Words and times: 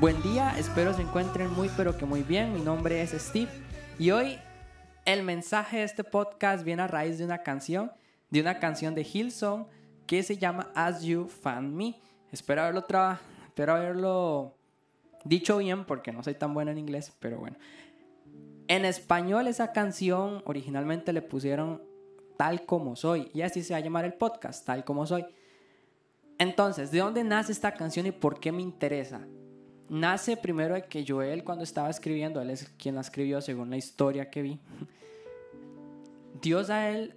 Buen 0.00 0.22
día, 0.22 0.54
espero 0.56 0.94
se 0.94 1.02
encuentren 1.02 1.52
muy 1.54 1.68
pero 1.76 1.96
que 1.96 2.06
muy 2.06 2.22
bien. 2.22 2.54
Mi 2.54 2.60
nombre 2.60 3.02
es 3.02 3.10
Steve 3.10 3.50
y 3.98 4.12
hoy 4.12 4.38
el 5.04 5.24
mensaje 5.24 5.78
de 5.78 5.82
este 5.82 6.04
podcast 6.04 6.62
viene 6.64 6.82
a 6.82 6.86
raíz 6.86 7.18
de 7.18 7.24
una 7.24 7.38
canción, 7.38 7.90
de 8.30 8.40
una 8.40 8.60
canción 8.60 8.94
de 8.94 9.02
Hillsong 9.02 9.66
que 10.06 10.22
se 10.22 10.38
llama 10.38 10.70
As 10.76 11.02
You 11.02 11.26
Find 11.26 11.74
Me. 11.74 11.96
Espero 12.30 12.62
haberlo, 12.62 12.86
espero 13.48 13.72
haberlo 13.74 14.54
dicho 15.24 15.58
bien 15.58 15.84
porque 15.84 16.12
no 16.12 16.22
soy 16.22 16.34
tan 16.34 16.54
bueno 16.54 16.70
en 16.70 16.78
inglés, 16.78 17.12
pero 17.18 17.40
bueno. 17.40 17.56
En 18.68 18.84
español 18.84 19.48
esa 19.48 19.72
canción 19.72 20.42
originalmente 20.44 21.12
le 21.12 21.22
pusieron 21.22 21.82
Tal 22.36 22.64
como 22.66 22.94
soy 22.94 23.32
y 23.34 23.42
así 23.42 23.64
se 23.64 23.74
va 23.74 23.78
a 23.78 23.80
llamar 23.80 24.04
el 24.04 24.14
podcast, 24.14 24.64
Tal 24.64 24.84
como 24.84 25.08
soy. 25.08 25.26
Entonces, 26.38 26.92
¿de 26.92 27.00
dónde 27.00 27.24
nace 27.24 27.50
esta 27.50 27.74
canción 27.74 28.06
y 28.06 28.12
por 28.12 28.38
qué 28.38 28.52
me 28.52 28.62
interesa? 28.62 29.26
Nace 29.88 30.36
primero 30.36 30.74
de 30.74 30.84
que 30.84 31.04
Joel 31.06 31.44
cuando 31.44 31.64
estaba 31.64 31.90
escribiendo, 31.90 32.40
él 32.40 32.50
es 32.50 32.68
quien 32.78 32.94
la 32.94 33.00
escribió 33.00 33.40
según 33.40 33.70
la 33.70 33.76
historia 33.76 34.30
que 34.30 34.42
vi, 34.42 34.60
Dios 36.40 36.70
a 36.70 36.90
él 36.90 37.14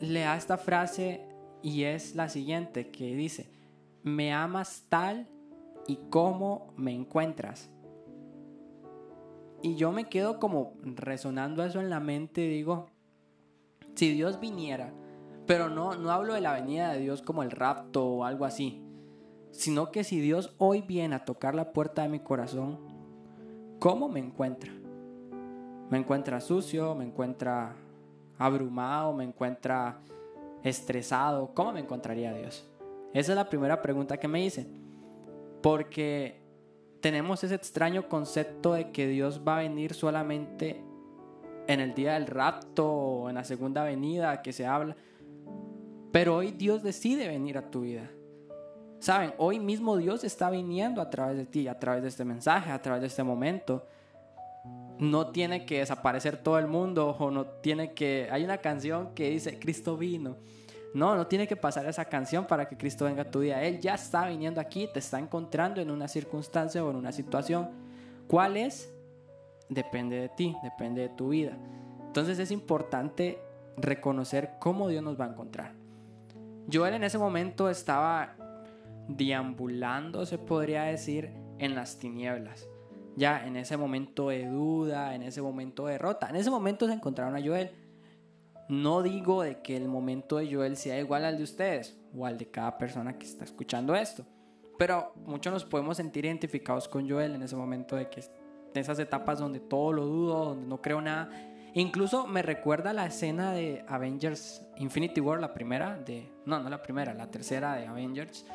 le 0.00 0.20
da 0.20 0.36
esta 0.36 0.56
frase 0.56 1.20
y 1.62 1.84
es 1.84 2.14
la 2.14 2.28
siguiente 2.28 2.90
que 2.90 3.14
dice, 3.14 3.50
me 4.02 4.32
amas 4.32 4.84
tal 4.88 5.26
y 5.86 5.96
como 6.08 6.72
me 6.76 6.92
encuentras. 6.92 7.70
Y 9.62 9.76
yo 9.76 9.92
me 9.92 10.08
quedo 10.08 10.38
como 10.38 10.72
resonando 10.82 11.64
eso 11.64 11.80
en 11.80 11.90
la 11.90 12.00
mente 12.00 12.42
digo, 12.42 12.88
si 13.94 14.12
Dios 14.14 14.40
viniera, 14.40 14.92
pero 15.46 15.68
no, 15.68 15.96
no 15.96 16.10
hablo 16.10 16.34
de 16.34 16.40
la 16.40 16.54
venida 16.54 16.92
de 16.92 17.00
Dios 17.00 17.20
como 17.20 17.42
el 17.42 17.50
rapto 17.50 18.06
o 18.06 18.24
algo 18.24 18.46
así, 18.46 18.82
sino 19.50 19.90
que 19.90 20.04
si 20.04 20.20
Dios 20.20 20.54
hoy 20.58 20.82
viene 20.82 21.14
a 21.14 21.24
tocar 21.24 21.54
la 21.54 21.72
puerta 21.72 22.02
de 22.02 22.08
mi 22.08 22.20
corazón, 22.20 22.78
¿cómo 23.78 24.08
me 24.08 24.20
encuentra? 24.20 24.72
¿Me 25.90 25.98
encuentra 25.98 26.40
sucio? 26.40 26.94
¿Me 26.94 27.04
encuentra 27.04 27.74
abrumado? 28.38 29.12
¿Me 29.12 29.24
encuentra 29.24 29.98
estresado? 30.62 31.52
¿Cómo 31.54 31.72
me 31.72 31.80
encontraría 31.80 32.32
Dios? 32.32 32.68
Esa 33.12 33.32
es 33.32 33.36
la 33.36 33.48
primera 33.48 33.82
pregunta 33.82 34.18
que 34.18 34.28
me 34.28 34.44
hice. 34.44 34.66
Porque 35.62 36.40
tenemos 37.00 37.42
ese 37.42 37.56
extraño 37.56 38.08
concepto 38.08 38.74
de 38.74 38.92
que 38.92 39.08
Dios 39.08 39.42
va 39.46 39.58
a 39.58 39.62
venir 39.62 39.94
solamente 39.94 40.82
en 41.66 41.80
el 41.80 41.94
día 41.94 42.14
del 42.14 42.26
rapto 42.26 42.88
o 42.88 43.28
en 43.28 43.34
la 43.34 43.44
segunda 43.44 43.82
venida 43.82 44.42
que 44.42 44.52
se 44.52 44.66
habla. 44.66 44.96
Pero 46.12 46.36
hoy 46.36 46.52
Dios 46.52 46.82
decide 46.82 47.28
venir 47.28 47.58
a 47.58 47.70
tu 47.70 47.82
vida. 47.82 48.10
Saben, 49.00 49.32
hoy 49.38 49.58
mismo 49.58 49.96
Dios 49.96 50.24
está 50.24 50.50
viniendo 50.50 51.00
a 51.00 51.08
través 51.08 51.38
de 51.38 51.46
ti, 51.46 51.68
a 51.68 51.78
través 51.78 52.02
de 52.02 52.08
este 52.08 52.22
mensaje, 52.26 52.70
a 52.70 52.82
través 52.82 53.00
de 53.00 53.06
este 53.06 53.22
momento. 53.22 53.86
No 54.98 55.28
tiene 55.28 55.64
que 55.64 55.78
desaparecer 55.78 56.36
todo 56.36 56.58
el 56.58 56.66
mundo 56.66 57.16
o 57.18 57.30
no 57.30 57.46
tiene 57.46 57.94
que... 57.94 58.28
Hay 58.30 58.44
una 58.44 58.58
canción 58.58 59.14
que 59.14 59.30
dice, 59.30 59.58
Cristo 59.58 59.96
vino. 59.96 60.36
No, 60.92 61.16
no 61.16 61.26
tiene 61.26 61.48
que 61.48 61.56
pasar 61.56 61.86
esa 61.86 62.04
canción 62.04 62.46
para 62.46 62.68
que 62.68 62.76
Cristo 62.76 63.06
venga 63.06 63.22
a 63.22 63.30
tu 63.30 63.40
vida. 63.40 63.62
Él 63.62 63.80
ya 63.80 63.94
está 63.94 64.26
viniendo 64.28 64.60
aquí, 64.60 64.86
te 64.92 64.98
está 64.98 65.18
encontrando 65.18 65.80
en 65.80 65.90
una 65.90 66.06
circunstancia 66.06 66.84
o 66.84 66.90
en 66.90 66.96
una 66.96 67.12
situación. 67.12 67.70
¿Cuál 68.28 68.58
es? 68.58 68.92
Depende 69.70 70.16
de 70.16 70.28
ti, 70.28 70.54
depende 70.62 71.00
de 71.00 71.08
tu 71.08 71.30
vida. 71.30 71.56
Entonces 72.04 72.38
es 72.38 72.50
importante 72.50 73.38
reconocer 73.78 74.50
cómo 74.58 74.88
Dios 74.88 75.02
nos 75.02 75.18
va 75.18 75.24
a 75.24 75.28
encontrar. 75.28 75.72
Joel 76.70 76.94
en 76.94 77.04
ese 77.04 77.16
momento 77.16 77.70
estaba 77.70 78.36
deambulando, 79.08 80.26
se 80.26 80.38
podría 80.38 80.84
decir, 80.84 81.30
en 81.58 81.74
las 81.74 81.98
tinieblas. 81.98 82.68
Ya 83.16 83.46
en 83.46 83.56
ese 83.56 83.76
momento 83.76 84.28
de 84.28 84.46
duda, 84.46 85.14
en 85.14 85.22
ese 85.22 85.42
momento 85.42 85.86
de 85.86 85.92
derrota. 85.92 86.28
En 86.28 86.36
ese 86.36 86.50
momento 86.50 86.86
se 86.86 86.94
encontraron 86.94 87.36
a 87.36 87.42
Joel. 87.42 87.70
No 88.68 89.02
digo 89.02 89.42
de 89.42 89.60
que 89.62 89.76
el 89.76 89.88
momento 89.88 90.38
de 90.38 90.52
Joel 90.52 90.76
sea 90.76 90.98
igual 90.98 91.24
al 91.24 91.36
de 91.36 91.42
ustedes 91.42 91.98
o 92.16 92.24
al 92.24 92.38
de 92.38 92.50
cada 92.50 92.78
persona 92.78 93.18
que 93.18 93.26
está 93.26 93.44
escuchando 93.44 93.94
esto. 93.94 94.24
Pero 94.78 95.12
muchos 95.26 95.52
nos 95.52 95.64
podemos 95.64 95.98
sentir 95.98 96.24
identificados 96.24 96.88
con 96.88 97.08
Joel 97.08 97.34
en 97.34 97.42
ese 97.42 97.56
momento 97.56 97.96
de 97.96 98.08
que 98.08 98.20
en 98.20 98.80
esas 98.80 98.98
etapas 98.98 99.38
donde 99.38 99.60
todo 99.60 99.92
lo 99.92 100.06
dudo, 100.06 100.44
donde 100.46 100.66
no 100.66 100.80
creo 100.80 101.00
nada. 101.00 101.30
Incluso 101.74 102.26
me 102.26 102.42
recuerda 102.42 102.92
la 102.92 103.06
escena 103.06 103.52
de 103.52 103.84
Avengers 103.88 104.64
Infinity 104.76 105.20
War, 105.20 105.40
la 105.40 105.52
primera 105.52 105.98
de... 105.98 106.32
No, 106.46 106.60
no 106.60 106.70
la 106.70 106.82
primera, 106.82 107.12
la 107.12 107.30
tercera 107.30 107.74
de 107.74 107.86
Avengers 107.86 108.46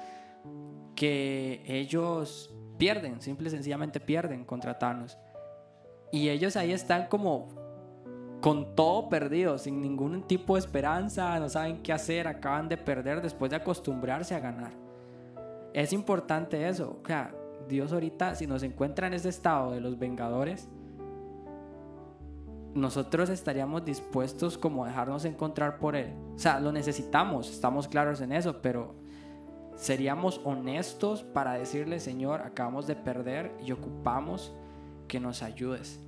que 0.95 1.63
ellos 1.67 2.53
pierden, 2.78 3.22
simple 3.22 3.47
y 3.47 3.51
sencillamente 3.51 4.00
pierden 4.00 4.45
contra 4.45 4.78
Thanos. 4.78 5.17
Y 6.11 6.29
ellos 6.29 6.56
ahí 6.56 6.72
están 6.72 7.07
como 7.07 7.47
con 8.41 8.75
todo 8.75 9.09
perdido, 9.09 9.57
sin 9.57 9.81
ningún 9.81 10.23
tipo 10.28 10.53
de 10.56 10.59
esperanza, 10.59 11.39
no 11.39 11.50
saben 11.50 11.81
qué 11.81 11.91
hacer, 11.94 12.28
acaban 12.28 12.69
de 12.69 12.78
perder 12.78 13.22
después 13.22 13.50
de 13.50 13.57
acostumbrarse 13.57 14.35
a 14.35 14.39
ganar. 14.39 14.72
Es 15.73 15.91
importante 15.91 16.67
eso, 16.67 17.00
o 17.03 17.07
sea, 17.07 17.33
Dios 17.67 17.91
ahorita 17.91 18.35
si 18.35 18.45
nos 18.47 18.63
encuentra 18.63 19.07
en 19.07 19.13
ese 19.13 19.29
estado 19.29 19.72
de 19.72 19.81
los 19.81 19.97
Vengadores, 19.97 20.69
nosotros 22.75 23.29
estaríamos 23.29 23.83
dispuestos 23.85 24.57
como 24.57 24.83
a 24.83 24.89
dejarnos 24.89 25.25
encontrar 25.25 25.79
por 25.79 25.95
Él. 25.95 26.13
O 26.35 26.38
sea, 26.38 26.59
lo 26.59 26.72
necesitamos, 26.72 27.50
estamos 27.50 27.88
claros 27.88 28.22
en 28.22 28.33
eso, 28.33 28.62
pero 28.62 28.95
seríamos 29.75 30.41
honestos 30.44 31.24
para 31.24 31.53
decirle, 31.53 32.00
Señor, 32.00 32.41
acabamos 32.41 32.88
de 32.88 32.96
perder 32.96 33.52
y 33.66 33.72
ocupamos 33.72 34.53
que 35.08 35.19
nos 35.19 35.44
ayudes. 35.44 36.00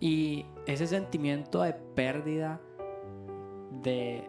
Y 0.00 0.44
ese 0.66 0.86
sentimiento 0.86 1.62
de 1.62 1.72
pérdida, 1.72 2.60
de 3.82 4.24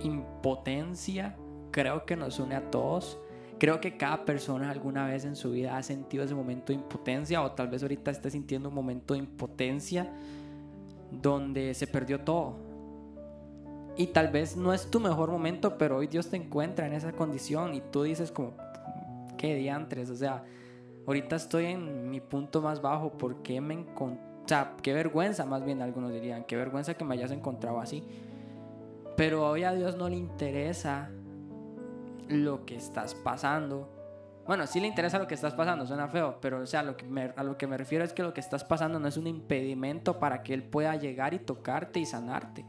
impotencia, 0.00 1.36
creo 1.70 2.04
que 2.04 2.16
nos 2.16 2.38
une 2.38 2.54
a 2.54 2.70
todos. 2.70 3.18
Creo 3.58 3.80
que 3.80 3.96
cada 3.96 4.24
persona 4.24 4.70
alguna 4.70 5.06
vez 5.06 5.24
en 5.24 5.36
su 5.36 5.52
vida 5.52 5.76
ha 5.76 5.82
sentido 5.82 6.24
ese 6.24 6.34
momento 6.34 6.72
de 6.72 6.78
impotencia 6.80 7.42
o 7.42 7.52
tal 7.52 7.68
vez 7.68 7.82
ahorita 7.82 8.10
esté 8.10 8.30
sintiendo 8.30 8.68
un 8.68 8.74
momento 8.74 9.14
de 9.14 9.20
impotencia 9.20 10.12
donde 11.10 11.72
se 11.74 11.86
perdió 11.86 12.20
todo, 12.20 12.56
y 13.96 14.08
tal 14.08 14.28
vez 14.28 14.56
no 14.56 14.72
es 14.72 14.90
tu 14.90 14.98
mejor 15.00 15.30
momento, 15.30 15.78
pero 15.78 15.98
hoy 15.98 16.08
Dios 16.08 16.28
te 16.28 16.36
encuentra 16.36 16.86
en 16.86 16.94
esa 16.94 17.12
condición 17.12 17.74
y 17.74 17.80
tú 17.80 18.02
dices 18.02 18.32
como, 18.32 18.54
qué 19.36 19.54
diantres, 19.54 20.10
o 20.10 20.16
sea, 20.16 20.44
ahorita 21.06 21.36
estoy 21.36 21.66
en 21.66 22.10
mi 22.10 22.20
punto 22.20 22.60
más 22.60 22.82
bajo, 22.82 23.12
¿por 23.12 23.42
qué 23.42 23.60
me 23.60 23.74
encontré? 23.74 24.24
O 24.44 24.48
sea, 24.48 24.74
qué 24.82 24.92
vergüenza, 24.92 25.46
más 25.46 25.64
bien 25.64 25.80
algunos 25.80 26.12
dirían, 26.12 26.44
qué 26.44 26.56
vergüenza 26.56 26.94
que 26.94 27.04
me 27.04 27.14
hayas 27.14 27.30
encontrado 27.30 27.80
así. 27.80 28.04
Pero 29.16 29.48
hoy 29.48 29.64
a 29.64 29.72
Dios 29.72 29.96
no 29.96 30.08
le 30.08 30.16
interesa 30.16 31.10
lo 32.28 32.66
que 32.66 32.76
estás 32.76 33.14
pasando. 33.14 33.88
Bueno, 34.46 34.66
sí 34.66 34.80
le 34.80 34.88
interesa 34.88 35.18
lo 35.18 35.26
que 35.26 35.34
estás 35.34 35.54
pasando, 35.54 35.86
suena 35.86 36.08
feo, 36.08 36.38
pero 36.42 36.60
o 36.60 36.66
sea, 36.66 36.94
que 36.96 37.32
a 37.34 37.42
lo 37.42 37.56
que 37.56 37.66
me 37.66 37.78
refiero 37.78 38.04
es 38.04 38.12
que 38.12 38.22
lo 38.22 38.34
que 38.34 38.40
estás 38.40 38.64
pasando 38.64 38.98
no 39.00 39.08
es 39.08 39.16
un 39.16 39.26
impedimento 39.26 40.18
para 40.18 40.42
que 40.42 40.52
Él 40.52 40.64
pueda 40.64 40.94
llegar 40.96 41.32
y 41.32 41.38
tocarte 41.38 42.00
y 42.00 42.06
sanarte 42.06 42.66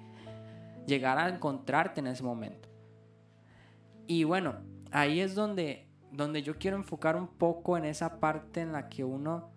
llegar 0.86 1.18
a 1.18 1.30
encontrarte 1.30 2.00
en 2.00 2.08
ese 2.08 2.24
momento. 2.24 2.70
Y 4.08 4.24
bueno, 4.24 4.56
ahí 4.92 5.20
es 5.20 5.36
donde, 5.36 5.88
donde 6.12 6.42
yo 6.44 6.58
quiero 6.58 6.78
enfocar 6.78 7.16
un 7.16 7.28
poco 7.28 7.78
en 7.78 7.86
esa 7.86 8.20
parte 8.20 8.62
en 8.62 8.72
la 8.72 8.88
que 8.88 9.04
uno 9.04 9.52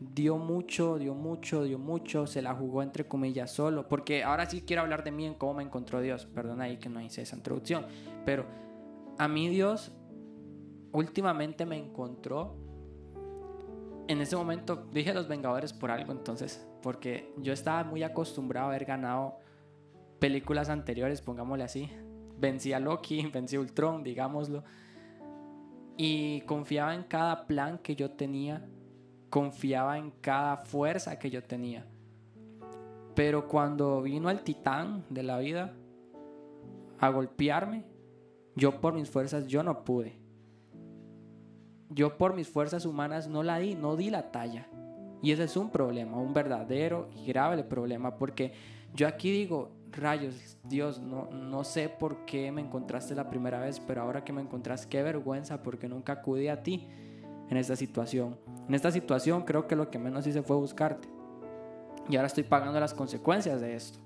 dio 0.00 0.38
mucho, 0.38 0.98
dio 0.98 1.14
mucho, 1.14 1.64
dio 1.64 1.78
mucho, 1.78 2.26
se 2.26 2.40
la 2.40 2.54
jugó 2.54 2.82
entre 2.82 3.06
comillas 3.06 3.50
solo, 3.50 3.86
porque 3.86 4.24
ahora 4.24 4.46
sí 4.46 4.62
quiero 4.62 4.82
hablar 4.82 5.04
de 5.04 5.10
mí 5.10 5.26
en 5.26 5.34
cómo 5.34 5.54
me 5.54 5.62
encontró 5.62 6.00
Dios, 6.00 6.24
perdón 6.26 6.62
ahí 6.62 6.78
que 6.78 6.88
no 6.88 7.02
hice 7.02 7.22
esa 7.22 7.36
introducción, 7.36 7.84
pero 8.24 8.46
a 9.18 9.28
mí 9.28 9.48
Dios 9.50 9.92
últimamente 10.92 11.66
me 11.66 11.76
encontró 11.76 12.56
en 14.08 14.20
ese 14.20 14.36
momento, 14.36 14.88
dije 14.90 15.12
los 15.12 15.28
Vengadores 15.28 15.72
por 15.72 15.90
algo 15.90 16.12
entonces, 16.12 16.66
porque 16.82 17.32
yo 17.36 17.52
estaba 17.52 17.84
muy 17.84 18.02
acostumbrado 18.02 18.66
a 18.66 18.70
haber 18.70 18.86
ganado 18.86 19.38
películas 20.20 20.68
anteriores, 20.68 21.22
pongámosle 21.22 21.64
así. 21.64 21.90
Vencí 22.38 22.72
a 22.72 22.78
Loki, 22.78 23.26
vencí 23.34 23.56
a 23.56 23.60
Ultron, 23.60 24.04
digámoslo. 24.04 24.62
Y 25.96 26.42
confiaba 26.42 26.94
en 26.94 27.02
cada 27.02 27.46
plan 27.46 27.78
que 27.78 27.96
yo 27.96 28.12
tenía, 28.12 28.64
confiaba 29.28 29.98
en 29.98 30.12
cada 30.20 30.58
fuerza 30.58 31.18
que 31.18 31.30
yo 31.30 31.42
tenía. 31.42 31.86
Pero 33.14 33.48
cuando 33.48 34.00
vino 34.00 34.30
el 34.30 34.42
titán 34.42 35.04
de 35.10 35.22
la 35.22 35.38
vida 35.38 35.74
a 36.98 37.08
golpearme, 37.08 37.84
yo 38.54 38.80
por 38.80 38.94
mis 38.94 39.10
fuerzas 39.10 39.46
yo 39.46 39.62
no 39.62 39.84
pude. 39.84 40.18
Yo 41.90 42.16
por 42.16 42.34
mis 42.34 42.48
fuerzas 42.48 42.86
humanas 42.86 43.28
no 43.28 43.42
la 43.42 43.58
di, 43.58 43.74
no 43.74 43.96
di 43.96 44.10
la 44.10 44.30
talla. 44.30 44.68
Y 45.22 45.32
ese 45.32 45.44
es 45.44 45.56
un 45.56 45.70
problema, 45.70 46.16
un 46.18 46.32
verdadero 46.32 47.10
y 47.14 47.26
grave 47.26 47.62
problema, 47.64 48.16
porque 48.16 48.52
yo 48.94 49.06
aquí 49.06 49.30
digo, 49.30 49.70
rayos, 49.92 50.58
Dios, 50.64 51.00
no, 51.00 51.30
no 51.30 51.64
sé 51.64 51.88
por 51.88 52.24
qué 52.24 52.52
me 52.52 52.60
encontraste 52.60 53.14
la 53.14 53.28
primera 53.28 53.60
vez, 53.60 53.80
pero 53.80 54.02
ahora 54.02 54.24
que 54.24 54.32
me 54.32 54.40
encontraste, 54.40 54.88
qué 54.88 55.02
vergüenza 55.02 55.62
porque 55.62 55.88
nunca 55.88 56.14
acudí 56.14 56.48
a 56.48 56.62
ti. 56.62 56.88
en 57.48 57.56
esta 57.56 57.74
situación. 57.74 58.38
En 58.68 58.74
esta 58.74 58.92
situación 58.92 59.42
creo 59.42 59.66
que 59.66 59.74
lo 59.74 59.90
que 59.90 59.98
menos 59.98 60.24
hice 60.26 60.42
fue 60.42 60.56
buscarte. 60.56 61.08
Y 62.08 62.16
ahora 62.16 62.28
estoy 62.28 62.44
pagando 62.44 62.78
las 62.78 62.94
consecuencias 62.94 63.60
de 63.60 63.74
esto. 63.74 63.98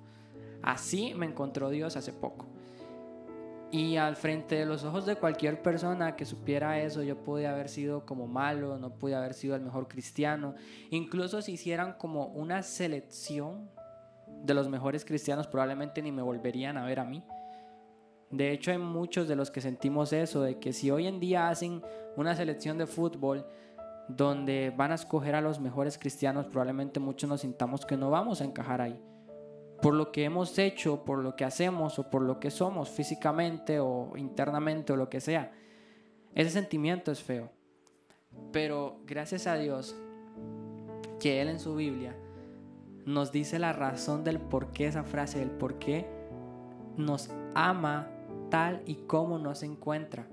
Así 0.62 1.12
me 1.14 1.26
encontró 1.26 1.68
Dios 1.68 1.96
hace 1.96 2.12
poco. 2.12 2.46
Y 3.70 3.96
al 3.96 4.16
frente 4.16 4.54
de 4.54 4.66
los 4.66 4.84
ojos 4.84 5.04
de 5.04 5.16
cualquier 5.16 5.60
persona 5.60 6.16
que 6.16 6.24
supiera 6.24 6.80
eso, 6.80 7.02
yo 7.02 7.22
podía 7.24 7.50
haber 7.50 7.68
sido 7.68 8.06
como 8.06 8.28
malo, 8.28 8.78
no 8.78 8.94
pude 8.94 9.14
haber 9.14 9.34
sido 9.34 9.56
el 9.56 9.62
mejor 9.62 9.88
cristiano. 9.88 10.54
Incluso 10.90 11.42
si 11.42 11.52
hicieran 11.52 11.94
como 11.94 12.26
una 12.28 12.62
selección 12.62 13.68
de 14.44 14.54
los 14.54 14.68
mejores 14.68 15.04
cristianos, 15.04 15.46
probablemente 15.46 16.02
ni 16.02 16.12
me 16.12 16.22
volverían 16.22 16.76
a 16.76 16.84
ver 16.84 17.00
a 17.00 17.04
mí. 17.04 17.24
De 18.30 18.52
hecho, 18.52 18.70
hay 18.70 18.78
muchos 18.78 19.28
de 19.28 19.36
los 19.36 19.50
que 19.50 19.60
sentimos 19.60 20.12
eso, 20.12 20.42
de 20.42 20.58
que 20.58 20.72
si 20.72 20.90
hoy 20.90 21.06
en 21.06 21.20
día 21.20 21.48
hacen 21.48 21.82
una 22.16 22.34
selección 22.34 22.78
de 22.78 22.86
fútbol 22.86 23.46
donde 24.08 24.72
van 24.76 24.92
a 24.92 24.96
escoger 24.96 25.34
a 25.34 25.40
los 25.40 25.60
mejores 25.60 25.98
cristianos, 25.98 26.46
probablemente 26.46 27.00
muchos 27.00 27.28
nos 27.28 27.40
sintamos 27.40 27.86
que 27.86 27.96
no 27.96 28.10
vamos 28.10 28.40
a 28.40 28.44
encajar 28.44 28.80
ahí 28.80 29.00
por 29.84 29.92
lo 29.92 30.12
que 30.12 30.24
hemos 30.24 30.58
hecho, 30.58 31.04
por 31.04 31.18
lo 31.18 31.36
que 31.36 31.44
hacemos 31.44 31.98
o 31.98 32.08
por 32.08 32.22
lo 32.22 32.40
que 32.40 32.50
somos 32.50 32.88
físicamente 32.88 33.80
o 33.80 34.12
internamente 34.16 34.94
o 34.94 34.96
lo 34.96 35.10
que 35.10 35.20
sea. 35.20 35.52
Ese 36.34 36.48
sentimiento 36.48 37.12
es 37.12 37.22
feo. 37.22 37.50
Pero 38.50 39.02
gracias 39.04 39.46
a 39.46 39.56
Dios 39.56 39.94
que 41.20 41.42
Él 41.42 41.48
en 41.48 41.60
su 41.60 41.74
Biblia 41.74 42.16
nos 43.06 43.32
dice 43.32 43.58
la 43.58 43.72
razón 43.72 44.24
del 44.24 44.40
por 44.40 44.72
qué 44.72 44.86
esa 44.86 45.04
frase, 45.04 45.38
del 45.38 45.50
por 45.50 45.78
qué 45.78 46.08
nos 46.96 47.30
ama 47.54 48.08
tal 48.50 48.82
y 48.86 48.96
como 48.96 49.38
nos 49.38 49.62
encuentra. 49.62 50.26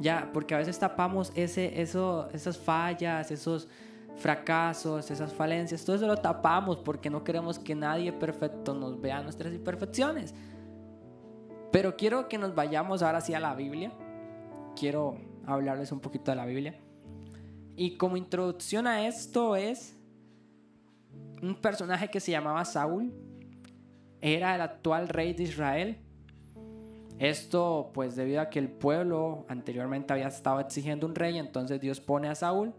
Ya, 0.00 0.30
porque 0.32 0.54
a 0.54 0.58
veces 0.58 0.78
tapamos 0.78 1.32
ese, 1.34 1.80
eso, 1.80 2.28
esas 2.32 2.58
fallas, 2.58 3.30
esos 3.30 3.68
fracasos, 4.16 5.10
esas 5.10 5.32
falencias, 5.32 5.84
todo 5.84 5.96
eso 5.96 6.06
lo 6.06 6.16
tapamos 6.16 6.78
porque 6.78 7.10
no 7.10 7.24
queremos 7.24 7.58
que 7.58 7.74
nadie 7.74 8.12
perfecto 8.12 8.74
nos 8.74 9.00
vea 9.00 9.22
nuestras 9.22 9.52
imperfecciones. 9.52 10.34
Pero 11.70 11.96
quiero 11.96 12.28
que 12.28 12.38
nos 12.38 12.54
vayamos 12.54 13.02
ahora 13.02 13.20
sí 13.20 13.34
a 13.34 13.40
la 13.40 13.54
Biblia. 13.54 13.92
Quiero 14.76 15.18
hablarles 15.46 15.90
un 15.92 16.00
poquito 16.00 16.30
de 16.30 16.36
la 16.36 16.46
Biblia. 16.46 16.78
Y 17.76 17.96
como 17.96 18.16
introducción 18.16 18.86
a 18.86 19.06
esto 19.06 19.56
es 19.56 19.93
un 21.46 21.60
personaje 21.60 22.08
que 22.08 22.20
se 22.20 22.32
llamaba 22.32 22.64
Saúl. 22.64 23.12
Era 24.20 24.54
el 24.54 24.60
actual 24.60 25.08
rey 25.08 25.34
de 25.34 25.44
Israel. 25.44 25.98
Esto 27.18 27.90
pues 27.94 28.16
debido 28.16 28.40
a 28.40 28.50
que 28.50 28.58
el 28.58 28.68
pueblo 28.68 29.46
anteriormente 29.48 30.12
había 30.12 30.28
estado 30.28 30.60
exigiendo 30.60 31.06
un 31.06 31.14
rey, 31.14 31.38
entonces 31.38 31.80
Dios 31.80 32.00
pone 32.00 32.28
a 32.28 32.34
Saúl 32.34 32.74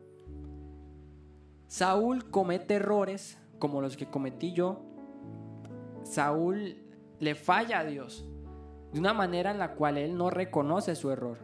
Saúl 1.67 2.29
comete 2.29 2.75
errores 2.75 3.37
como 3.59 3.81
los 3.81 3.97
que 3.97 4.05
cometí 4.05 4.53
yo. 4.53 4.81
Saúl 6.03 6.77
le 7.19 7.35
falla 7.35 7.79
a 7.79 7.83
Dios 7.83 8.25
de 8.93 8.99
una 8.99 9.13
manera 9.13 9.51
en 9.51 9.59
la 9.59 9.73
cual 9.73 9.97
él 9.97 10.17
no 10.17 10.29
reconoce 10.29 10.95
su 10.95 11.11
error. 11.11 11.39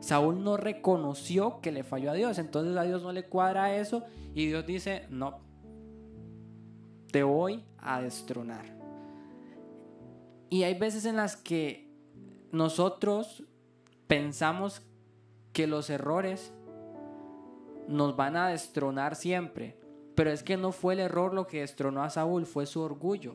Saúl 0.00 0.42
no 0.42 0.56
reconoció 0.56 1.60
que 1.60 1.72
le 1.72 1.84
falló 1.84 2.10
a 2.10 2.14
Dios, 2.14 2.38
entonces 2.38 2.76
a 2.76 2.82
Dios 2.82 3.02
no 3.02 3.12
le 3.12 3.24
cuadra 3.24 3.74
eso 3.76 4.02
y 4.34 4.46
Dios 4.46 4.66
dice, 4.66 5.06
no, 5.10 5.40
te 7.10 7.22
voy 7.22 7.64
a 7.78 8.00
destronar. 8.00 8.64
Y 10.48 10.64
hay 10.64 10.78
veces 10.78 11.04
en 11.04 11.16
las 11.16 11.36
que 11.36 11.88
nosotros 12.52 13.44
pensamos 14.06 14.82
que 15.52 15.66
los 15.66 15.90
errores 15.90 16.52
nos 17.86 18.16
van 18.16 18.36
a 18.36 18.48
destronar 18.48 19.14
siempre. 19.14 19.78
Pero 20.14 20.30
es 20.30 20.42
que 20.42 20.56
no 20.56 20.72
fue 20.72 20.94
el 20.94 21.00
error 21.00 21.32
lo 21.32 21.46
que 21.46 21.60
destronó 21.60 22.02
a 22.02 22.10
Saúl, 22.10 22.46
fue 22.46 22.66
su 22.66 22.80
orgullo. 22.80 23.34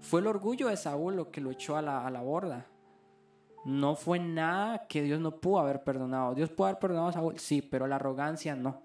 Fue 0.00 0.20
el 0.20 0.26
orgullo 0.26 0.68
de 0.68 0.76
Saúl 0.76 1.16
lo 1.16 1.30
que 1.30 1.40
lo 1.40 1.50
echó 1.50 1.76
a 1.76 1.82
la, 1.82 2.06
a 2.06 2.10
la 2.10 2.22
borda. 2.22 2.66
No 3.64 3.94
fue 3.96 4.18
nada 4.18 4.86
que 4.86 5.02
Dios 5.02 5.20
no 5.20 5.40
pudo 5.40 5.60
haber 5.60 5.82
perdonado. 5.82 6.34
Dios 6.34 6.50
pudo 6.50 6.66
haber 6.68 6.78
perdonado 6.78 7.08
a 7.08 7.12
Saúl, 7.12 7.38
sí, 7.38 7.62
pero 7.62 7.86
la 7.86 7.96
arrogancia 7.96 8.54
no. 8.54 8.82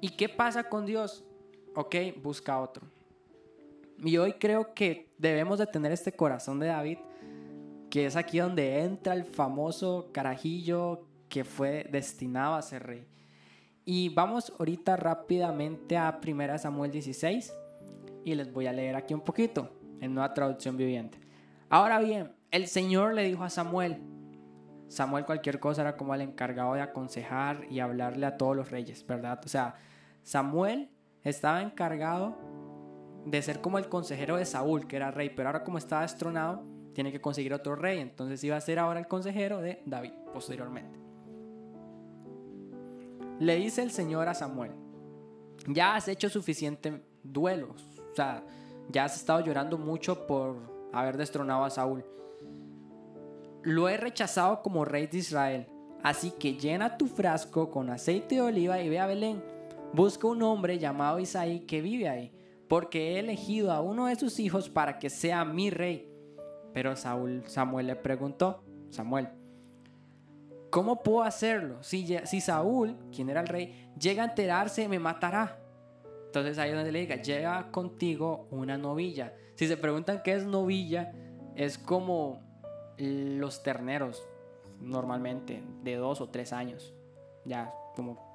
¿Y 0.00 0.10
qué 0.10 0.28
pasa 0.28 0.68
con 0.68 0.84
Dios? 0.84 1.24
Ok, 1.74 1.96
busca 2.22 2.60
otro. 2.60 2.86
Y 4.04 4.18
hoy 4.18 4.34
creo 4.34 4.74
que 4.74 5.08
debemos 5.16 5.58
de 5.58 5.66
tener 5.66 5.90
este 5.90 6.12
corazón 6.12 6.58
de 6.58 6.66
David, 6.66 6.98
que 7.88 8.04
es 8.04 8.16
aquí 8.16 8.40
donde 8.40 8.80
entra 8.80 9.14
el 9.14 9.24
famoso 9.24 10.10
carajillo 10.12 11.06
que 11.28 11.44
fue 11.44 11.88
destinado 11.90 12.54
a 12.54 12.62
ser 12.62 12.86
rey. 12.86 13.06
Y 13.86 14.10
vamos 14.10 14.52
ahorita 14.58 14.96
rápidamente 14.96 15.96
a 15.96 16.20
1 16.22 16.58
Samuel 16.58 16.90
16 16.90 17.54
y 18.24 18.34
les 18.34 18.52
voy 18.52 18.66
a 18.66 18.72
leer 18.72 18.94
aquí 18.94 19.14
un 19.14 19.22
poquito 19.22 19.70
en 20.00 20.14
nueva 20.14 20.34
traducción 20.34 20.76
viviente. 20.76 21.18
Ahora 21.70 22.00
bien, 22.00 22.32
el 22.50 22.66
Señor 22.66 23.14
le 23.14 23.24
dijo 23.24 23.44
a 23.44 23.50
Samuel, 23.50 23.98
Samuel 24.88 25.24
cualquier 25.24 25.58
cosa 25.58 25.80
era 25.80 25.96
como 25.96 26.14
el 26.14 26.20
encargado 26.20 26.74
de 26.74 26.82
aconsejar 26.82 27.64
y 27.70 27.80
hablarle 27.80 28.26
a 28.26 28.36
todos 28.36 28.54
los 28.54 28.70
reyes, 28.70 29.06
¿verdad? 29.06 29.40
O 29.42 29.48
sea, 29.48 29.76
Samuel 30.22 30.90
estaba 31.24 31.62
encargado 31.62 32.36
de 33.24 33.40
ser 33.42 33.60
como 33.60 33.78
el 33.78 33.88
consejero 33.88 34.36
de 34.36 34.44
Saúl, 34.44 34.86
que 34.86 34.96
era 34.96 35.10
rey, 35.10 35.30
pero 35.30 35.48
ahora 35.48 35.64
como 35.64 35.78
estaba 35.78 36.02
destronado, 36.02 36.64
tiene 36.92 37.12
que 37.12 37.20
conseguir 37.20 37.54
otro 37.54 37.76
rey, 37.76 38.00
entonces 38.00 38.42
iba 38.44 38.56
a 38.56 38.60
ser 38.60 38.78
ahora 38.78 39.00
el 39.00 39.06
consejero 39.06 39.60
de 39.60 39.82
David 39.86 40.12
posteriormente. 40.32 40.98
Le 43.38 43.56
dice 43.56 43.82
el 43.82 43.90
Señor 43.90 44.28
a 44.28 44.34
Samuel, 44.34 44.72
ya 45.66 45.94
has 45.94 46.08
hecho 46.08 46.28
suficiente 46.28 47.02
duelos, 47.22 47.88
o 48.12 48.14
sea, 48.14 48.44
ya 48.90 49.04
has 49.04 49.16
estado 49.16 49.40
llorando 49.40 49.78
mucho 49.78 50.26
por 50.26 50.56
haber 50.92 51.16
destronado 51.16 51.64
a 51.64 51.70
Saúl. 51.70 52.04
Lo 53.62 53.88
he 53.88 53.96
rechazado 53.96 54.62
como 54.62 54.84
rey 54.84 55.06
de 55.06 55.18
Israel, 55.18 55.66
así 56.02 56.32
que 56.32 56.54
llena 56.54 56.98
tu 56.98 57.06
frasco 57.06 57.70
con 57.70 57.90
aceite 57.90 58.36
de 58.36 58.42
oliva 58.42 58.80
y 58.80 58.88
ve 58.88 58.98
a 58.98 59.06
Belén. 59.06 59.42
Busca 59.92 60.26
un 60.26 60.42
hombre 60.42 60.78
llamado 60.78 61.18
Isaí 61.18 61.60
que 61.60 61.80
vive 61.80 62.08
ahí, 62.08 62.32
porque 62.68 63.12
he 63.12 63.18
elegido 63.18 63.72
a 63.72 63.80
uno 63.80 64.06
de 64.06 64.16
sus 64.16 64.38
hijos 64.40 64.68
para 64.68 64.98
que 64.98 65.10
sea 65.10 65.44
mi 65.44 65.70
rey. 65.70 66.08
Pero 66.72 66.96
Saúl, 66.96 67.42
Samuel 67.46 67.88
le 67.88 67.96
preguntó, 67.96 68.62
Samuel, 68.90 69.28
¿Cómo 70.72 71.02
puedo 71.02 71.22
hacerlo? 71.22 71.82
Si, 71.82 72.16
si 72.24 72.40
Saúl, 72.40 72.96
quien 73.14 73.28
era 73.28 73.42
el 73.42 73.46
rey, 73.46 73.92
llega 74.00 74.22
a 74.22 74.28
enterarse, 74.28 74.88
me 74.88 74.98
matará. 74.98 75.60
Entonces 76.24 76.56
ahí 76.56 76.70
es 76.70 76.76
donde 76.76 76.90
le 76.90 77.00
diga, 77.00 77.16
llega 77.16 77.70
contigo 77.70 78.48
una 78.50 78.78
novilla. 78.78 79.34
Si 79.54 79.68
se 79.68 79.76
preguntan 79.76 80.22
qué 80.24 80.32
es 80.32 80.46
novilla, 80.46 81.12
es 81.56 81.76
como 81.76 82.40
los 82.96 83.62
terneros, 83.62 84.26
normalmente, 84.80 85.62
de 85.82 85.96
dos 85.96 86.22
o 86.22 86.30
tres 86.30 86.54
años. 86.54 86.94
Ya, 87.44 87.70
como 87.94 88.31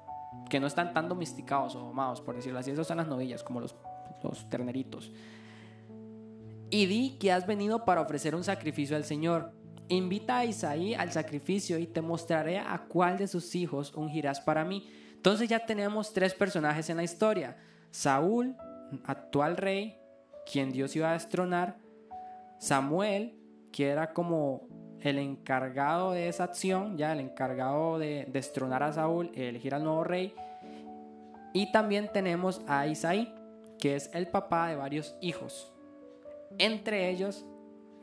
que 0.48 0.60
no 0.60 0.66
están 0.66 0.92
tan 0.94 1.08
domesticados 1.08 1.74
o 1.76 1.88
amados, 1.88 2.20
por 2.20 2.36
decirlo 2.36 2.58
así. 2.58 2.70
Esas 2.70 2.86
son 2.86 2.98
las 2.98 3.06
novillas, 3.06 3.42
como 3.42 3.60
los, 3.60 3.74
los 4.22 4.48
terneritos. 4.48 5.12
Y 6.70 6.86
di 6.86 7.16
que 7.18 7.32
has 7.32 7.46
venido 7.46 7.84
para 7.84 8.00
ofrecer 8.00 8.34
un 8.34 8.44
sacrificio 8.44 8.96
al 8.96 9.04
Señor. 9.04 9.52
Invita 9.88 10.38
a 10.38 10.44
Isaí 10.44 10.94
al 10.94 11.12
sacrificio 11.12 11.78
y 11.78 11.86
te 11.86 12.02
mostraré 12.02 12.58
a 12.58 12.84
cuál 12.88 13.16
de 13.16 13.26
sus 13.26 13.54
hijos 13.54 13.94
ungirás 13.94 14.40
para 14.40 14.64
mí. 14.64 14.86
Entonces 15.14 15.48
ya 15.48 15.64
tenemos 15.64 16.12
tres 16.12 16.34
personajes 16.34 16.90
en 16.90 16.98
la 16.98 17.04
historia. 17.04 17.56
Saúl, 17.90 18.54
actual 19.04 19.56
rey, 19.56 19.98
quien 20.50 20.70
Dios 20.70 20.94
iba 20.94 21.10
a 21.10 21.14
destronar. 21.14 21.78
Samuel, 22.58 23.34
que 23.72 23.88
era 23.88 24.12
como 24.12 24.68
el 25.02 25.18
encargado 25.18 26.12
de 26.12 26.28
esa 26.28 26.44
acción, 26.44 26.96
ya 26.96 27.12
el 27.12 27.20
encargado 27.20 27.98
de 27.98 28.26
destronar 28.30 28.82
a 28.82 28.92
Saúl 28.92 29.30
elegir 29.34 29.74
al 29.74 29.84
nuevo 29.84 30.04
rey. 30.04 30.34
Y 31.52 31.72
también 31.72 32.10
tenemos 32.12 32.60
a 32.66 32.86
Isaí, 32.86 33.32
que 33.78 33.96
es 33.96 34.10
el 34.14 34.26
papá 34.26 34.68
de 34.68 34.76
varios 34.76 35.16
hijos. 35.20 35.72
Entre 36.58 37.10
ellos 37.10 37.44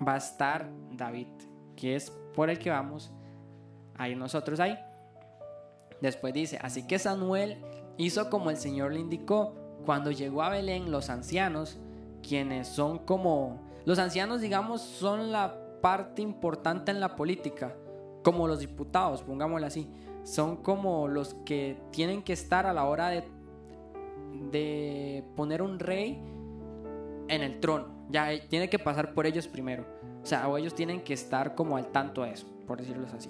va 0.05 0.15
a 0.15 0.17
estar 0.17 0.69
David 0.91 1.27
que 1.75 1.95
es 1.95 2.11
por 2.33 2.49
el 2.49 2.59
que 2.59 2.69
vamos 2.69 3.11
a 3.97 4.09
ir 4.09 4.17
nosotros 4.17 4.59
ahí. 4.59 4.77
Después 6.01 6.33
dice, 6.33 6.59
así 6.61 6.87
que 6.87 6.99
Samuel 6.99 7.57
hizo 7.97 8.29
como 8.29 8.49
el 8.49 8.57
Señor 8.57 8.93
le 8.93 8.99
indicó. 8.99 9.53
Cuando 9.85 10.11
llegó 10.11 10.41
a 10.43 10.49
Belén, 10.49 10.91
los 10.91 11.09
ancianos, 11.09 11.77
quienes 12.27 12.67
son 12.67 12.99
como... 12.99 13.61
Los 13.85 13.99
ancianos, 13.99 14.41
digamos, 14.41 14.81
son 14.81 15.31
la 15.31 15.55
parte 15.81 16.21
importante 16.21 16.91
en 16.91 16.99
la 16.99 17.15
política, 17.15 17.75
como 18.23 18.47
los 18.47 18.59
diputados, 18.59 19.23
pongámoslo 19.23 19.67
así. 19.67 19.89
Son 20.23 20.57
como 20.57 21.07
los 21.07 21.35
que 21.45 21.77
tienen 21.91 22.23
que 22.23 22.33
estar 22.33 22.65
a 22.65 22.73
la 22.73 22.85
hora 22.85 23.09
de, 23.09 23.23
de 24.51 25.23
poner 25.35 25.61
un 25.61 25.79
rey 25.79 26.19
en 27.27 27.43
el 27.43 27.59
trono. 27.59 27.87
Ya 28.09 28.33
eh, 28.33 28.43
tiene 28.49 28.69
que 28.69 28.79
pasar 28.79 29.13
por 29.13 29.25
ellos 29.25 29.47
primero. 29.47 29.85
O 30.23 30.25
sea, 30.25 30.47
ellos 30.57 30.73
tienen 30.73 31.01
que 31.01 31.13
estar 31.13 31.55
como 31.55 31.77
al 31.77 31.87
tanto 31.87 32.23
de 32.23 32.31
eso, 32.31 32.47
por 32.65 32.79
decirlo 32.79 33.05
así. 33.15 33.29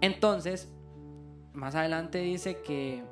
Entonces, 0.00 0.68
más 1.52 1.74
adelante 1.74 2.18
dice 2.18 2.60
que 2.62 3.02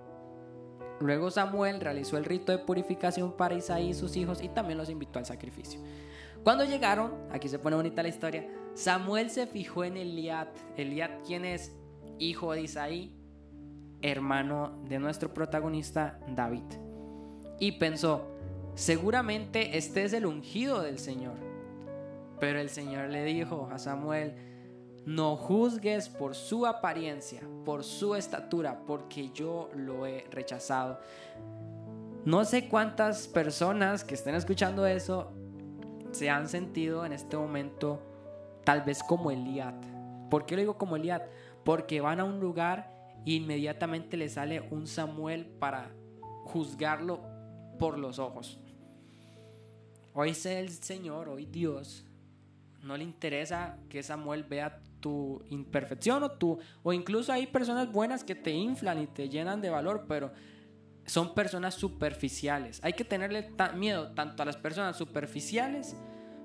luego 1.01 1.31
Samuel 1.31 1.81
realizó 1.81 2.17
el 2.17 2.25
rito 2.25 2.53
de 2.53 2.59
purificación 2.59 3.33
para 3.33 3.55
Isaí 3.55 3.91
y 3.91 3.95
sus 3.95 4.17
hijos 4.17 4.43
y 4.43 4.49
también 4.49 4.79
los 4.79 4.89
invitó 4.89 5.19
al 5.19 5.27
sacrificio. 5.27 5.81
Cuando 6.47 6.63
llegaron, 6.63 7.13
aquí 7.33 7.49
se 7.49 7.59
pone 7.59 7.75
bonita 7.75 8.05
la 8.05 8.09
historia, 8.09 8.49
Samuel 8.73 9.31
se 9.31 9.49
fijó 9.49 9.83
en 9.83 9.97
Eliad. 9.97 10.47
Eliad, 10.77 11.11
quien 11.27 11.45
es 11.45 11.75
hijo 12.21 12.53
de 12.53 12.63
Isaí, 12.63 13.13
hermano 14.01 14.81
de 14.89 15.01
nuestro 15.01 15.35
protagonista 15.35 16.21
David. 16.29 16.63
Y 17.59 17.73
pensó, 17.73 18.29
seguramente 18.77 19.77
este 19.77 20.05
es 20.05 20.13
el 20.13 20.25
ungido 20.25 20.83
del 20.83 21.01
Señor. 21.01 21.35
Pero 22.39 22.61
el 22.61 22.71
Señor 22.71 23.09
le 23.09 23.25
dijo 23.25 23.69
a 23.73 23.81
Samuel, 23.81 24.37
no 25.05 25.35
juzgues 25.35 26.09
por 26.09 26.37
su 26.37 26.65
apariencia, 26.65 27.41
por 27.65 27.83
su 27.83 28.15
estatura, 28.15 28.85
porque 28.87 29.31
yo 29.31 29.69
lo 29.75 30.07
he 30.07 30.25
rechazado. 30.31 31.01
No 32.25 32.45
sé 32.45 32.69
cuántas 32.69 33.27
personas 33.27 34.05
que 34.05 34.15
estén 34.15 34.37
escuchando 34.37 34.87
eso 34.87 35.33
se 36.17 36.31
han 36.31 36.49
sentido 36.49 37.05
en 37.05 37.13
este 37.13 37.37
momento 37.37 38.01
tal 38.65 38.81
vez 38.83 39.03
como 39.03 39.31
Eliad. 39.31 39.75
¿Por 40.31 40.47
qué 40.47 40.55
lo 40.55 40.63
digo 40.63 40.79
como 40.79 40.97
Eliad? 40.97 41.23
Porque 41.63 42.01
van 42.01 42.21
a 42.21 42.25
un 42.25 42.41
lugar 42.41 42.91
e 43.27 43.33
inmediatamente 43.33 44.17
le 44.17 44.31
sale 44.31 44.63
un 44.71 44.87
Samuel 44.87 45.45
para 45.45 45.91
juzgarlo 46.45 47.21
por 47.79 47.99
los 47.99 48.19
ojos. 48.19 48.59
Hoy 50.15 50.35
el 50.47 50.71
Señor, 50.71 51.29
hoy 51.29 51.45
Dios, 51.45 52.07
no 52.83 52.97
le 52.97 53.05
interesa 53.05 53.79
que 53.91 54.03
Samuel 54.03 54.45
vea 54.45 54.81
tu 55.01 55.43
imperfección 55.51 56.23
o 56.23 56.31
tu 56.31 56.59
o 56.83 56.93
incluso 56.95 57.31
hay 57.31 57.47
personas 57.47 57.93
buenas 57.93 58.25
que 58.25 58.35
te 58.35 58.53
inflan 58.53 59.03
y 59.03 59.07
te 59.07 59.29
llenan 59.29 59.61
de 59.61 59.69
valor, 59.69 60.07
pero 60.09 60.33
son 61.07 61.35
personas 61.35 61.75
superficiales. 61.75 62.81
Hay 62.83 62.93
que 62.93 63.05
tenerle 63.05 63.51
miedo 63.75 64.13
tanto 64.13 64.43
a 64.43 64.47
las 64.47 64.57
personas 64.57 64.97
superficiales 64.97 65.97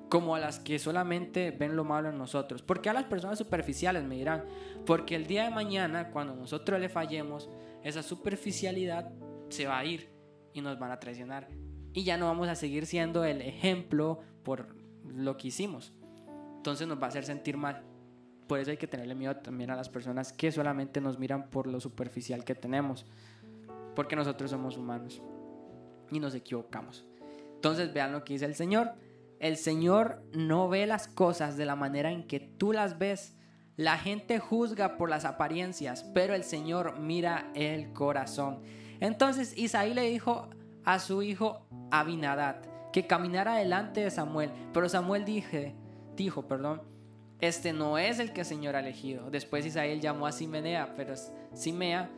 como 0.09 0.35
a 0.35 0.39
las 0.39 0.59
que 0.59 0.77
solamente 0.77 1.51
ven 1.51 1.75
lo 1.75 1.83
malo 1.83 2.09
en 2.09 2.17
nosotros. 2.17 2.61
Porque 2.61 2.89
a 2.89 2.93
las 2.93 3.05
personas 3.05 3.37
superficiales 3.37 4.03
me 4.03 4.15
dirán, 4.15 4.43
porque 4.85 5.15
el 5.15 5.25
día 5.25 5.45
de 5.45 5.51
mañana, 5.51 6.09
cuando 6.11 6.35
nosotros 6.35 6.79
le 6.79 6.89
fallemos, 6.89 7.49
esa 7.83 8.03
superficialidad 8.03 9.11
se 9.49 9.67
va 9.67 9.79
a 9.79 9.85
ir 9.85 10.09
y 10.53 10.61
nos 10.61 10.77
van 10.77 10.91
a 10.91 10.99
traicionar. 10.99 11.47
Y 11.93 12.03
ya 12.03 12.17
no 12.17 12.27
vamos 12.27 12.47
a 12.47 12.55
seguir 12.55 12.85
siendo 12.85 13.23
el 13.23 13.41
ejemplo 13.41 14.19
por 14.43 14.75
lo 15.05 15.37
que 15.37 15.47
hicimos. 15.47 15.93
Entonces 16.57 16.87
nos 16.87 17.01
va 17.01 17.05
a 17.05 17.09
hacer 17.09 17.25
sentir 17.25 17.57
mal. 17.57 17.83
Por 18.47 18.59
eso 18.59 18.71
hay 18.71 18.77
que 18.77 18.87
tenerle 18.87 19.15
miedo 19.15 19.37
también 19.37 19.71
a 19.71 19.75
las 19.75 19.89
personas 19.89 20.33
que 20.33 20.51
solamente 20.51 20.99
nos 20.99 21.17
miran 21.17 21.49
por 21.49 21.67
lo 21.67 21.79
superficial 21.79 22.43
que 22.43 22.53
tenemos. 22.53 23.05
Porque 23.95 24.15
nosotros 24.15 24.51
somos 24.51 24.77
humanos 24.77 25.21
y 26.11 26.19
nos 26.19 26.35
equivocamos. 26.35 27.05
Entonces 27.55 27.93
vean 27.93 28.11
lo 28.11 28.23
que 28.23 28.33
dice 28.33 28.45
el 28.45 28.55
Señor. 28.55 28.93
El 29.39 29.57
Señor 29.57 30.23
no 30.33 30.69
ve 30.69 30.85
las 30.85 31.07
cosas 31.07 31.57
de 31.57 31.65
la 31.65 31.75
manera 31.75 32.11
en 32.11 32.27
que 32.27 32.39
tú 32.39 32.73
las 32.73 32.97
ves. 32.97 33.35
La 33.75 33.97
gente 33.97 34.39
juzga 34.39 34.97
por 34.97 35.09
las 35.09 35.25
apariencias, 35.25 36.03
pero 36.13 36.35
el 36.35 36.43
Señor 36.43 36.99
mira 36.99 37.51
el 37.55 37.93
corazón. 37.93 38.61
Entonces 38.99 39.57
Isaí 39.57 39.93
le 39.93 40.03
dijo 40.03 40.49
a 40.83 40.99
su 40.99 41.21
hijo 41.23 41.65
Abinadad 41.89 42.61
que 42.91 43.07
caminara 43.07 43.55
delante 43.55 44.01
de 44.01 44.11
Samuel, 44.11 44.51
pero 44.73 44.89
Samuel 44.89 45.25
dije, 45.25 45.75
dijo, 46.15 46.47
perdón, 46.47 46.81
este 47.39 47.73
no 47.73 47.97
es 47.97 48.19
el 48.19 48.33
que 48.33 48.41
el 48.41 48.45
Señor 48.45 48.75
ha 48.75 48.81
elegido. 48.81 49.31
Después 49.31 49.65
Isaí 49.65 49.99
llamó 49.99 50.27
a 50.27 50.31
Simenea, 50.31 50.93
pero 50.95 51.15
Simea 51.53 52.09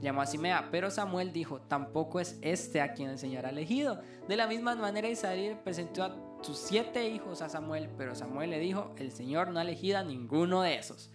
llamó 0.00 0.22
a 0.22 0.26
Simea, 0.26 0.68
pero 0.70 0.90
Samuel 0.90 1.32
dijo, 1.32 1.60
tampoco 1.62 2.20
es 2.20 2.38
este 2.42 2.80
a 2.80 2.92
quien 2.94 3.10
el 3.10 3.18
Señor 3.18 3.46
ha 3.46 3.50
elegido. 3.50 4.00
De 4.28 4.36
la 4.36 4.46
misma 4.46 4.74
manera 4.74 5.08
Isaí 5.08 5.58
presentó 5.62 6.04
a 6.04 6.16
sus 6.42 6.58
siete 6.58 7.08
hijos 7.08 7.42
a 7.42 7.48
Samuel, 7.48 7.90
pero 7.96 8.14
Samuel 8.14 8.50
le 8.50 8.58
dijo, 8.58 8.92
el 8.96 9.12
Señor 9.12 9.48
no 9.48 9.58
ha 9.58 9.62
elegido 9.62 9.98
a 9.98 10.02
ninguno 10.02 10.62
de 10.62 10.76
esos. 10.76 11.10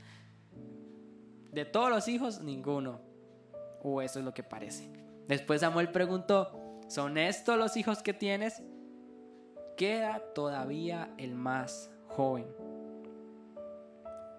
De 1.52 1.66
todos 1.66 1.90
los 1.90 2.08
hijos, 2.08 2.42
ninguno. 2.42 3.02
O 3.82 4.02
eso 4.02 4.20
es 4.20 4.26
lo 4.26 4.34
que 4.34 4.44
parece. 4.44 4.92
Después 5.28 5.62
Samuel 5.62 5.92
preguntó, 5.92 6.82
¿son 6.88 7.18
estos 7.18 7.58
los 7.58 7.78
hijos 7.78 8.04
que 8.04 8.14
tienes? 8.14 8.62
Queda 9.78 10.22
todavía 10.34 11.14
el 11.18 11.34
más 11.34 11.92
joven. 12.08 12.48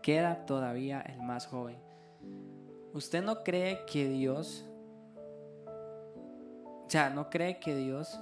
Queda 0.02 0.46
todavía 0.46 1.00
el 1.00 1.20
más 1.22 1.46
joven. 1.46 1.85
¿Usted 2.96 3.22
no 3.22 3.44
cree 3.44 3.84
que 3.84 4.08
Dios, 4.08 4.64
o 5.66 6.88
sea, 6.88 7.10
no 7.10 7.28
cree 7.28 7.58
que 7.60 7.76
Dios 7.76 8.18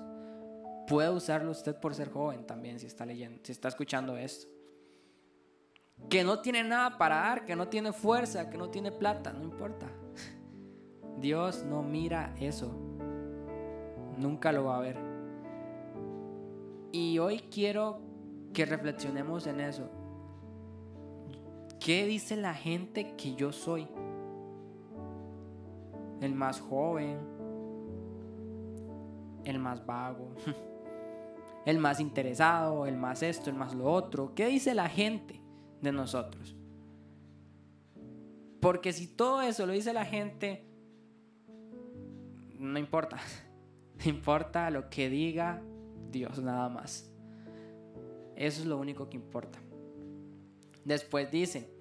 puede 0.89 1.11
usarlo 1.11 1.53
usted 1.53 1.77
por 1.77 1.95
ser 1.95 2.11
joven 2.11 2.45
también 2.45 2.81
si 2.81 2.87
está 2.87 3.07
leyendo, 3.07 3.39
si 3.45 3.53
está 3.53 3.69
escuchando 3.69 4.17
esto? 4.17 4.49
Que 6.11 6.25
no 6.25 6.41
tiene 6.41 6.65
nada 6.65 6.99
para 6.99 7.19
dar, 7.19 7.45
que 7.45 7.55
no 7.55 7.69
tiene 7.69 7.93
fuerza, 7.93 8.51
que 8.51 8.59
no 8.59 8.69
tiene 8.69 8.91
plata, 8.91 9.33
no 9.33 9.45
importa. 9.45 9.87
Dios 11.21 11.63
no 11.63 11.85
mira 11.85 12.35
eso. 12.41 12.77
Nunca 14.19 14.51
lo 14.51 14.65
va 14.65 14.79
a 14.79 14.81
ver. 14.81 14.97
Y 16.91 17.21
hoy 17.21 17.45
quiero 17.49 18.01
que 18.53 18.67
reflexionemos 18.67 19.47
en 19.47 19.61
eso. 19.61 19.89
¿Qué 21.79 22.07
dice 22.07 22.35
la 22.35 22.55
gente 22.55 23.15
que 23.15 23.37
yo 23.37 23.53
soy? 23.53 23.87
El 26.25 26.35
más 26.35 26.61
joven, 26.61 27.19
el 29.45 29.59
más 29.59 29.85
vago, 29.85 30.35
el 31.67 31.79
más 31.79 32.01
interesado, 32.01 32.87
el 32.87 32.97
más 32.97 33.23
esto, 33.23 33.51
el 33.51 33.57
más 33.57 33.75
lo 33.75 33.91
otro. 33.93 34.35
¿Qué 34.35 34.47
dice 34.47 34.75
la 34.75 34.89
gente 34.89 35.41
de 35.83 35.93
nosotros? 35.93 36.57
Porque 38.61 38.93
si 38.95 39.07
todo 39.07 39.43
eso 39.43 39.67
lo 39.67 39.75
dice 39.75 39.93
la 39.93 40.07
gente, 40.07 40.65
no 42.59 42.79
importa. 42.79 43.19
Importa 44.05 44.71
lo 44.71 44.91
que 44.91 45.09
diga 45.09 45.63
Dios 46.11 46.41
nada 46.41 46.69
más. 46.69 47.11
Eso 48.35 48.61
es 48.63 48.67
lo 48.67 48.79
único 48.79 49.09
que 49.09 49.17
importa. 49.17 49.59
Después 50.85 51.31
dice, 51.31 51.74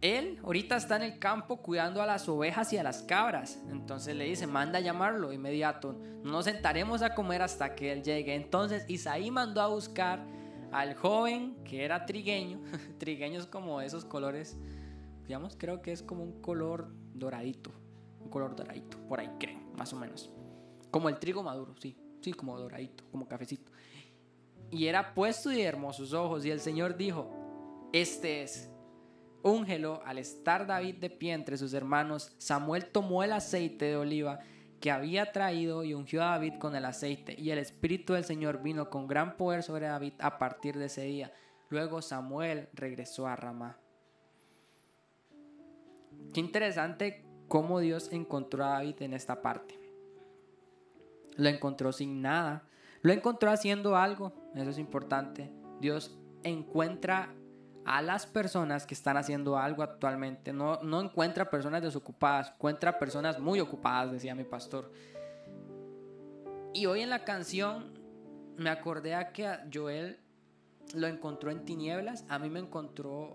él 0.00 0.38
ahorita 0.42 0.76
está 0.76 0.96
en 0.96 1.02
el 1.02 1.18
campo 1.18 1.58
cuidando 1.58 2.00
a 2.00 2.06
las 2.06 2.28
ovejas 2.28 2.72
y 2.72 2.78
a 2.78 2.82
las 2.82 3.02
cabras. 3.02 3.60
Entonces 3.70 4.16
le 4.16 4.24
dice, 4.24 4.46
manda 4.46 4.78
a 4.78 4.82
llamarlo 4.82 5.32
inmediato. 5.32 5.92
No 6.22 6.32
nos 6.32 6.46
sentaremos 6.46 7.02
a 7.02 7.14
comer 7.14 7.42
hasta 7.42 7.74
que 7.74 7.92
él 7.92 8.02
llegue. 8.02 8.34
Entonces 8.34 8.84
Isaí 8.88 9.30
mandó 9.30 9.60
a 9.60 9.68
buscar 9.68 10.24
al 10.72 10.94
joven 10.94 11.56
que 11.64 11.84
era 11.84 12.06
trigueño. 12.06 12.60
Trigueños 12.98 13.46
como 13.46 13.80
esos 13.80 14.04
colores, 14.04 14.56
digamos, 15.26 15.56
creo 15.56 15.82
que 15.82 15.92
es 15.92 16.02
como 16.02 16.24
un 16.24 16.40
color 16.40 16.88
doradito. 17.14 17.70
Un 18.20 18.30
color 18.30 18.56
doradito, 18.56 18.96
por 19.08 19.20
ahí 19.20 19.30
creo, 19.38 19.58
más 19.76 19.92
o 19.92 19.96
menos. 19.96 20.30
Como 20.90 21.08
el 21.08 21.18
trigo 21.18 21.42
maduro, 21.42 21.74
sí, 21.78 21.96
sí, 22.20 22.32
como 22.32 22.58
doradito, 22.58 23.04
como 23.10 23.28
cafecito. 23.28 23.70
Y 24.70 24.86
era 24.86 25.14
puesto 25.14 25.52
y 25.52 25.62
hermosos 25.62 26.12
ojos. 26.12 26.44
Y 26.44 26.50
el 26.50 26.60
Señor 26.60 26.96
dijo, 26.96 27.28
este 27.92 28.42
es 28.42 28.70
Úngelo, 29.42 30.02
al 30.04 30.18
estar 30.18 30.66
David 30.66 30.96
de 30.96 31.10
pie 31.10 31.32
entre 31.32 31.56
sus 31.56 31.72
hermanos, 31.72 32.34
Samuel 32.38 32.86
tomó 32.86 33.22
el 33.22 33.32
aceite 33.32 33.86
de 33.86 33.96
oliva 33.96 34.40
que 34.80 34.90
había 34.90 35.32
traído 35.32 35.84
y 35.84 35.94
ungió 35.94 36.22
a 36.22 36.30
David 36.30 36.54
con 36.58 36.74
el 36.74 36.84
aceite, 36.84 37.34
y 37.38 37.50
el 37.50 37.58
Espíritu 37.58 38.14
del 38.14 38.24
Señor 38.24 38.62
vino 38.62 38.88
con 38.90 39.06
gran 39.06 39.36
poder 39.36 39.62
sobre 39.62 39.86
David 39.86 40.14
a 40.18 40.38
partir 40.38 40.78
de 40.78 40.86
ese 40.86 41.02
día. 41.02 41.32
Luego 41.68 42.02
Samuel 42.02 42.68
regresó 42.72 43.26
a 43.26 43.36
Ramá. 43.36 43.78
Qué 46.32 46.40
interesante 46.40 47.24
cómo 47.48 47.80
Dios 47.80 48.10
encontró 48.12 48.64
a 48.64 48.70
David 48.70 49.02
en 49.02 49.14
esta 49.14 49.42
parte. 49.42 49.78
Lo 51.36 51.48
encontró 51.48 51.92
sin 51.92 52.22
nada. 52.22 52.64
Lo 53.02 53.12
encontró 53.12 53.50
haciendo 53.50 53.96
algo. 53.96 54.32
Eso 54.54 54.70
es 54.70 54.78
importante. 54.78 55.50
Dios 55.80 56.18
encuentra 56.42 57.34
a 57.90 58.02
las 58.02 58.24
personas 58.24 58.86
que 58.86 58.94
están 58.94 59.16
haciendo 59.16 59.58
algo 59.58 59.82
actualmente. 59.82 60.52
No, 60.52 60.80
no 60.80 61.00
encuentra 61.00 61.50
personas 61.50 61.82
desocupadas, 61.82 62.52
encuentra 62.54 62.96
personas 63.00 63.40
muy 63.40 63.58
ocupadas, 63.58 64.12
decía 64.12 64.32
mi 64.32 64.44
pastor. 64.44 64.92
Y 66.72 66.86
hoy 66.86 67.00
en 67.00 67.10
la 67.10 67.24
canción 67.24 67.98
me 68.56 68.70
acordé 68.70 69.16
a 69.16 69.32
que 69.32 69.58
Joel 69.74 70.20
lo 70.94 71.08
encontró 71.08 71.50
en 71.50 71.64
tinieblas, 71.64 72.24
a 72.28 72.38
mí 72.38 72.48
me 72.48 72.60
encontró 72.60 73.34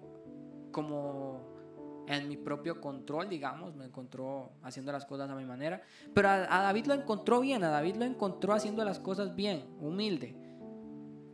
como 0.71 2.05
en 2.07 2.29
mi 2.29 2.37
propio 2.37 2.79
control, 2.79 3.27
digamos, 3.27 3.75
me 3.75 3.83
encontró 3.83 4.53
haciendo 4.63 4.93
las 4.93 5.05
cosas 5.05 5.29
a 5.29 5.35
mi 5.35 5.43
manera, 5.43 5.81
pero 6.13 6.29
a, 6.29 6.47
David 6.47 6.85
lo 6.85 6.93
encontró 6.93 7.41
bien, 7.41 7.61
a 7.65 7.69
David 7.69 7.97
lo 7.97 8.05
encontró 8.05 8.53
haciendo 8.53 8.85
las 8.85 8.99
cosas 8.99 9.35
bien, 9.35 9.65
humilde. 9.81 10.33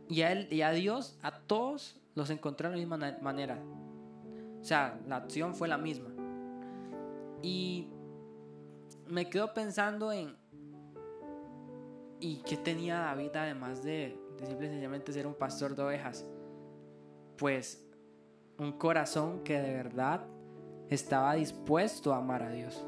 Y 0.08 0.22
a, 0.22 0.32
él, 0.32 0.48
y 0.50 0.62
a 0.62 0.72
Dios, 0.72 1.20
a 1.22 1.38
todos 1.38 2.01
los 2.14 2.30
encontré 2.30 2.68
de 2.68 2.76
la 2.76 2.78
misma 2.78 3.18
manera. 3.20 3.62
O 4.60 4.64
sea, 4.64 5.00
la 5.06 5.16
acción 5.16 5.54
fue 5.54 5.68
la 5.68 5.78
misma. 5.78 6.10
Y 7.42 7.90
me 9.08 9.28
quedo 9.28 9.52
pensando 9.52 10.12
en... 10.12 10.36
¿Y 12.20 12.36
qué 12.42 12.56
tenía 12.56 13.00
David 13.00 13.34
además 13.34 13.82
de, 13.82 14.16
de 14.38 14.46
simple 14.46 14.66
y 14.66 14.70
sencillamente 14.70 15.12
ser 15.12 15.26
un 15.26 15.34
pastor 15.34 15.74
de 15.74 15.82
ovejas? 15.82 16.24
Pues 17.36 17.84
un 18.58 18.72
corazón 18.72 19.42
que 19.42 19.60
de 19.60 19.72
verdad 19.72 20.24
estaba 20.88 21.34
dispuesto 21.34 22.12
a 22.12 22.18
amar 22.18 22.44
a 22.44 22.50
Dios. 22.50 22.86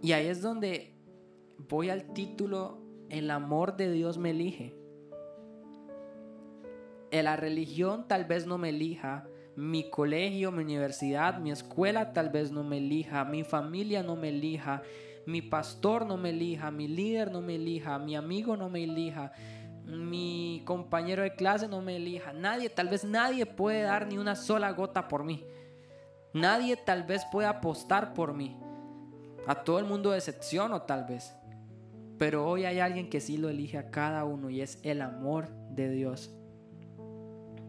Y 0.00 0.12
ahí 0.12 0.28
es 0.28 0.42
donde 0.42 0.94
voy 1.68 1.90
al 1.90 2.12
título, 2.12 2.78
el 3.08 3.30
amor 3.30 3.76
de 3.76 3.90
Dios 3.90 4.18
me 4.18 4.30
elige. 4.30 4.77
La 7.10 7.36
religión 7.36 8.06
tal 8.06 8.24
vez 8.24 8.46
no 8.46 8.58
me 8.58 8.70
elija, 8.70 9.26
mi 9.56 9.90
colegio, 9.90 10.52
mi 10.52 10.62
universidad, 10.62 11.38
mi 11.38 11.50
escuela 11.50 12.12
tal 12.12 12.30
vez 12.30 12.52
no 12.52 12.62
me 12.62 12.78
elija, 12.78 13.24
mi 13.24 13.44
familia 13.44 14.02
no 14.02 14.14
me 14.14 14.28
elija, 14.28 14.82
mi 15.26 15.42
pastor 15.42 16.06
no 16.06 16.16
me 16.16 16.30
elija, 16.30 16.70
mi 16.70 16.86
líder 16.86 17.32
no 17.32 17.40
me 17.40 17.56
elija, 17.56 17.98
mi 17.98 18.14
amigo 18.14 18.56
no 18.56 18.68
me 18.68 18.84
elija, 18.84 19.32
mi 19.84 20.62
compañero 20.64 21.22
de 21.22 21.34
clase 21.34 21.66
no 21.66 21.82
me 21.82 21.96
elija, 21.96 22.32
nadie, 22.32 22.68
tal 22.68 22.88
vez 22.88 23.04
nadie 23.04 23.46
puede 23.46 23.82
dar 23.82 24.06
ni 24.06 24.18
una 24.18 24.36
sola 24.36 24.70
gota 24.70 25.08
por 25.08 25.24
mí. 25.24 25.44
Nadie 26.34 26.76
tal 26.76 27.04
vez 27.04 27.24
puede 27.32 27.48
apostar 27.48 28.12
por 28.14 28.34
mí. 28.34 28.56
A 29.46 29.64
todo 29.64 29.78
el 29.78 29.86
mundo 29.86 30.10
decepciono 30.10 30.82
tal 30.82 31.04
vez. 31.04 31.34
Pero 32.18 32.46
hoy 32.46 32.64
hay 32.64 32.80
alguien 32.80 33.08
que 33.08 33.20
sí 33.20 33.38
lo 33.38 33.48
elige 33.48 33.78
a 33.78 33.90
cada 33.90 34.24
uno 34.24 34.50
y 34.50 34.60
es 34.60 34.78
el 34.82 35.00
amor 35.00 35.48
de 35.70 35.88
Dios. 35.88 36.34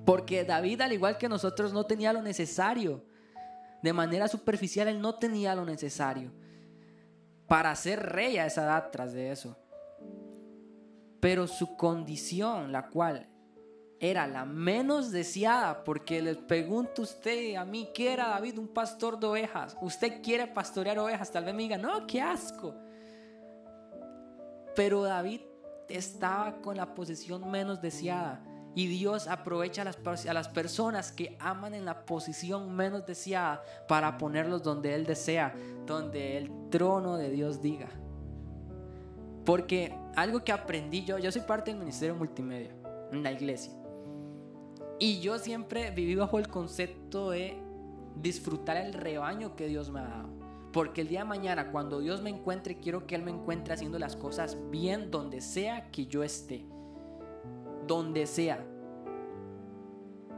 Porque 0.06 0.44
David, 0.44 0.82
al 0.82 0.94
igual 0.94 1.18
que 1.18 1.30
nosotros, 1.30 1.74
no 1.74 1.86
tenía 1.86 2.14
lo 2.14 2.22
necesario. 2.22 3.04
De 3.82 3.94
manera 3.94 4.28
superficial, 4.28 4.88
él 4.88 5.00
no 5.02 5.16
tenía 5.16 5.56
lo 5.56 5.66
necesario 5.66 6.32
para 7.50 7.76
ser 7.76 8.00
rey 8.00 8.38
a 8.38 8.46
esa 8.46 8.64
edad 8.64 8.90
tras 8.92 9.12
de 9.12 9.32
eso. 9.32 9.58
Pero 11.20 11.48
su 11.48 11.76
condición, 11.76 12.72
la 12.72 12.88
cual 12.88 13.28
era 14.00 14.28
la 14.28 14.46
menos 14.46 15.12
deseada, 15.12 15.84
porque 15.84 16.22
les 16.22 16.38
pregunto 16.38 17.02
a 17.02 17.06
usted, 17.06 17.56
a 17.56 17.66
mí, 17.66 17.90
¿qué 17.94 18.14
era 18.14 18.30
David? 18.30 18.60
Un 18.60 18.68
pastor 18.70 19.20
de 19.20 19.28
ovejas. 19.28 19.76
¿Usted 19.82 20.22
quiere 20.22 20.48
pastorear 20.48 21.00
ovejas? 21.00 21.32
Tal 21.32 21.44
vez 21.44 21.54
me 21.54 21.64
diga, 21.64 21.78
no, 21.78 22.06
qué 22.08 22.22
asco. 22.22 22.74
Pero 24.76 25.02
David 25.02 25.42
estaba 25.90 26.62
con 26.62 26.78
la 26.78 26.94
posición 26.94 27.50
menos 27.50 27.82
deseada. 27.82 28.42
Y 28.80 28.88
Dios 28.88 29.28
aprovecha 29.28 29.82
a 29.82 30.34
las, 30.34 30.48
personas 30.48 31.12
que 31.12 31.36
aman 31.42 31.74
en 31.74 31.84
la 31.84 32.06
posición 32.06 32.74
menos 32.78 33.06
deseada 33.06 33.62
para 33.90 34.18
ponerlos 34.18 34.64
donde 34.64 34.96
Él 34.96 35.06
desea, 35.06 35.54
donde 35.86 36.38
el 36.38 36.50
trono 36.70 37.18
de 37.18 37.30
Dios 37.30 37.62
diga. 37.62 37.90
Porque 39.44 39.94
algo 40.16 40.46
que 40.46 40.54
aprendí 40.54 41.04
yo, 41.04 41.18
yo 41.18 41.30
soy 41.30 41.42
parte 41.42 41.72
del 41.72 41.80
Ministerio 41.82 42.16
Multimedia 42.16 42.74
en 43.12 43.22
la 43.22 43.34
iglesia. 43.34 43.74
Y 44.98 45.20
yo 45.20 45.40
siempre 45.40 45.92
viví 45.92 46.16
bajo 46.16 46.40
el 46.40 46.48
concepto 46.48 47.32
de 47.32 47.62
disfrutar 48.16 48.78
el 48.78 48.94
rebaño 48.94 49.58
que 49.58 49.68
Dios 49.68 49.90
me 49.90 50.00
ha 50.00 50.04
dado. 50.04 50.30
Porque 50.72 51.02
el 51.02 51.10
día 51.10 51.20
de 51.20 51.26
mañana, 51.26 51.74
cuando 51.74 52.00
Dios 52.00 52.22
me 52.22 52.30
encuentre, 52.30 52.80
quiero 52.80 53.06
que 53.06 53.16
Él 53.16 53.24
me 53.24 53.32
encuentre 53.32 53.74
haciendo 53.74 54.00
las 54.00 54.16
cosas 54.16 54.58
bien 54.72 55.12
donde 55.12 55.42
sea 55.42 55.92
que 55.92 56.06
yo 56.06 56.24
esté. 56.24 56.66
Donde 57.90 58.28
sea. 58.28 58.64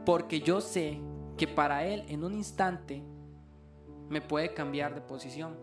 Porque 0.06 0.40
yo 0.40 0.60
sé 0.60 0.98
que 1.36 1.46
para 1.46 1.84
Él 1.84 2.04
en 2.08 2.24
un 2.24 2.34
instante 2.34 3.02
me 4.08 4.20
puede 4.22 4.54
cambiar 4.54 4.94
de 4.94 5.02
posición. 5.02 5.56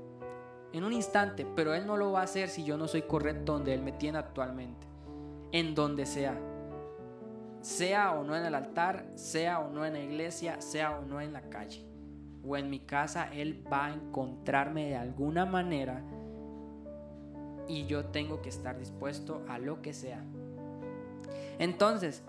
En 0.72 0.84
un 0.84 0.94
instante, 0.94 1.48
pero 1.56 1.74
Él 1.74 1.88
no 1.88 1.98
lo 1.98 2.12
va 2.12 2.22
a 2.22 2.24
hacer 2.26 2.48
si 2.48 2.64
yo 2.64 2.78
no 2.78 2.88
soy 2.88 3.02
correcto 3.02 3.54
donde 3.54 3.74
Él 3.74 3.82
me 3.82 3.92
tiene 3.92 4.20
actualmente. 4.20 4.88
En 5.52 5.74
donde 5.74 6.06
sea 6.06 6.40
sea 7.62 8.14
o 8.14 8.24
no 8.24 8.38
en 8.38 8.46
el 8.46 8.56
altar, 8.56 9.06
sea 9.16 9.60
o 9.60 9.70
no 9.70 9.86
en 9.86 9.94
la 9.94 10.00
iglesia, 10.00 10.62
sea 10.62 10.98
o 10.98 11.06
no 11.06 11.20
en 11.20 11.34
la 11.34 11.50
calle 11.50 11.86
o 12.44 12.56
en 12.56 12.70
mi 12.70 12.80
casa, 12.80 13.30
Él 13.34 13.66
va 13.72 13.88
a 13.88 13.94
encontrarme 13.94 14.88
de 14.88 14.96
alguna 14.96 15.46
manera 15.46 16.02
y 17.68 17.86
yo 17.86 18.06
tengo 18.06 18.42
que 18.42 18.50
estar 18.50 18.80
dispuesto 18.80 19.44
a 19.48 19.60
lo 19.60 19.82
que 19.82 19.94
sea. 19.94 20.24
Entonces, 21.60 22.24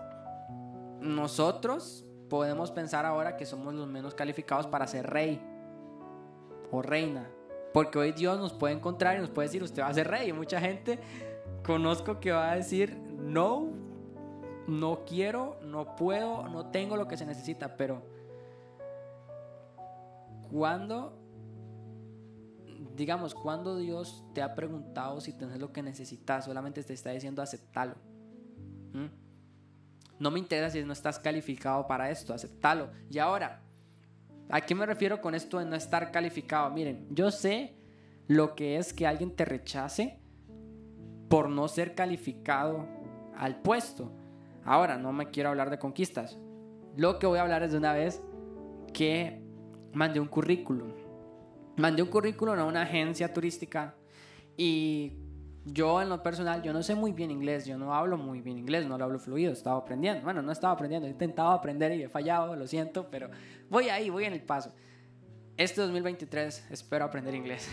nosotros 0.99 2.05
podemos 2.29 2.69
pensar 2.71 3.05
ahora 3.05 3.37
que 3.37 3.45
somos 3.45 3.73
los 3.73 3.87
menos 3.87 4.13
calificados 4.13 4.67
para 4.67 4.85
ser 4.87 5.09
rey 5.09 5.41
o 6.69 6.81
reina, 6.81 7.29
porque 7.73 7.97
hoy 7.97 8.11
Dios 8.11 8.39
nos 8.39 8.53
puede 8.53 8.73
encontrar 8.73 9.17
y 9.17 9.21
nos 9.21 9.29
puede 9.29 9.47
decir, 9.47 9.63
usted 9.63 9.81
va 9.81 9.87
a 9.87 9.93
ser 9.93 10.09
rey. 10.09 10.29
Y 10.29 10.33
mucha 10.33 10.59
gente 10.59 10.99
conozco 11.65 12.19
que 12.19 12.31
va 12.31 12.51
a 12.51 12.55
decir, 12.55 12.97
no, 13.17 13.69
no 14.67 15.05
quiero, 15.05 15.57
no 15.63 15.95
puedo, 15.95 16.47
no 16.47 16.67
tengo 16.67 16.97
lo 16.97 17.07
que 17.07 17.17
se 17.17 17.25
necesita, 17.25 17.77
pero 17.77 18.03
cuando, 20.51 21.17
digamos, 22.95 23.33
cuando 23.33 23.77
Dios 23.77 24.25
te 24.33 24.41
ha 24.41 24.53
preguntado 24.53 25.21
si 25.21 25.31
tienes 25.33 25.59
lo 25.59 25.71
que 25.71 25.81
necesitas, 25.81 26.45
solamente 26.45 26.83
te 26.83 26.93
está 26.93 27.11
diciendo 27.11 27.41
aceptalo. 27.41 28.10
No 30.19 30.31
me 30.31 30.39
interesa 30.39 30.69
si 30.69 30.83
no 30.83 30.93
estás 30.93 31.19
calificado 31.19 31.87
para 31.87 32.11
esto, 32.11 32.33
aceptalo. 32.33 32.91
Y 33.09 33.17
ahora, 33.17 33.63
¿a 34.49 34.61
qué 34.61 34.75
me 34.75 34.85
refiero 34.85 35.21
con 35.21 35.33
esto 35.33 35.59
de 35.59 35.65
no 35.65 35.75
estar 35.75 36.11
calificado? 36.11 36.69
Miren, 36.69 37.07
yo 37.09 37.31
sé 37.31 37.75
lo 38.27 38.55
que 38.55 38.77
es 38.77 38.93
que 38.93 39.07
alguien 39.07 39.35
te 39.35 39.45
rechace 39.45 40.19
por 41.27 41.49
no 41.49 41.67
ser 41.67 41.95
calificado 41.95 42.87
al 43.35 43.61
puesto. 43.61 44.11
Ahora, 44.63 44.97
no 44.97 45.11
me 45.11 45.31
quiero 45.31 45.49
hablar 45.49 45.69
de 45.69 45.79
conquistas. 45.79 46.37
Lo 46.95 47.17
que 47.17 47.25
voy 47.25 47.39
a 47.39 47.41
hablar 47.41 47.63
es 47.63 47.71
de 47.71 47.77
una 47.77 47.93
vez 47.93 48.21
que 48.93 49.41
mandé 49.93 50.19
un 50.19 50.27
currículum. 50.27 50.91
Mandé 51.77 52.03
un 52.03 52.09
currículum 52.09 52.59
a 52.59 52.65
una 52.65 52.83
agencia 52.83 53.33
turística 53.33 53.95
y 54.57 55.13
yo 55.65 56.01
en 56.01 56.09
lo 56.09 56.23
personal, 56.23 56.63
yo 56.63 56.73
no 56.73 56.81
sé 56.81 56.95
muy 56.95 57.11
bien 57.11 57.29
inglés, 57.29 57.65
yo 57.65 57.77
no 57.77 57.93
hablo 57.93 58.17
muy 58.17 58.41
bien 58.41 58.57
inglés, 58.57 58.87
no 58.87 58.97
lo 58.97 59.05
hablo 59.05 59.19
fluido, 59.19 59.51
estaba 59.51 59.77
aprendiendo. 59.77 60.23
Bueno, 60.23 60.41
no 60.41 60.51
estaba 60.51 60.73
aprendiendo, 60.73 61.07
he 61.07 61.11
intentado 61.11 61.51
aprender 61.51 61.91
y 61.93 62.03
he 62.03 62.09
fallado, 62.09 62.55
lo 62.55 62.67
siento, 62.67 63.09
pero 63.11 63.29
voy 63.69 63.89
ahí, 63.89 64.09
voy 64.09 64.25
en 64.25 64.33
el 64.33 64.41
paso. 64.41 64.73
Este 65.57 65.81
2023 65.81 66.67
espero 66.71 67.05
aprender 67.05 67.35
inglés. 67.35 67.69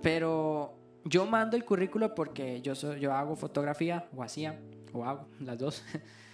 Pero 0.00 0.78
yo 1.04 1.26
mando 1.26 1.56
el 1.56 1.64
currículum 1.64 2.10
porque 2.16 2.62
yo, 2.62 2.74
yo 2.74 3.12
hago 3.12 3.36
fotografía 3.36 4.08
o 4.16 4.22
hacía 4.22 4.58
o 4.92 5.04
hago 5.04 5.28
las 5.40 5.58
dos. 5.58 5.84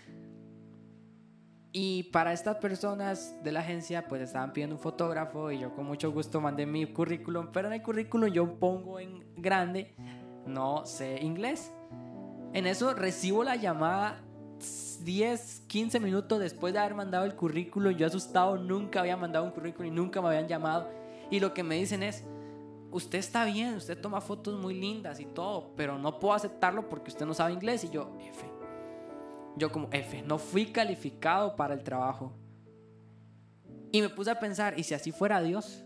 Y 1.73 2.05
para 2.05 2.33
estas 2.33 2.57
personas 2.57 3.37
de 3.45 3.53
la 3.53 3.61
agencia, 3.61 4.09
pues 4.09 4.23
estaban 4.23 4.53
pidiendo 4.53 4.75
un 4.75 4.83
fotógrafo 4.83 5.53
y 5.53 5.61
yo 5.61 5.73
con 5.73 5.87
mucho 5.87 6.11
gusto 6.11 6.41
mandé 6.41 6.67
mi 6.67 6.85
currículum, 6.87 7.51
pero 7.53 7.69
en 7.69 7.75
el 7.75 7.83
currículum 7.83 8.29
yo 8.33 8.59
pongo 8.59 8.99
en 8.99 9.25
grande, 9.37 9.95
no 10.47 10.87
sé 10.87 11.21
inglés. 11.23 11.73
En 12.53 12.67
eso 12.67 12.95
recibo 12.95 13.45
la 13.45 13.57
llamada 13.57 14.21
10, 15.05 15.65
15 15.67 16.01
minutos 16.01 16.39
después 16.41 16.73
de 16.73 16.81
haber 16.81 16.95
mandado 16.95 17.25
el 17.25 17.35
currículum. 17.35 17.93
Yo 17.95 18.07
asustado, 18.07 18.57
nunca 18.57 19.01
había 19.01 19.17
mandado 19.17 19.45
un 19.45 19.53
currículum 19.53 19.93
y 19.93 19.95
nunca 19.95 20.21
me 20.21 20.29
habían 20.29 20.49
llamado. 20.49 20.89
Y 21.31 21.41
lo 21.41 21.55
que 21.55 21.63
me 21.63 21.77
dicen 21.77 22.03
es, 22.03 22.25
usted 22.91 23.19
está 23.19 23.45
bien, 23.45 23.75
usted 23.75 24.01
toma 24.01 24.21
fotos 24.21 24.61
muy 24.61 24.75
lindas 24.75 25.21
y 25.21 25.27
todo, 25.27 25.73
pero 25.77 25.99
no 25.99 26.19
puedo 26.19 26.35
aceptarlo 26.35 26.89
porque 26.89 27.11
usted 27.11 27.27
no 27.27 27.35
sabe 27.35 27.53
inglés. 27.53 27.85
Y 27.85 27.91
yo, 27.91 28.11
F. 28.21 28.47
Yo 29.57 29.71
como 29.71 29.89
F, 29.93 30.23
no 30.23 30.39
fui 30.39 30.67
calificado 30.67 31.57
para 31.57 31.75
el 31.75 31.83
trabajo. 31.83 32.33
Y 33.93 34.03
me 34.03 34.09
puse 34.09 34.31
a 34.31 34.39
pensar, 34.39 34.79
¿y 34.79 34.85
si 34.85 34.95
así 34.95 35.13
fuera 35.13 35.41
Dios? 35.41 35.85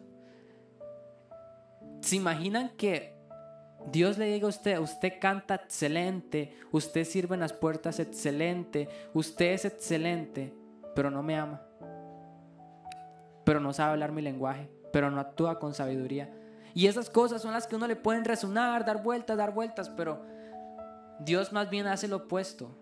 ¿Se 2.00 2.16
imaginan 2.16 2.70
que 2.76 3.13
Dios 3.90 4.18
le 4.18 4.26
diga 4.26 4.46
a 4.46 4.50
usted, 4.50 4.78
usted 4.78 5.14
canta 5.20 5.56
excelente, 5.56 6.56
usted 6.72 7.04
sirve 7.04 7.34
en 7.34 7.40
las 7.40 7.52
puertas 7.52 8.00
excelente, 8.00 8.88
usted 9.12 9.52
es 9.52 9.64
excelente, 9.64 10.54
pero 10.94 11.10
no 11.10 11.22
me 11.22 11.36
ama? 11.36 11.62
Pero 13.44 13.60
no 13.60 13.72
sabe 13.72 13.92
hablar 13.92 14.12
mi 14.12 14.22
lenguaje, 14.22 14.70
pero 14.92 15.10
no 15.10 15.20
actúa 15.20 15.58
con 15.58 15.74
sabiduría 15.74 16.32
y 16.74 16.88
esas 16.88 17.08
cosas 17.08 17.40
son 17.40 17.52
las 17.52 17.68
que 17.68 17.76
uno 17.76 17.86
le 17.86 17.94
pueden 17.94 18.24
resonar, 18.24 18.84
dar 18.84 19.02
vueltas, 19.02 19.36
dar 19.36 19.54
vueltas, 19.54 19.88
pero 19.88 20.22
Dios 21.20 21.52
más 21.52 21.70
bien 21.70 21.86
hace 21.86 22.08
lo 22.08 22.16
opuesto. 22.16 22.76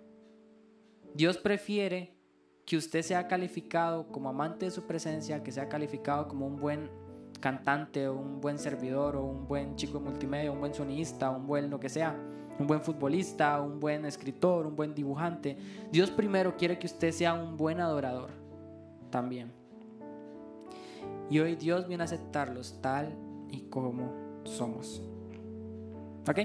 Dios 1.14 1.36
prefiere 1.36 2.16
que 2.64 2.78
usted 2.78 3.02
sea 3.02 3.28
calificado 3.28 4.08
como 4.08 4.30
amante 4.30 4.64
de 4.64 4.70
su 4.70 4.86
presencia, 4.86 5.42
que 5.42 5.52
sea 5.52 5.68
calificado 5.68 6.26
como 6.26 6.46
un 6.46 6.56
buen 6.56 6.90
cantante 7.42 8.08
un 8.08 8.40
buen 8.40 8.56
servidor 8.56 9.16
o 9.16 9.24
un 9.24 9.46
buen 9.46 9.74
chico 9.76 9.98
de 9.98 10.04
multimedia, 10.04 10.50
un 10.50 10.60
buen 10.60 10.72
sonista, 10.72 11.28
un 11.28 11.46
buen 11.46 11.68
lo 11.68 11.78
que 11.78 11.90
sea, 11.90 12.16
un 12.58 12.66
buen 12.66 12.80
futbolista, 12.80 13.60
un 13.60 13.80
buen 13.80 14.06
escritor, 14.06 14.64
un 14.64 14.76
buen 14.76 14.94
dibujante. 14.94 15.58
Dios 15.90 16.10
primero 16.10 16.56
quiere 16.56 16.78
que 16.78 16.86
usted 16.86 17.10
sea 17.10 17.34
un 17.34 17.56
buen 17.56 17.80
adorador 17.80 18.30
también. 19.10 19.52
Y 21.28 21.40
hoy 21.40 21.56
Dios 21.56 21.88
viene 21.88 22.04
a 22.04 22.06
aceptarlos 22.06 22.80
tal 22.80 23.12
y 23.50 23.62
como 23.62 24.12
somos. 24.44 25.02
¿Ok? 26.28 26.38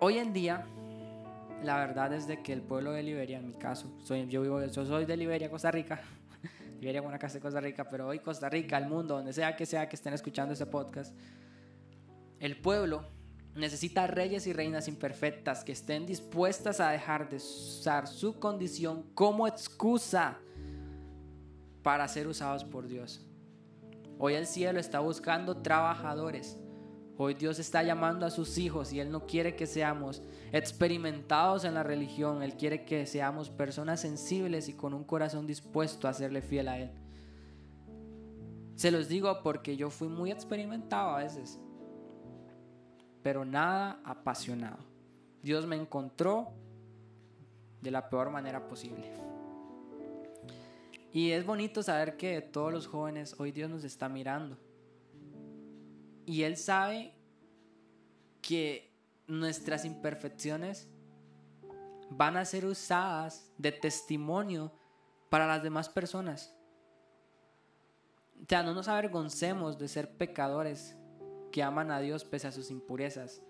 Hoy 0.00 0.18
en 0.18 0.32
día, 0.34 0.66
la 1.64 1.76
verdad 1.76 2.12
es 2.12 2.26
de 2.26 2.42
que 2.42 2.52
el 2.52 2.60
pueblo 2.60 2.92
de 2.92 3.02
Liberia, 3.02 3.38
en 3.38 3.46
mi 3.46 3.54
caso, 3.54 3.90
soy, 4.02 4.26
yo, 4.26 4.42
vivo, 4.42 4.62
yo 4.62 4.84
soy 4.84 5.06
de 5.06 5.16
Liberia, 5.16 5.50
Costa 5.50 5.70
Rica. 5.70 6.02
Liberia, 6.80 7.02
una 7.02 7.18
casa 7.18 7.34
de 7.34 7.40
Costa 7.40 7.60
Rica, 7.60 7.86
pero 7.88 8.08
hoy 8.08 8.20
Costa 8.20 8.48
Rica, 8.48 8.78
el 8.78 8.86
mundo, 8.86 9.16
donde 9.16 9.34
sea 9.34 9.54
que 9.54 9.66
sea 9.66 9.86
que 9.86 9.96
estén 9.96 10.14
escuchando 10.14 10.54
este 10.54 10.64
podcast, 10.64 11.14
el 12.38 12.56
pueblo 12.56 13.04
necesita 13.54 14.06
reyes 14.06 14.46
y 14.46 14.54
reinas 14.54 14.88
imperfectas 14.88 15.62
que 15.62 15.72
estén 15.72 16.06
dispuestas 16.06 16.80
a 16.80 16.90
dejar 16.90 17.28
de 17.28 17.36
usar 17.36 18.06
su 18.06 18.38
condición 18.38 19.02
como 19.14 19.46
excusa 19.46 20.38
para 21.82 22.08
ser 22.08 22.26
usados 22.26 22.64
por 22.64 22.88
Dios. 22.88 23.26
Hoy 24.18 24.34
el 24.34 24.46
cielo 24.46 24.80
está 24.80 25.00
buscando 25.00 25.58
trabajadores. 25.58 26.56
Hoy 27.22 27.34
Dios 27.34 27.58
está 27.58 27.82
llamando 27.82 28.24
a 28.24 28.30
sus 28.30 28.56
hijos 28.56 28.94
y 28.94 29.00
Él 29.00 29.10
no 29.10 29.26
quiere 29.26 29.54
que 29.54 29.66
seamos 29.66 30.22
experimentados 30.52 31.64
en 31.64 31.74
la 31.74 31.82
religión. 31.82 32.42
Él 32.42 32.54
quiere 32.54 32.86
que 32.86 33.04
seamos 33.04 33.50
personas 33.50 34.00
sensibles 34.00 34.70
y 34.70 34.72
con 34.72 34.94
un 34.94 35.04
corazón 35.04 35.46
dispuesto 35.46 36.08
a 36.08 36.14
serle 36.14 36.40
fiel 36.40 36.68
a 36.68 36.78
Él. 36.78 36.90
Se 38.74 38.90
los 38.90 39.08
digo 39.08 39.42
porque 39.42 39.76
yo 39.76 39.90
fui 39.90 40.08
muy 40.08 40.30
experimentado 40.30 41.10
a 41.10 41.18
veces 41.18 41.60
pero 43.22 43.44
nada 43.44 44.00
apasionado. 44.02 44.78
Dios 45.42 45.66
me 45.66 45.76
encontró 45.76 46.48
de 47.82 47.90
la 47.90 48.08
peor 48.08 48.30
manera 48.30 48.66
posible. 48.66 49.12
Y 51.12 51.32
es 51.32 51.44
bonito 51.44 51.82
saber 51.82 52.16
que 52.16 52.40
todos 52.40 52.72
los 52.72 52.86
jóvenes 52.86 53.34
hoy 53.38 53.52
Dios 53.52 53.68
nos 53.68 53.84
está 53.84 54.08
mirando. 54.08 54.56
Y 56.30 56.44
Él 56.44 56.56
sabe 56.56 57.12
que 58.40 58.94
nuestras 59.26 59.84
imperfecciones 59.84 60.88
van 62.08 62.36
a 62.36 62.44
ser 62.44 62.66
usadas 62.66 63.50
de 63.58 63.72
testimonio 63.72 64.72
para 65.28 65.48
las 65.48 65.60
demás 65.60 65.88
personas. 65.88 66.54
O 68.40 68.46
sea, 68.48 68.62
no 68.62 68.74
nos 68.74 68.86
avergoncemos 68.86 69.76
de 69.76 69.88
ser 69.88 70.16
pecadores 70.16 70.96
que 71.50 71.64
aman 71.64 71.90
a 71.90 71.98
Dios 71.98 72.24
pese 72.24 72.46
a 72.46 72.52
sus 72.52 72.70
impurezas. 72.70 73.42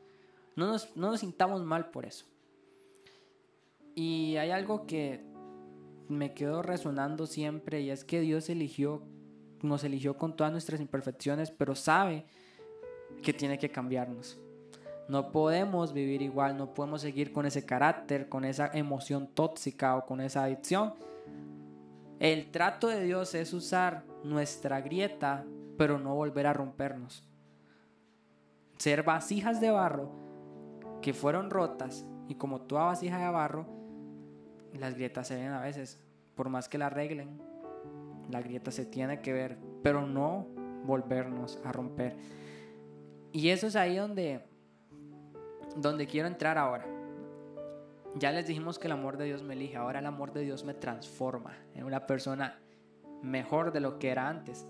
No 0.57 0.67
nos, 0.67 0.97
no 0.97 1.11
nos 1.11 1.21
sintamos 1.21 1.63
mal 1.63 1.91
por 1.91 2.07
eso. 2.07 2.25
Y 3.95 4.37
hay 4.37 4.53
algo 4.53 4.87
que 4.87 5.23
me 6.09 6.33
quedó 6.33 6.63
resonando 6.63 7.27
siempre 7.27 7.83
y 7.83 7.91
es 7.91 8.05
que 8.05 8.21
Dios 8.21 8.49
eligió, 8.49 9.03
nos 9.61 9.85
eligió 9.85 10.17
con 10.17 10.35
todas 10.35 10.51
nuestras 10.51 10.81
imperfecciones, 10.81 11.51
pero 11.51 11.75
sabe 11.75 12.25
que 13.23 13.33
tiene 13.33 13.59
que 13.59 13.71
cambiarnos. 13.71 14.39
No 15.09 15.33
podemos 15.33 15.93
vivir 15.93 16.23
igual, 16.23 16.57
no 16.57 16.73
podemos 16.73 17.03
seguir 17.03 17.33
con 17.33 17.47
ese 17.47 17.65
carácter, 17.65 18.29
con 18.29 18.45
esa 18.45 18.71
emoción 18.73 19.27
tóxica 19.27 19.97
o 19.97 20.07
con 20.07 20.21
esa 20.21 20.45
adicción. 20.45 20.95
El 22.19 22.51
trato 22.51 22.89
de 22.89 23.03
Dios 23.03 23.35
es 23.35 23.53
usar 23.53 24.05
nuestra 24.23 24.81
grieta, 24.81 25.45
pero 25.77 25.99
no 25.99 26.15
volver 26.15 26.47
a 26.47 26.53
rompernos 26.53 27.31
ser 28.81 29.03
vasijas 29.03 29.61
de 29.61 29.71
barro 29.71 30.11
que 31.03 31.13
fueron 31.13 31.51
rotas 31.51 32.07
y 32.29 32.37
como 32.37 32.63
toda 32.63 32.85
vasija 32.85 33.19
de 33.19 33.31
barro, 33.31 33.67
las 34.73 34.95
grietas 34.95 35.29
se 35.29 35.35
ven 35.35 35.53
a 35.53 35.61
veces, 35.61 36.03
por 36.35 36.49
más 36.49 36.67
que 36.67 36.79
la 36.79 36.87
arreglen, 36.87 37.43
la 38.31 38.41
grieta 38.41 38.71
se 38.71 38.87
tiene 38.87 39.21
que 39.21 39.35
ver, 39.35 39.59
pero 39.83 40.07
no 40.07 40.47
volvernos 40.87 41.61
a 41.63 41.73
romper. 41.73 42.17
Y 43.33 43.51
eso 43.51 43.67
es 43.67 43.77
ahí 43.77 43.97
donde, 43.97 44.45
donde 45.77 46.07
quiero 46.07 46.29
entrar 46.29 46.59
ahora. 46.59 46.87
Ya 48.17 48.33
les 48.33 48.47
dijimos 48.47 48.79
que 48.79 48.89
el 48.89 48.93
amor 48.93 49.17
de 49.17 49.27
Dios 49.27 49.43
me 49.43 49.55
elige, 49.55 49.77
ahora 49.77 50.01
el 50.01 50.07
amor 50.07 50.33
de 50.33 50.43
Dios 50.43 50.65
me 50.65 50.75
transforma 50.75 51.57
en 51.75 51.85
una 51.85 52.07
persona 52.07 52.59
mejor 53.23 53.73
de 53.73 53.81
lo 53.81 53.99
que 53.99 54.11
era 54.11 54.29
antes. 54.29 54.67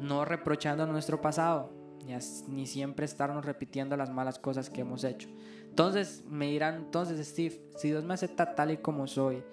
No 0.00 0.24
reprochando 0.24 0.86
nuestro 0.86 1.20
pasado, 1.20 1.72
ni 2.48 2.66
siempre 2.66 3.04
estarnos 3.04 3.44
repitiendo 3.44 3.96
las 3.96 4.10
malas 4.10 4.38
cosas 4.38 4.70
que 4.70 4.80
hemos 4.80 5.04
hecho. 5.04 5.28
Entonces 5.68 6.24
me 6.26 6.48
dirán, 6.48 6.74
entonces 6.76 7.24
Steve, 7.26 7.60
si 7.76 7.88
Dios 7.88 8.02
me 8.04 8.14
acepta 8.14 8.54
tal 8.54 8.72
y 8.72 8.78
como 8.78 9.06
soy 9.06 9.44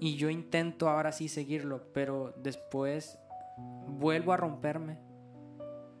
y 0.00 0.16
yo 0.16 0.30
intento 0.30 0.88
ahora 0.88 1.12
sí 1.12 1.28
seguirlo, 1.28 1.82
pero 1.92 2.34
después 2.42 3.18
vuelvo 3.86 4.32
a 4.32 4.36
romperme, 4.36 4.98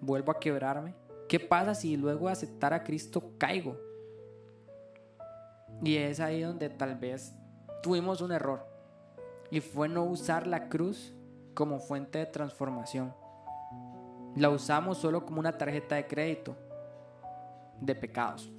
vuelvo 0.00 0.32
a 0.32 0.40
quebrarme, 0.40 0.94
¿qué 1.28 1.40
pasa 1.40 1.74
si 1.74 1.96
luego 1.96 2.26
de 2.26 2.32
aceptar 2.32 2.72
a 2.72 2.84
Cristo 2.84 3.32
caigo? 3.38 3.76
Y 5.82 5.96
es 5.96 6.20
ahí 6.20 6.42
donde 6.42 6.68
tal 6.70 6.96
vez 6.96 7.34
tuvimos 7.82 8.20
un 8.20 8.32
error 8.32 8.66
y 9.50 9.60
fue 9.60 9.88
no 9.88 10.04
usar 10.04 10.46
la 10.46 10.68
cruz 10.68 11.14
como 11.54 11.78
fuente 11.78 12.18
de 12.18 12.26
transformación 12.26 13.14
la 14.38 14.50
usamos 14.50 14.98
solo 14.98 15.24
como 15.24 15.40
una 15.40 15.56
tarjeta 15.56 15.96
de 15.96 16.06
crédito 16.06 16.56
de 17.80 17.94
pecados. 17.94 18.50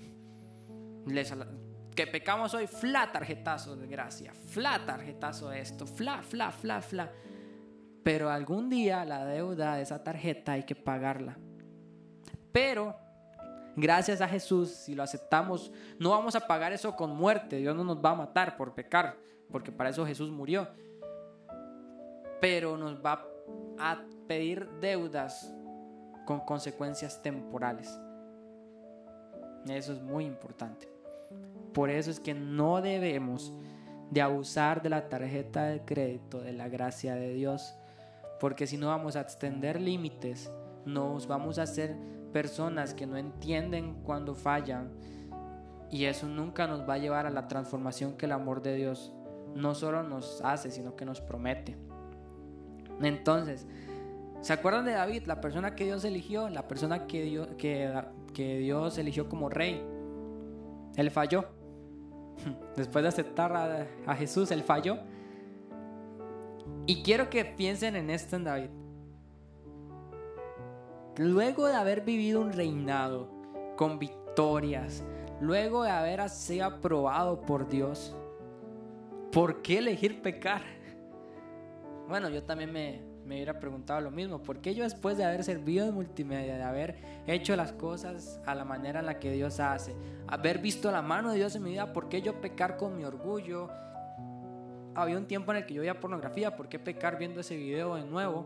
que 1.96 2.08
pecamos 2.08 2.54
hoy, 2.54 2.68
fla 2.68 3.12
tarjetazo 3.12 3.76
de 3.76 3.88
gracia, 3.88 4.34
fla 4.34 4.86
tarjetazo 4.86 5.50
de 5.50 5.62
esto, 5.62 5.86
fla, 5.86 6.22
fla, 6.22 6.52
fla, 6.52 6.82
fla. 6.82 7.12
Pero 8.10 8.32
algún 8.32 8.72
día 8.72 9.06
la 9.06 9.24
deuda 9.24 9.76
de 9.76 9.84
esa 9.84 10.04
tarjeta 10.04 10.54
hay 10.54 10.64
que 10.64 10.74
pagarla. 10.74 11.38
Pero 12.52 12.96
gracias 13.76 14.20
a 14.20 14.28
Jesús, 14.28 14.72
si 14.72 14.96
lo 14.96 15.04
aceptamos, 15.04 15.72
no 16.00 16.10
vamos 16.10 16.36
a 16.36 16.48
pagar 16.48 16.74
eso 16.74 16.96
con 16.96 17.16
muerte. 17.16 17.58
Dios 17.58 17.76
no 17.76 17.84
nos 17.84 18.04
va 18.04 18.10
a 18.10 18.16
matar 18.16 18.58
por 18.58 18.74
pecar, 18.74 19.16
porque 19.52 19.72
para 19.72 19.92
eso 19.92 20.08
Jesús 20.08 20.32
murió. 20.32 20.68
Pero 22.42 22.78
nos 22.78 22.96
va 22.96 23.24
a 23.78 24.04
pedir 24.28 24.68
deudas 24.82 25.54
con 26.26 26.40
consecuencias 26.40 27.22
temporales. 27.22 27.96
Eso 29.68 29.94
es 29.94 30.02
muy 30.02 30.26
importante. 30.26 30.92
Por 31.76 31.92
eso 31.92 32.10
es 32.10 32.20
que 32.20 32.34
no 32.34 32.82
debemos 32.82 33.54
de 34.10 34.24
abusar 34.24 34.82
de 34.82 34.90
la 34.90 35.10
tarjeta 35.10 35.66
de 35.66 35.86
crédito 35.86 36.42
de 36.42 36.54
la 36.54 36.70
gracia 36.70 37.14
de 37.14 37.36
Dios, 37.36 37.76
porque 38.40 38.68
si 38.68 38.78
no 38.78 38.88
vamos 38.88 39.16
a 39.16 39.22
extender 39.22 39.80
límites, 39.80 40.52
nos 40.86 41.28
vamos 41.28 41.60
a 41.60 41.64
hacer 41.64 41.96
personas 42.32 42.94
que 42.94 43.06
no 43.06 43.18
entienden 43.18 44.02
cuando 44.04 44.36
fallan 44.36 44.92
y 45.92 46.06
eso 46.06 46.28
nunca 46.28 46.68
nos 46.68 46.88
va 46.88 46.96
a 46.96 46.98
llevar 47.00 47.26
a 47.26 47.30
la 47.32 47.48
transformación 47.48 48.18
que 48.18 48.26
el 48.26 48.32
amor 48.32 48.62
de 48.62 48.76
Dios 48.76 49.14
no 49.56 49.74
solo 49.74 50.04
nos 50.04 50.42
hace, 50.44 50.70
sino 50.70 50.96
que 50.96 51.06
nos 51.06 51.22
promete. 51.22 51.76
Entonces, 53.02 53.66
¿Se 54.42 54.54
acuerdan 54.54 54.86
de 54.86 54.94
David, 54.94 55.24
la 55.26 55.42
persona 55.42 55.76
que 55.76 55.84
Dios 55.84 56.06
eligió, 56.06 56.48
la 56.50 56.68
persona 56.68 57.08
que 57.08 57.24
Dios, 57.24 57.50
que, 57.58 58.58
Dios 58.60 58.98
eligió 58.98 59.28
como 59.28 59.50
rey? 59.50 59.84
Él 60.96 61.12
falló. 61.12 61.46
Después 62.78 63.04
de 63.04 63.10
aceptar 63.10 63.52
a, 63.54 63.86
a, 64.06 64.16
Jesús, 64.16 64.52
él 64.52 64.64
falló. 64.64 64.98
Y 66.90 67.04
quiero 67.04 67.30
que 67.30 67.46
piensen 67.46 67.96
en 67.96 68.10
esto 68.10 68.36
en 68.36 68.46
David. 68.46 68.70
Luego 71.18 71.68
de 71.68 71.76
haber 71.76 72.02
vivido 72.02 72.42
un 72.42 72.52
reinado 72.52 73.30
con 73.78 74.00
victorias, 74.00 75.04
luego 75.40 75.84
de 75.84 75.92
haber 75.92 76.28
sido 76.32 76.66
aprobado 76.66 77.42
por 77.42 77.70
Dios, 77.70 78.18
¿por 79.32 79.62
qué 79.62 79.78
elegir 79.78 80.24
pecar? 80.24 80.64
Bueno, 82.08 82.28
yo 82.30 82.42
también 82.42 82.74
me, 82.74 83.04
me 83.24 83.36
hubiera 83.36 83.60
preguntado 83.60 84.02
lo 84.02 84.10
mismo. 84.10 84.42
¿Por 84.42 84.60
qué 84.60 84.74
yo 84.74 84.84
después 84.84 85.16
de 85.16 85.26
haber 85.26 85.44
servido 85.44 85.88
en 85.88 85.94
multimedia, 85.94 86.58
de 86.58 86.64
haber 86.64 87.24
hecho 87.28 87.56
las 87.56 87.72
cosas 87.72 88.42
a 88.48 88.56
la 88.56 88.66
manera 88.66 89.02
en 89.02 89.06
la 89.06 89.20
que 89.20 89.32
Dios 89.32 89.60
hace, 89.60 89.94
haber 90.26 90.58
visto 90.58 90.92
la 90.92 91.04
mano 91.04 91.30
de 91.30 91.36
Dios 91.36 91.56
en 91.56 91.62
mi 91.62 91.70
vida, 91.70 91.94
¿por 91.94 92.10
qué 92.10 92.24
yo 92.24 92.42
pecar 92.42 92.78
con 92.78 92.98
mi 92.98 93.04
orgullo? 93.04 93.70
Había 95.02 95.18
un 95.18 95.28
tiempo 95.28 95.52
en 95.52 95.58
el 95.58 95.66
que 95.66 95.74
yo 95.74 95.82
veía 95.82 96.00
pornografía, 96.00 96.56
¿por 96.56 96.68
qué 96.68 96.80
pecar 96.80 97.18
viendo 97.18 97.40
ese 97.40 97.56
video 97.56 97.96
de 97.96 98.04
nuevo? 98.04 98.46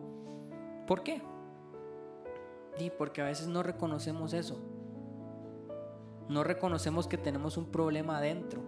¿Por 0.88 1.04
qué? 1.04 1.22
Y 2.78 2.90
porque 2.92 3.22
a 3.22 3.26
veces 3.26 3.48
no 3.48 3.64
reconocemos 3.64 4.34
eso. 4.34 4.60
No 6.30 6.44
reconocemos 6.44 7.08
que 7.08 7.18
tenemos 7.18 7.58
un 7.58 7.72
problema 7.72 8.18
adentro. 8.18 8.62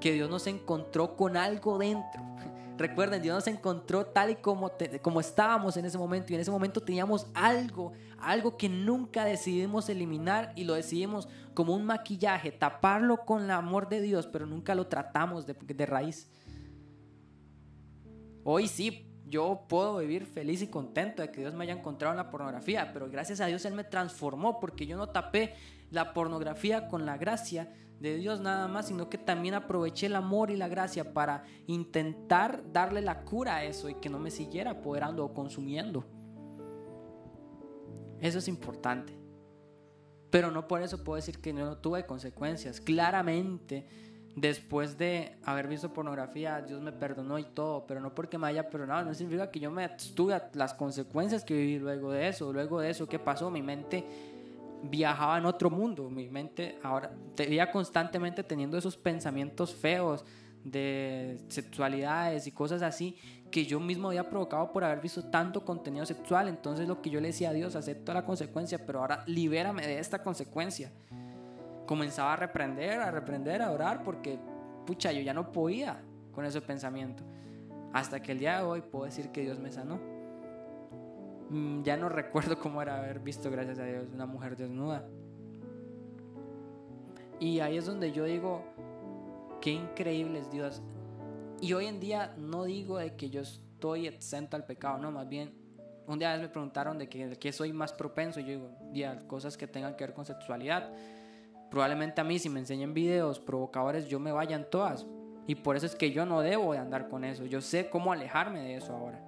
Que 0.00 0.12
Dios 0.12 0.28
nos 0.28 0.46
encontró 0.46 1.16
con 1.16 1.36
algo 1.36 1.78
dentro 1.78 2.22
Recuerden, 2.78 3.22
Dios 3.22 3.34
nos 3.34 3.46
encontró 3.46 4.06
tal 4.06 4.30
y 4.30 4.36
como, 4.36 4.72
como 5.02 5.20
estábamos 5.20 5.76
en 5.76 5.84
ese 5.84 5.98
momento 5.98 6.32
y 6.32 6.36
en 6.36 6.40
ese 6.40 6.50
momento 6.50 6.80
teníamos 6.80 7.26
algo, 7.34 7.92
algo 8.18 8.56
que 8.56 8.68
nunca 8.68 9.24
decidimos 9.24 9.88
eliminar 9.88 10.52
y 10.56 10.64
lo 10.64 10.74
decidimos 10.74 11.28
como 11.54 11.74
un 11.74 11.84
maquillaje, 11.84 12.50
taparlo 12.50 13.24
con 13.24 13.44
el 13.44 13.50
amor 13.50 13.88
de 13.88 14.00
Dios, 14.00 14.26
pero 14.26 14.46
nunca 14.46 14.74
lo 14.74 14.86
tratamos 14.86 15.46
de, 15.46 15.54
de 15.54 15.86
raíz. 15.86 16.28
Hoy 18.44 18.68
sí, 18.68 19.08
Yo 19.24 19.64
puedo 19.66 19.96
vivir 19.98 20.26
feliz 20.26 20.60
y 20.60 20.66
contento 20.66 21.22
de 21.22 21.30
que 21.30 21.40
Dios 21.40 21.54
me 21.54 21.64
haya 21.64 21.72
encontrado 21.72 22.12
en 22.12 22.18
la 22.18 22.30
pornografía, 22.30 22.92
pero 22.92 23.08
gracias 23.08 23.40
a 23.40 23.46
Dios 23.46 23.64
Él 23.64 23.72
me 23.72 23.84
transformó 23.84 24.60
porque 24.60 24.84
yo 24.86 24.98
no 24.98 25.08
tapé 25.08 25.54
la 25.90 26.12
pornografía 26.12 26.86
con 26.86 27.06
la 27.06 27.16
gracia 27.16 27.72
de 27.98 28.16
Dios 28.16 28.40
nada 28.40 28.68
más, 28.68 28.88
sino 28.88 29.08
que 29.08 29.16
también 29.16 29.54
aproveché 29.54 30.06
el 30.06 30.16
amor 30.16 30.50
y 30.50 30.56
la 30.56 30.68
gracia 30.68 31.14
para 31.14 31.44
intentar 31.66 32.72
darle 32.72 33.00
la 33.00 33.24
cura 33.24 33.56
a 33.56 33.64
eso 33.64 33.88
y 33.88 33.94
que 33.94 34.10
no 34.10 34.18
me 34.18 34.30
siguiera 34.30 34.72
apoderando 34.72 35.24
o 35.24 35.32
consumiendo. 35.32 36.04
Eso 38.20 38.38
es 38.38 38.48
importante. 38.48 39.16
Pero 40.30 40.50
no 40.50 40.66
por 40.66 40.82
eso 40.82 41.04
puedo 41.04 41.16
decir 41.16 41.40
que 41.40 41.52
no 41.52 41.78
tuve 41.78 42.04
consecuencias. 42.06 42.80
Claramente, 42.80 43.86
después 44.34 44.96
de 44.98 45.36
haber 45.44 45.68
visto 45.68 45.92
pornografía, 45.92 46.60
Dios 46.62 46.80
me 46.80 46.92
perdonó 46.92 47.38
y 47.38 47.44
todo, 47.44 47.86
pero 47.86 48.00
no 48.00 48.14
porque 48.14 48.38
me 48.38 48.46
haya 48.46 48.68
perdonado, 48.68 49.04
no 49.04 49.14
significa 49.14 49.50
que 49.50 49.60
yo 49.60 49.70
me 49.70 49.88
tuve 50.14 50.40
las 50.54 50.74
consecuencias 50.74 51.44
que 51.44 51.54
viví 51.54 51.78
luego 51.78 52.10
de 52.12 52.28
eso. 52.28 52.52
Luego 52.52 52.80
de 52.80 52.90
eso, 52.90 53.08
¿qué 53.08 53.18
pasó? 53.18 53.50
Mi 53.50 53.62
mente 53.62 54.04
viajaba 54.82 55.38
en 55.38 55.46
otro 55.46 55.70
mundo. 55.70 56.08
Mi 56.10 56.28
mente 56.28 56.78
ahora 56.82 57.10
veía 57.36 57.70
constantemente 57.70 58.42
teniendo 58.42 58.78
esos 58.78 58.96
pensamientos 58.96 59.74
feos 59.74 60.24
de 60.64 61.40
sexualidades 61.48 62.46
y 62.46 62.52
cosas 62.52 62.82
así 62.82 63.16
que 63.50 63.66
yo 63.66 63.80
mismo 63.80 64.08
había 64.08 64.30
provocado 64.30 64.72
por 64.72 64.82
haber 64.84 65.00
visto 65.00 65.24
tanto 65.24 65.64
contenido 65.64 66.06
sexual. 66.06 66.48
Entonces 66.48 66.88
lo 66.88 67.02
que 67.02 67.10
yo 67.10 67.20
le 67.20 67.28
decía 67.28 67.50
a 67.50 67.52
Dios, 67.52 67.76
acepto 67.76 68.14
la 68.14 68.24
consecuencia, 68.24 68.84
pero 68.86 69.00
ahora 69.00 69.24
libérame 69.26 69.82
de 69.82 69.98
esta 69.98 70.22
consecuencia. 70.22 70.90
Comenzaba 71.86 72.34
a 72.34 72.36
reprender, 72.36 73.00
a 73.00 73.10
reprender, 73.10 73.62
a 73.62 73.70
orar, 73.70 74.02
porque, 74.02 74.38
pucha, 74.86 75.12
yo 75.12 75.20
ya 75.20 75.34
no 75.34 75.52
podía 75.52 76.02
con 76.32 76.44
ese 76.44 76.60
pensamiento. 76.60 77.22
Hasta 77.92 78.20
que 78.20 78.32
el 78.32 78.38
día 78.38 78.58
de 78.58 78.62
hoy 78.64 78.80
puedo 78.80 79.04
decir 79.04 79.30
que 79.30 79.42
Dios 79.42 79.58
me 79.58 79.70
sanó. 79.70 80.00
Mm, 81.50 81.82
ya 81.82 81.96
no 81.96 82.08
recuerdo 82.08 82.58
cómo 82.58 82.80
era 82.80 82.98
haber 82.98 83.20
visto, 83.20 83.50
gracias 83.50 83.78
a 83.78 83.84
Dios, 83.84 84.06
una 84.12 84.26
mujer 84.26 84.56
desnuda. 84.56 85.04
Y 87.38 87.60
ahí 87.60 87.76
es 87.76 87.86
donde 87.86 88.12
yo 88.12 88.24
digo, 88.24 88.62
qué 89.60 89.70
increíble 89.70 90.38
es 90.38 90.50
Dios. 90.50 90.80
Y 91.60 91.72
hoy 91.74 91.86
en 91.86 92.00
día 92.00 92.34
no 92.38 92.64
digo 92.64 92.98
de 92.98 93.16
que 93.16 93.30
yo 93.30 93.40
estoy 93.40 94.06
exento 94.06 94.56
al 94.56 94.64
pecado, 94.64 94.98
no, 94.98 95.10
más 95.10 95.28
bien, 95.28 95.52
un 96.06 96.18
día 96.18 96.36
me 96.36 96.48
preguntaron 96.48 96.98
de 96.98 97.08
que, 97.08 97.52
soy 97.52 97.72
más 97.72 97.92
propenso, 97.92 98.40
y 98.40 98.44
yo 98.44 98.50
digo, 98.50 98.70
ya, 98.92 99.26
cosas 99.26 99.56
que 99.56 99.66
tengan 99.66 99.96
que 99.96 100.04
ver 100.04 100.14
con 100.14 100.24
sexualidad. 100.24 100.92
Probablemente 101.72 102.20
a 102.20 102.24
mí 102.24 102.38
si 102.38 102.50
me 102.50 102.60
enseñan 102.60 102.92
videos 102.92 103.40
provocadores 103.40 104.06
yo 104.06 104.20
me 104.20 104.30
vayan 104.30 104.68
todas. 104.70 105.06
Y 105.46 105.54
por 105.54 105.74
eso 105.74 105.86
es 105.86 105.96
que 105.96 106.12
yo 106.12 106.26
no 106.26 106.42
debo 106.42 106.74
de 106.74 106.78
andar 106.78 107.08
con 107.08 107.24
eso. 107.24 107.46
Yo 107.46 107.62
sé 107.62 107.88
cómo 107.88 108.12
alejarme 108.12 108.60
de 108.60 108.76
eso 108.76 108.94
ahora. 108.94 109.24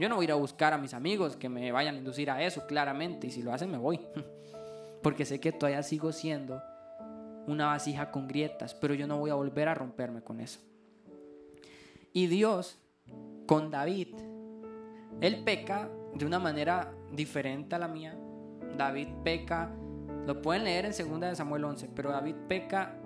Yo 0.00 0.08
no 0.08 0.16
voy 0.16 0.24
a 0.24 0.26
ir 0.26 0.32
a 0.32 0.34
buscar 0.34 0.72
a 0.72 0.78
mis 0.78 0.92
amigos 0.92 1.36
que 1.36 1.48
me 1.48 1.70
vayan 1.70 1.94
a 1.94 1.98
inducir 1.98 2.32
a 2.32 2.42
eso, 2.42 2.66
claramente. 2.66 3.28
Y 3.28 3.30
si 3.30 3.44
lo 3.44 3.52
hacen, 3.52 3.70
me 3.70 3.78
voy. 3.78 4.00
Porque 5.04 5.24
sé 5.24 5.38
que 5.38 5.52
todavía 5.52 5.84
sigo 5.84 6.10
siendo 6.10 6.60
una 7.46 7.66
vasija 7.66 8.10
con 8.10 8.26
grietas, 8.26 8.74
pero 8.74 8.94
yo 8.94 9.06
no 9.06 9.18
voy 9.18 9.30
a 9.30 9.34
volver 9.34 9.68
a 9.68 9.74
romperme 9.74 10.20
con 10.20 10.40
eso. 10.40 10.58
Y 12.12 12.26
Dios, 12.26 12.76
con 13.46 13.70
David, 13.70 14.16
él 15.20 15.44
peca 15.44 15.88
de 16.12 16.26
una 16.26 16.40
manera 16.40 16.92
diferente 17.12 17.76
a 17.76 17.78
la 17.78 17.86
mía. 17.86 18.18
David 18.76 19.10
peca, 19.22 19.70
lo 20.26 20.40
pueden 20.40 20.64
leer 20.64 20.86
en 20.86 20.92
2 20.92 21.20
de 21.20 21.36
Samuel 21.36 21.64
11, 21.64 21.90
pero 21.94 22.10
David 22.10 22.36
peca 22.48 22.96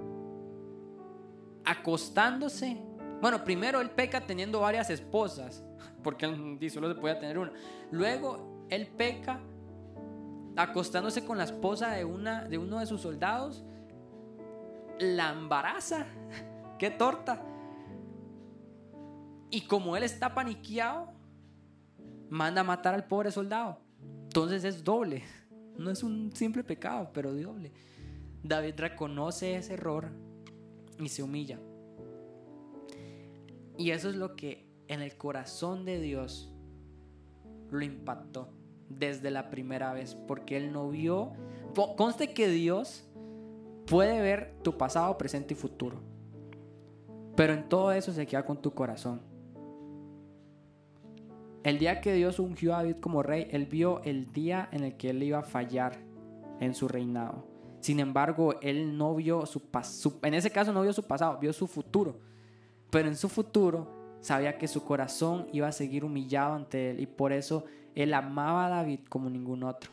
acostándose. 1.64 2.80
Bueno, 3.20 3.42
primero 3.44 3.80
él 3.80 3.90
peca 3.90 4.20
teniendo 4.20 4.60
varias 4.60 4.90
esposas, 4.90 5.64
porque 6.02 6.26
él 6.26 6.70
solo 6.70 6.88
se 6.88 6.94
podía 7.00 7.18
tener 7.18 7.38
una. 7.38 7.52
Luego 7.90 8.66
él 8.70 8.86
peca 8.86 9.40
acostándose 10.56 11.24
con 11.24 11.38
la 11.38 11.44
esposa 11.44 11.90
de, 11.90 12.04
una, 12.04 12.44
de 12.44 12.58
uno 12.58 12.78
de 12.78 12.86
sus 12.86 13.00
soldados, 13.00 13.64
la 14.98 15.32
embaraza. 15.32 16.06
¡Qué 16.78 16.90
torta! 16.90 17.42
Y 19.50 19.62
como 19.62 19.96
él 19.96 20.04
está 20.04 20.34
paniqueado, 20.34 21.12
manda 22.28 22.60
a 22.60 22.64
matar 22.64 22.94
al 22.94 23.06
pobre 23.06 23.32
soldado. 23.32 23.80
Entonces 24.24 24.62
es 24.62 24.84
doble. 24.84 25.24
No 25.78 25.90
es 25.90 26.02
un 26.02 26.32
simple 26.34 26.64
pecado, 26.64 27.10
pero 27.14 27.32
doble. 27.32 27.72
David 28.42 28.74
reconoce 28.76 29.56
ese 29.56 29.74
error 29.74 30.10
y 30.98 31.08
se 31.08 31.22
humilla. 31.22 31.58
Y 33.76 33.92
eso 33.92 34.10
es 34.10 34.16
lo 34.16 34.34
que 34.34 34.66
en 34.88 35.02
el 35.02 35.16
corazón 35.16 35.84
de 35.84 36.00
Dios 36.00 36.52
lo 37.70 37.82
impactó 37.82 38.48
desde 38.88 39.30
la 39.30 39.50
primera 39.50 39.92
vez, 39.92 40.14
porque 40.14 40.56
él 40.56 40.72
no 40.72 40.88
vio, 40.88 41.32
conste 41.96 42.32
que 42.32 42.48
Dios 42.48 43.04
puede 43.86 44.20
ver 44.20 44.56
tu 44.62 44.76
pasado, 44.76 45.16
presente 45.18 45.54
y 45.54 45.56
futuro, 45.56 46.00
pero 47.36 47.52
en 47.52 47.68
todo 47.68 47.92
eso 47.92 48.12
se 48.12 48.26
queda 48.26 48.44
con 48.44 48.60
tu 48.60 48.72
corazón. 48.72 49.20
El 51.64 51.78
día 51.78 52.00
que 52.00 52.12
Dios 52.12 52.38
ungió 52.38 52.74
a 52.74 52.78
David 52.78 52.96
como 53.00 53.22
rey, 53.22 53.48
él 53.50 53.66
vio 53.66 54.00
el 54.04 54.32
día 54.32 54.68
en 54.72 54.84
el 54.84 54.96
que 54.96 55.10
él 55.10 55.22
iba 55.22 55.38
a 55.38 55.42
fallar 55.42 55.98
en 56.60 56.74
su 56.74 56.88
reinado. 56.88 57.46
Sin 57.80 58.00
embargo, 58.00 58.60
él 58.60 58.96
no 58.96 59.14
vio 59.14 59.46
su 59.46 59.70
pasado, 59.70 60.18
en 60.22 60.34
ese 60.34 60.50
caso 60.50 60.72
no 60.72 60.82
vio 60.82 60.92
su 60.92 61.04
pasado, 61.04 61.38
vio 61.38 61.52
su 61.52 61.66
futuro. 61.66 62.20
Pero 62.90 63.08
en 63.08 63.16
su 63.16 63.28
futuro 63.28 64.16
sabía 64.20 64.58
que 64.58 64.68
su 64.68 64.84
corazón 64.84 65.48
iba 65.52 65.68
a 65.68 65.72
seguir 65.72 66.04
humillado 66.04 66.54
ante 66.54 66.90
él 66.90 67.00
y 67.00 67.06
por 67.06 67.32
eso 67.32 67.64
él 67.94 68.14
amaba 68.14 68.66
a 68.66 68.70
David 68.70 69.00
como 69.08 69.28
ningún 69.28 69.62
otro. 69.62 69.92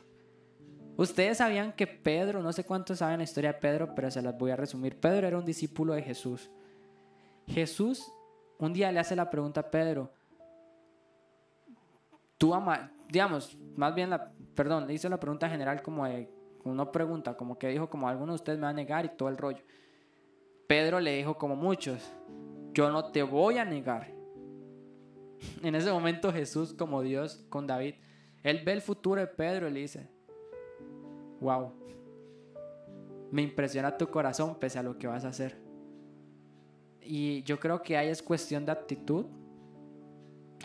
Ustedes 0.97 1.39
sabían 1.39 1.73
que 1.73 1.87
Pedro, 1.87 2.41
no 2.41 2.53
sé 2.53 2.63
cuántos 2.63 2.99
saben 2.99 3.17
la 3.17 3.25
historia 3.25 3.53
de 3.53 3.59
Pedro, 3.59 3.93
pero 3.93 4.09
se 4.09 4.21
las 4.21 4.37
voy 4.37 4.51
a 4.51 4.55
resumir. 4.55 4.97
Pedro 4.97 5.27
era 5.27 5.37
un 5.37 5.45
discípulo 5.45 5.93
de 5.93 6.01
Jesús. 6.01 6.49
Jesús 7.47 8.11
un 8.57 8.73
día 8.73 8.91
le 8.91 8.99
hace 8.99 9.15
la 9.15 9.29
pregunta 9.29 9.61
a 9.61 9.71
Pedro, 9.71 10.13
tú 12.37 12.53
amas, 12.53 12.89
digamos, 13.09 13.57
más 13.75 13.93
bien 13.95 14.09
la, 14.09 14.31
perdón, 14.55 14.87
le 14.87 14.93
hizo 14.93 15.09
la 15.09 15.19
pregunta 15.19 15.49
general 15.49 15.81
como 15.81 16.05
de, 16.05 16.29
una 16.63 16.91
pregunta, 16.91 17.37
como 17.37 17.59
que 17.59 17.67
dijo 17.67 17.89
como 17.89 18.09
alguno 18.09 18.33
de 18.33 18.37
ustedes 18.37 18.57
me 18.57 18.63
va 18.63 18.69
a 18.69 18.73
negar 18.73 19.05
y 19.05 19.09
todo 19.09 19.29
el 19.29 19.37
rollo. 19.37 19.63
Pedro 20.67 20.99
le 20.99 21.15
dijo 21.15 21.37
como 21.37 21.55
muchos, 21.55 22.11
yo 22.73 22.89
no 22.89 23.11
te 23.11 23.23
voy 23.23 23.57
a 23.57 23.65
negar. 23.65 24.13
En 25.61 25.75
ese 25.75 25.91
momento 25.91 26.31
Jesús 26.31 26.73
como 26.73 27.01
Dios 27.01 27.45
con 27.49 27.67
David, 27.67 27.95
él 28.41 28.61
ve 28.65 28.73
el 28.73 28.81
futuro 28.81 29.21
de 29.21 29.27
Pedro 29.27 29.67
y 29.67 29.71
le 29.71 29.81
dice, 29.81 30.09
wow, 31.39 31.71
me 33.31 33.41
impresiona 33.41 33.97
tu 33.97 34.09
corazón 34.09 34.55
pese 34.55 34.79
a 34.79 34.83
lo 34.83 34.97
que 34.97 35.07
vas 35.07 35.25
a 35.25 35.29
hacer. 35.29 35.61
Y 37.01 37.43
yo 37.43 37.59
creo 37.59 37.83
que 37.83 37.97
ahí 37.97 38.07
es 38.07 38.23
cuestión 38.23 38.65
de 38.65 38.71
actitud 38.71 39.25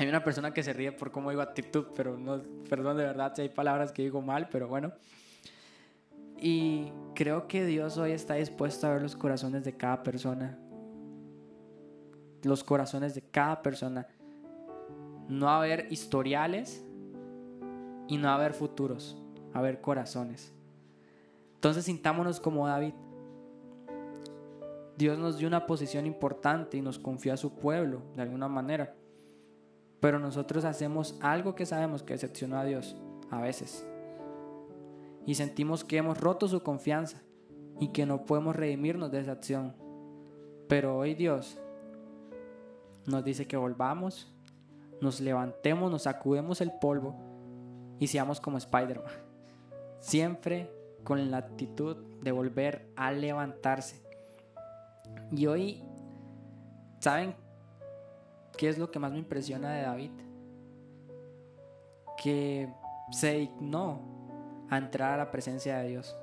hay 0.00 0.08
una 0.08 0.24
persona 0.24 0.54
que 0.54 0.62
se 0.62 0.72
ríe 0.72 0.92
por 0.92 1.10
cómo 1.10 1.28
digo 1.28 1.42
actitud, 1.42 1.88
pero 1.94 2.16
no, 2.16 2.40
perdón 2.70 2.96
de 2.96 3.04
verdad 3.04 3.34
si 3.34 3.42
hay 3.42 3.48
palabras 3.50 3.92
que 3.92 4.00
digo 4.00 4.22
mal, 4.22 4.48
pero 4.50 4.66
bueno. 4.66 4.92
Y 6.38 6.90
creo 7.14 7.46
que 7.46 7.66
Dios 7.66 7.98
hoy 7.98 8.12
está 8.12 8.34
dispuesto 8.34 8.86
a 8.86 8.94
ver 8.94 9.02
los 9.02 9.14
corazones 9.14 9.62
de 9.62 9.76
cada 9.76 10.02
persona. 10.02 10.58
Los 12.42 12.64
corazones 12.64 13.14
de 13.14 13.20
cada 13.20 13.60
persona. 13.60 14.06
No 15.28 15.50
a 15.50 15.60
ver 15.60 15.86
historiales 15.90 16.82
y 18.08 18.16
no 18.16 18.30
a 18.30 18.38
ver 18.38 18.54
futuros, 18.54 19.20
a 19.52 19.60
ver 19.60 19.82
corazones. 19.82 20.54
Entonces 21.56 21.84
sintámonos 21.84 22.40
como 22.40 22.66
David. 22.66 22.94
Dios 24.96 25.18
nos 25.18 25.36
dio 25.36 25.46
una 25.46 25.66
posición 25.66 26.06
importante 26.06 26.78
y 26.78 26.80
nos 26.80 26.98
confió 26.98 27.34
a 27.34 27.36
su 27.36 27.54
pueblo 27.54 28.00
de 28.16 28.22
alguna 28.22 28.48
manera. 28.48 28.94
Pero 30.00 30.18
nosotros 30.18 30.64
hacemos 30.64 31.18
algo 31.20 31.54
que 31.54 31.66
sabemos 31.66 32.02
que 32.02 32.14
decepcionó 32.14 32.58
a 32.58 32.64
Dios 32.64 32.96
a 33.30 33.40
veces. 33.40 33.86
Y 35.26 35.34
sentimos 35.34 35.84
que 35.84 35.98
hemos 35.98 36.18
roto 36.18 36.48
su 36.48 36.62
confianza 36.62 37.22
y 37.78 37.88
que 37.88 38.06
no 38.06 38.24
podemos 38.24 38.56
redimirnos 38.56 39.10
de 39.10 39.20
esa 39.20 39.32
acción. 39.32 39.74
Pero 40.68 40.96
hoy 40.96 41.14
Dios 41.14 41.58
nos 43.06 43.24
dice 43.24 43.46
que 43.46 43.56
volvamos, 43.56 44.32
nos 45.00 45.20
levantemos, 45.20 45.90
nos 45.90 46.02
sacudemos 46.02 46.60
el 46.60 46.72
polvo 46.80 47.14
y 47.98 48.06
seamos 48.06 48.40
como 48.40 48.58
Spider-Man. 48.58 49.12
Siempre 50.00 50.70
con 51.04 51.30
la 51.30 51.38
actitud 51.38 51.96
de 52.22 52.32
volver 52.32 52.90
a 52.96 53.12
levantarse. 53.12 54.02
Y 55.30 55.46
hoy, 55.46 55.82
¿saben 57.00 57.34
¿Qué 58.56 58.68
es 58.68 58.78
lo 58.78 58.90
que 58.90 58.98
más 58.98 59.12
me 59.12 59.18
impresiona 59.18 59.72
de 59.74 59.82
David? 59.82 60.10
Que 62.22 62.72
se 63.10 63.34
dignó 63.34 64.66
a 64.68 64.78
entrar 64.78 65.14
a 65.14 65.16
la 65.16 65.30
presencia 65.30 65.78
de 65.78 65.88
Dios. 65.88 66.16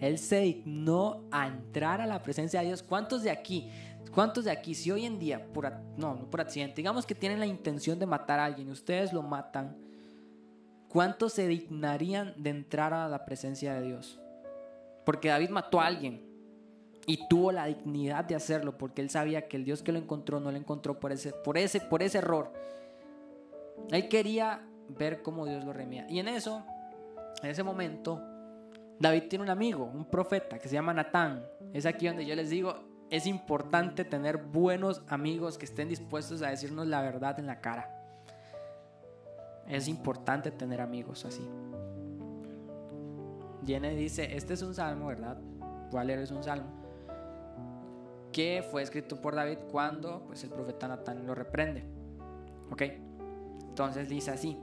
Él 0.00 0.18
se 0.18 0.40
dignó 0.40 1.24
a 1.30 1.46
entrar 1.46 2.00
a 2.00 2.06
la 2.06 2.22
presencia 2.22 2.60
de 2.60 2.66
Dios. 2.66 2.82
¿Cuántos 2.82 3.22
de 3.22 3.30
aquí 3.30 3.70
¿Cuántos 4.14 4.44
de 4.44 4.52
aquí, 4.52 4.76
si 4.76 4.92
hoy 4.92 5.06
en 5.06 5.18
día, 5.18 5.44
por, 5.52 5.68
no, 5.96 6.14
no 6.14 6.30
por 6.30 6.40
accidente, 6.40 6.76
digamos 6.76 7.04
que 7.04 7.16
tienen 7.16 7.40
la 7.40 7.46
intención 7.46 7.98
de 7.98 8.06
matar 8.06 8.38
a 8.38 8.44
alguien 8.44 8.68
y 8.68 8.70
ustedes 8.70 9.12
lo 9.12 9.22
matan, 9.22 9.76
¿cuántos 10.88 11.32
se 11.32 11.48
dignarían 11.48 12.32
de 12.36 12.50
entrar 12.50 12.94
a 12.94 13.08
la 13.08 13.24
presencia 13.24 13.74
de 13.74 13.82
Dios? 13.82 14.20
Porque 15.04 15.28
David 15.28 15.50
mató 15.50 15.80
a 15.80 15.86
alguien 15.86 16.24
y 17.06 17.28
tuvo 17.28 17.52
la 17.52 17.66
dignidad 17.66 18.24
de 18.24 18.34
hacerlo 18.34 18.78
porque 18.78 19.02
él 19.02 19.10
sabía 19.10 19.46
que 19.46 19.56
el 19.56 19.64
Dios 19.64 19.82
que 19.82 19.92
lo 19.92 19.98
encontró 19.98 20.40
no 20.40 20.50
lo 20.50 20.56
encontró 20.56 20.98
por 20.98 21.12
ese, 21.12 21.32
por 21.32 21.58
ese, 21.58 21.80
por 21.80 22.02
ese 22.02 22.18
error. 22.18 22.52
Él 23.90 24.08
quería 24.08 24.62
ver 24.88 25.22
cómo 25.22 25.46
Dios 25.46 25.64
lo 25.64 25.72
remía. 25.72 26.06
Y 26.08 26.18
en 26.18 26.28
eso, 26.28 26.64
en 27.42 27.50
ese 27.50 27.62
momento, 27.62 28.22
David 28.98 29.24
tiene 29.28 29.42
un 29.42 29.50
amigo, 29.50 29.84
un 29.84 30.06
profeta 30.06 30.58
que 30.58 30.68
se 30.68 30.74
llama 30.74 30.94
Natán. 30.94 31.44
Es 31.72 31.84
aquí 31.84 32.06
donde 32.06 32.24
yo 32.24 32.34
les 32.34 32.48
digo, 32.48 32.74
es 33.10 33.26
importante 33.26 34.04
tener 34.04 34.38
buenos 34.38 35.02
amigos 35.08 35.58
que 35.58 35.66
estén 35.66 35.88
dispuestos 35.88 36.40
a 36.42 36.48
decirnos 36.48 36.86
la 36.86 37.02
verdad 37.02 37.38
en 37.38 37.46
la 37.46 37.60
cara. 37.60 37.90
Es 39.68 39.88
importante 39.88 40.50
tener 40.50 40.80
amigos 40.80 41.24
así. 41.24 41.46
Viene 43.62 43.94
dice, 43.94 44.36
este 44.36 44.54
es 44.54 44.62
un 44.62 44.74
salmo, 44.74 45.06
¿verdad? 45.06 45.38
Leer 46.04 46.18
es 46.18 46.32
un 46.32 46.42
salmo 46.42 46.83
que 48.34 48.66
fue 48.68 48.82
escrito 48.82 49.20
por 49.20 49.36
David 49.36 49.58
cuando 49.70 50.24
pues, 50.26 50.42
el 50.42 50.50
profeta 50.50 50.88
Natán 50.88 51.24
lo 51.24 51.36
reprende. 51.36 51.84
¿Ok? 52.68 52.82
Entonces 53.68 54.08
dice 54.08 54.32
así, 54.32 54.58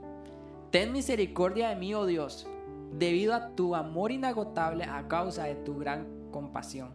ten 0.70 0.92
misericordia 0.92 1.70
de 1.70 1.76
mí, 1.76 1.94
oh 1.94 2.04
Dios, 2.04 2.46
debido 2.92 3.32
a 3.32 3.54
tu 3.56 3.74
amor 3.74 4.12
inagotable 4.12 4.84
a 4.84 5.08
causa 5.08 5.44
de 5.44 5.54
tu 5.54 5.78
gran 5.78 6.30
compasión. 6.30 6.94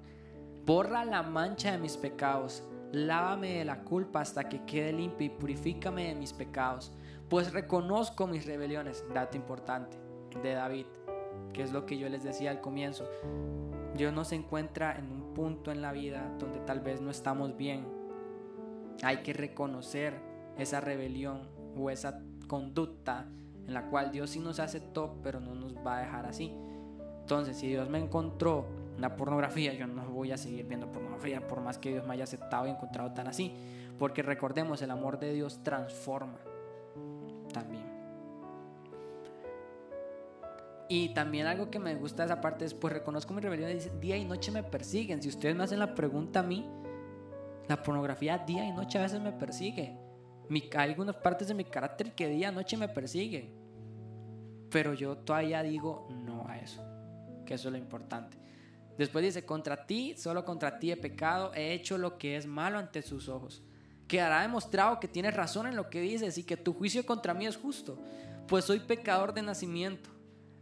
Borra 0.68 1.04
la 1.04 1.24
mancha 1.24 1.72
de 1.72 1.80
mis 1.80 1.98
pecados, 1.98 2.64
lávame 2.92 3.58
de 3.58 3.66
la 3.66 3.84
culpa 3.84 4.22
hasta 4.22 4.48
que 4.48 4.64
quede 4.66 4.94
limpio 4.94 5.26
y 5.26 5.30
purifícame 5.30 6.10
de 6.10 6.16
mis 6.16 6.32
pecados, 6.32 6.92
pues 7.28 7.54
reconozco 7.54 8.28
mis 8.28 8.46
rebeliones. 8.46 9.04
Dato 9.16 9.36
importante 9.36 9.98
de 10.44 10.54
David, 10.54 10.86
que 11.54 11.64
es 11.64 11.72
lo 11.72 11.88
que 11.88 11.98
yo 11.98 12.08
les 12.08 12.24
decía 12.24 12.52
al 12.52 12.62
comienzo. 12.62 13.10
Dios 13.96 14.14
nos 14.14 14.32
encuentra 14.32 14.96
en 14.96 15.12
un 15.12 15.27
punto 15.38 15.72
en 15.72 15.84
la 15.84 15.92
vida 15.92 16.34
donde 16.40 16.60
tal 16.62 16.80
vez 16.80 17.00
no 17.00 17.12
estamos 17.12 17.56
bien. 17.56 17.86
Hay 19.04 19.18
que 19.18 19.34
reconocer 19.34 20.20
esa 20.58 20.82
rebelión 20.82 21.48
o 21.78 21.92
esa 21.92 22.22
conducta 22.48 23.28
en 23.68 23.74
la 23.76 23.88
cual 23.92 24.12
Dios 24.12 24.32
sí 24.32 24.40
nos 24.40 24.60
aceptó, 24.60 25.20
pero 25.22 25.40
no 25.40 25.54
nos 25.54 25.76
va 25.78 25.98
a 25.98 26.02
dejar 26.02 26.26
así. 26.26 26.52
Entonces, 27.20 27.56
si 27.56 27.68
Dios 27.68 27.88
me 27.88 28.00
encontró 28.00 28.66
la 28.98 29.16
pornografía, 29.16 29.76
yo 29.76 29.86
no 29.86 30.10
voy 30.10 30.32
a 30.32 30.38
seguir 30.38 30.66
viendo 30.66 30.92
pornografía 30.92 31.48
por 31.48 31.62
más 31.62 31.78
que 31.78 31.90
Dios 31.90 32.08
me 32.08 32.16
haya 32.16 32.24
aceptado 32.24 32.66
y 32.66 32.72
encontrado 32.72 33.14
tan 33.14 33.28
así. 33.28 33.54
Porque 34.00 34.24
recordemos, 34.24 34.82
el 34.82 34.90
amor 34.90 35.20
de 35.20 35.34
Dios 35.34 35.62
transforma 35.62 36.40
Y 40.90 41.10
también 41.10 41.48
algo 41.48 41.70
que 41.70 41.80
me 41.80 41.96
gusta 41.96 42.24
de 42.24 42.32
esa 42.32 42.42
parte 42.42 42.66
es, 42.66 42.74
pues 42.74 42.94
reconozco 42.94 43.34
mi 43.34 43.42
rebelión, 43.42 43.74
dice, 43.74 43.92
día 44.00 44.16
y 44.16 44.24
noche 44.24 44.52
me 44.52 44.64
persiguen. 44.64 45.22
Si 45.22 45.28
ustedes 45.30 45.56
me 45.56 45.64
hacen 45.64 45.80
la 45.80 45.94
pregunta 45.94 46.40
a 46.40 46.44
mí, 46.44 46.66
la 47.68 47.84
pornografía 47.84 48.38
día 48.38 48.66
y 48.66 48.72
noche 48.72 48.98
a 48.98 49.02
veces 49.02 49.20
me 49.20 49.34
persigue. 49.34 49.98
hay 50.50 50.90
algunas 50.90 51.18
partes 51.18 51.50
de 51.50 51.54
mi 51.54 51.66
carácter 51.66 52.16
que 52.16 52.30
día 52.30 52.50
y 52.50 52.56
noche 52.56 52.78
me 52.78 52.88
persiguen. 52.88 53.54
Pero 54.70 54.94
yo 54.94 55.18
todavía 55.18 55.62
digo 55.62 56.08
no 56.10 56.48
a 56.48 56.58
eso, 56.60 56.82
que 57.46 57.56
eso 57.56 57.68
es 57.68 57.74
lo 57.74 57.78
importante. 57.78 58.38
Después 58.98 59.24
dice, 59.24 59.46
contra 59.46 59.86
ti, 59.86 60.16
solo 60.18 60.46
contra 60.46 60.80
ti 60.80 60.92
he 60.92 60.98
pecado, 60.98 61.54
he 61.54 61.74
hecho 61.74 61.98
lo 61.98 62.18
que 62.18 62.38
es 62.38 62.48
malo 62.48 62.80
ante 62.80 63.02
sus 63.02 63.28
ojos. 63.28 63.62
Quedará 64.08 64.42
demostrado 64.42 65.00
que 65.02 65.10
tienes 65.10 65.36
razón 65.36 65.68
en 65.68 65.76
lo 65.76 65.90
que 65.90 66.00
dices 66.00 66.38
y 66.38 66.44
que 66.44 66.56
tu 66.56 66.74
juicio 66.74 67.06
contra 67.06 67.34
mí 67.34 67.46
es 67.46 67.58
justo, 67.58 68.00
pues 68.48 68.64
soy 68.64 68.80
pecador 68.80 69.34
de 69.34 69.42
nacimiento 69.42 70.17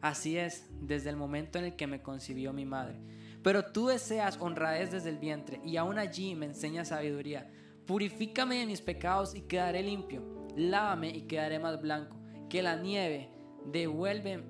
Así 0.05 0.37
es, 0.37 0.67
desde 0.81 1.09
el 1.09 1.15
momento 1.15 1.57
en 1.57 1.65
el 1.65 1.75
que 1.75 1.87
me 1.87 2.03
concibió 2.03 2.53
mi 2.53 2.63
madre. 2.63 2.99
Pero 3.41 3.65
tú 3.65 3.87
deseas 3.87 4.37
honradez 4.39 4.91
desde 4.91 5.09
el 5.09 5.17
vientre 5.17 5.59
y 5.65 5.77
aún 5.77 5.97
allí 5.97 6.35
me 6.35 6.45
enseñas 6.45 6.89
sabiduría. 6.89 7.49
Purifícame 7.87 8.59
de 8.59 8.67
mis 8.67 8.81
pecados 8.81 9.33
y 9.33 9.41
quedaré 9.41 9.81
limpio. 9.81 10.21
Lávame 10.55 11.09
y 11.09 11.21
quedaré 11.21 11.57
más 11.57 11.81
blanco 11.81 12.17
que 12.51 12.61
la 12.61 12.75
nieve. 12.75 13.31
Devuelve, 13.65 14.43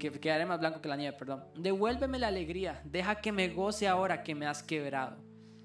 que 0.00 0.10
quedaré 0.10 0.44
más 0.44 0.58
blanco 0.58 0.80
que 0.80 0.88
la 0.88 0.96
nieve, 0.96 1.16
perdón. 1.16 1.44
Devuélveme 1.54 2.18
la 2.18 2.26
alegría. 2.26 2.82
Deja 2.84 3.20
que 3.20 3.30
me 3.30 3.48
goce 3.50 3.86
ahora 3.86 4.24
que 4.24 4.34
me 4.34 4.46
has 4.46 4.60
quebrado. 4.60 5.18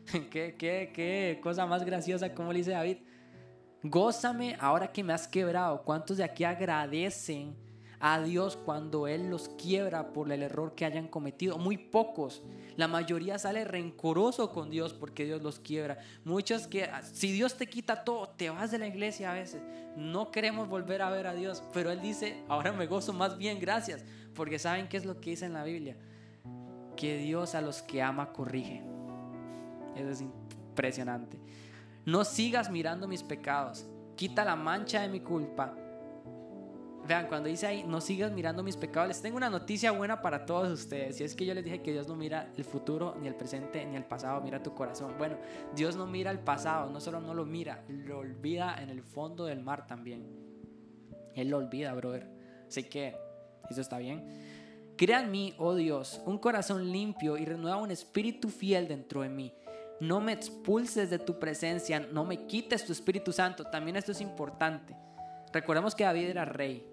¿Qué, 0.30 0.56
qué, 0.56 0.92
qué 0.94 1.40
cosa 1.42 1.66
más 1.66 1.84
graciosa, 1.84 2.32
como 2.36 2.54
le 2.54 2.60
dice 2.60 2.72
David. 2.74 2.98
Gózame 3.82 4.56
ahora 4.60 4.92
que 4.92 5.04
me 5.04 5.14
has 5.14 5.28
quebrado. 5.28 5.82
¿Cuántos 5.82 6.18
de 6.18 6.26
aquí 6.26 6.44
agradecen? 6.44 7.71
A 8.02 8.20
Dios 8.20 8.58
cuando 8.58 9.08
Él 9.08 9.30
los 9.30 9.50
quiebra 9.50 10.12
por 10.12 10.32
el 10.32 10.42
error 10.42 10.74
que 10.74 10.86
hayan 10.86 11.08
cometido. 11.08 11.60
Muy 11.60 11.78
pocos. 11.78 12.42
La 12.76 12.88
mayoría 12.88 13.38
sale 13.38 13.64
rencoroso 13.64 14.52
con 14.52 14.72
Dios 14.72 14.94
porque 14.94 15.24
Dios 15.26 15.44
los 15.44 15.60
quiebra. 15.60 16.00
Muchos 16.26 16.68
que 16.68 16.90
si 17.14 17.32
Dios 17.32 17.56
te 17.58 17.68
quita 17.68 18.04
todo, 18.04 18.30
te 18.30 18.50
vas 18.50 18.72
de 18.72 18.80
la 18.80 18.88
iglesia 18.88 19.32
a 19.32 19.36
veces. 19.36 19.62
No 19.96 20.32
queremos 20.32 20.68
volver 20.68 21.04
a 21.04 21.12
ver 21.12 21.28
a 21.28 21.36
Dios, 21.36 21.62
pero 21.74 21.92
Él 21.92 22.02
dice, 22.02 22.44
ahora 22.48 22.72
me 22.72 22.88
gozo 22.88 23.14
más 23.14 23.38
bien, 23.38 23.60
gracias. 23.60 24.04
Porque 24.34 24.58
saben 24.58 24.90
qué 24.90 24.98
es 24.98 25.06
lo 25.06 25.22
que 25.22 25.30
dice 25.30 25.46
en 25.46 25.54
la 25.54 25.64
Biblia. 25.64 25.96
Que 26.98 27.18
Dios 27.20 27.54
a 27.54 27.62
los 27.62 27.84
que 27.84 28.02
ama 28.02 28.34
corrige. 28.34 28.82
Eso 29.96 30.10
es 30.10 30.22
impresionante. 30.22 31.38
No 32.06 32.26
sigas 32.26 32.72
mirando 32.72 33.08
mis 33.08 33.22
pecados. 33.22 33.86
Quita 34.16 34.44
la 34.44 34.56
mancha 34.56 35.02
de 35.02 35.10
mi 35.10 35.20
culpa 35.20 35.76
Vean, 37.12 37.28
cuando 37.28 37.50
dice 37.50 37.68
ahí, 37.68 37.84
no 37.84 38.00
sigas 38.00 38.32
mirando 38.32 38.64
mis 38.64 38.78
pecados, 38.78 39.10
les 39.10 39.22
tengo 39.22 39.36
una 39.36 39.50
noticia 39.50 39.92
buena 39.92 40.22
para 40.22 40.46
todos 40.46 40.72
ustedes. 40.72 41.20
Y 41.20 41.26
es 41.26 41.36
que 41.36 41.46
yo 41.46 41.54
les 41.54 41.66
dije 41.66 41.82
que 41.82 41.92
Dios 41.92 42.08
no 42.08 42.16
mira 42.16 42.50
el 42.56 42.64
futuro, 42.64 43.18
ni 43.20 43.28
el 43.28 43.36
presente, 43.36 43.86
ni 43.86 43.98
el 43.98 44.06
pasado, 44.06 44.40
mira 44.40 44.64
tu 44.64 44.74
corazón. 44.74 45.16
Bueno, 45.18 45.36
Dios 45.76 45.98
no 45.98 46.08
mira 46.08 46.32
el 46.32 46.40
pasado, 46.40 46.90
no 46.90 47.02
solo 47.02 47.20
no 47.20 47.34
lo 47.34 47.46
mira, 47.46 47.84
lo 47.90 48.20
olvida 48.20 48.82
en 48.82 48.90
el 48.90 49.04
fondo 49.04 49.44
del 49.44 49.62
mar 49.62 49.88
también. 49.88 50.26
Él 51.36 51.50
lo 51.50 51.58
olvida, 51.58 51.94
brother. 51.96 52.30
Así 52.66 52.84
que, 52.84 53.14
eso 53.70 53.82
está 53.82 53.98
bien. 53.98 54.24
Crea 54.96 55.20
en 55.20 55.32
mí, 55.32 55.54
oh 55.58 55.76
Dios, 55.76 56.22
un 56.26 56.38
corazón 56.38 56.94
limpio 56.94 57.36
y 57.36 57.44
renueva 57.44 57.76
un 57.76 57.92
espíritu 57.92 58.48
fiel 58.48 58.88
dentro 58.88 59.22
de 59.22 59.28
mí. 59.28 59.54
No 60.00 60.22
me 60.22 60.32
expulses 60.32 61.10
de 61.10 61.20
tu 61.20 61.40
presencia, 61.40 62.00
no 62.00 62.24
me 62.24 62.48
quites 62.48 62.86
tu 62.86 62.94
Espíritu 62.94 63.34
Santo. 63.34 63.66
También 63.66 63.98
esto 63.98 64.14
es 64.14 64.22
importante. 64.22 64.96
Recordemos 65.52 65.94
que 65.94 66.06
David 66.06 66.30
era 66.30 66.46
rey. 66.46 66.88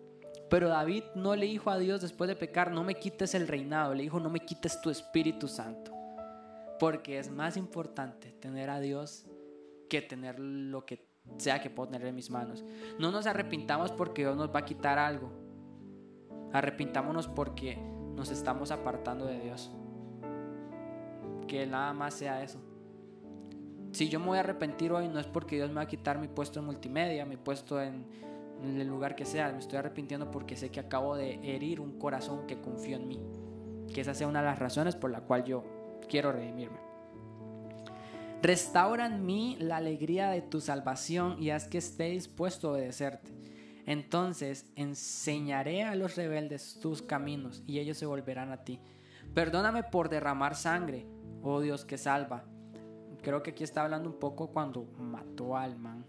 Pero 0.49 0.69
David 0.69 1.05
no 1.15 1.37
le 1.37 1.47
dijo 1.47 1.71
a 1.71 1.79
Dios 1.79 2.01
después 2.01 2.29
de 2.29 2.37
pecar, 2.37 2.71
no 2.71 2.83
me 2.85 2.95
quites 2.95 3.35
el 3.35 3.49
reinado, 3.49 3.95
le 3.95 4.05
dijo, 4.05 4.19
no 4.19 4.31
me 4.31 4.41
quites 4.41 4.81
tu 4.81 4.91
Espíritu 4.91 5.47
Santo. 5.49 5.93
Porque 6.79 7.19
es 7.19 7.31
más 7.31 7.57
importante 7.57 8.33
tener 8.33 8.71
a 8.71 8.81
Dios 8.81 9.27
que 9.89 10.01
tener 10.01 10.39
lo 10.39 10.87
que 10.87 11.07
sea 11.37 11.61
que 11.61 11.71
puedo 11.71 11.91
tener 11.91 12.07
en 12.07 12.15
mis 12.15 12.31
manos. 12.31 12.65
No 12.99 13.11
nos 13.11 13.27
arrepintamos 13.27 13.93
porque 13.93 14.23
Dios 14.23 14.37
nos 14.37 14.55
va 14.55 14.61
a 14.61 14.65
quitar 14.65 14.99
algo. 14.99 15.31
Arrepintámonos 16.53 17.29
porque 17.29 17.77
nos 18.15 18.31
estamos 18.31 18.71
apartando 18.71 19.27
de 19.27 19.40
Dios. 19.40 19.71
Que 21.46 21.67
nada 21.67 21.92
más 21.92 22.15
sea 22.15 22.42
eso. 22.42 22.61
Si 23.92 24.09
yo 24.09 24.21
me 24.21 24.27
voy 24.27 24.37
a 24.37 24.40
arrepentir 24.40 24.92
hoy 24.92 25.09
no 25.09 25.19
es 25.19 25.27
porque 25.27 25.57
Dios 25.57 25.71
me 25.71 25.77
va 25.77 25.83
a 25.83 25.88
quitar 25.88 26.19
mi 26.19 26.29
puesto 26.29 26.61
en 26.61 26.67
multimedia, 26.67 27.25
mi 27.25 27.37
puesto 27.37 27.81
en 27.81 28.07
en 28.63 28.81
el 28.81 28.88
lugar 28.88 29.15
que 29.15 29.25
sea, 29.25 29.52
me 29.52 29.59
estoy 29.59 29.79
arrepintiendo 29.79 30.31
porque 30.31 30.56
sé 30.56 30.71
que 30.71 30.81
acabo 30.81 31.17
de 31.17 31.35
herir 31.42 31.81
un 31.81 31.98
corazón 31.98 32.46
que 32.46 32.61
confió 32.61 32.96
en 32.96 33.09
mí. 33.09 33.21
Que 33.92 34.00
esa 34.00 34.15
sea 34.15 34.27
una 34.27 34.40
de 34.40 34.46
las 34.46 34.59
razones 34.59 34.96
por 34.96 35.11
la 35.11 35.21
cual 35.21 35.44
yo 35.44 35.65
quiero 36.09 36.33
redimirme. 36.33 36.79
Restaura 38.42 39.06
en 39.06 39.27
mí 39.27 39.56
la 39.61 39.77
alegría 39.77 40.31
de 40.31 40.42
tu 40.42 40.61
salvación 40.61 41.42
y 41.42 41.50
haz 41.50 41.67
que 41.67 41.79
esté 41.79 42.11
dispuesto 42.11 42.69
a 42.69 42.73
obedecerte. 42.73 43.33
Entonces 43.87 44.67
enseñaré 44.77 45.83
a 45.83 45.94
los 45.94 46.17
rebeldes 46.17 46.79
tus 46.81 47.00
caminos 47.02 47.63
y 47.67 47.79
ellos 47.79 47.96
se 47.96 48.06
volverán 48.06 48.52
a 48.52 48.65
ti. 48.65 48.81
Perdóname 49.35 49.83
por 49.83 50.09
derramar 50.09 50.54
sangre, 50.54 51.06
oh 51.42 51.61
Dios 51.61 51.85
que 51.85 51.98
salva. 51.98 52.44
Creo 53.23 53.42
que 53.42 53.50
aquí 53.50 53.65
está 53.65 53.83
hablando 53.83 54.09
un 54.09 54.19
poco 54.19 54.48
cuando 54.48 54.85
mató 54.98 55.56
al 55.56 55.77
man 55.79 56.04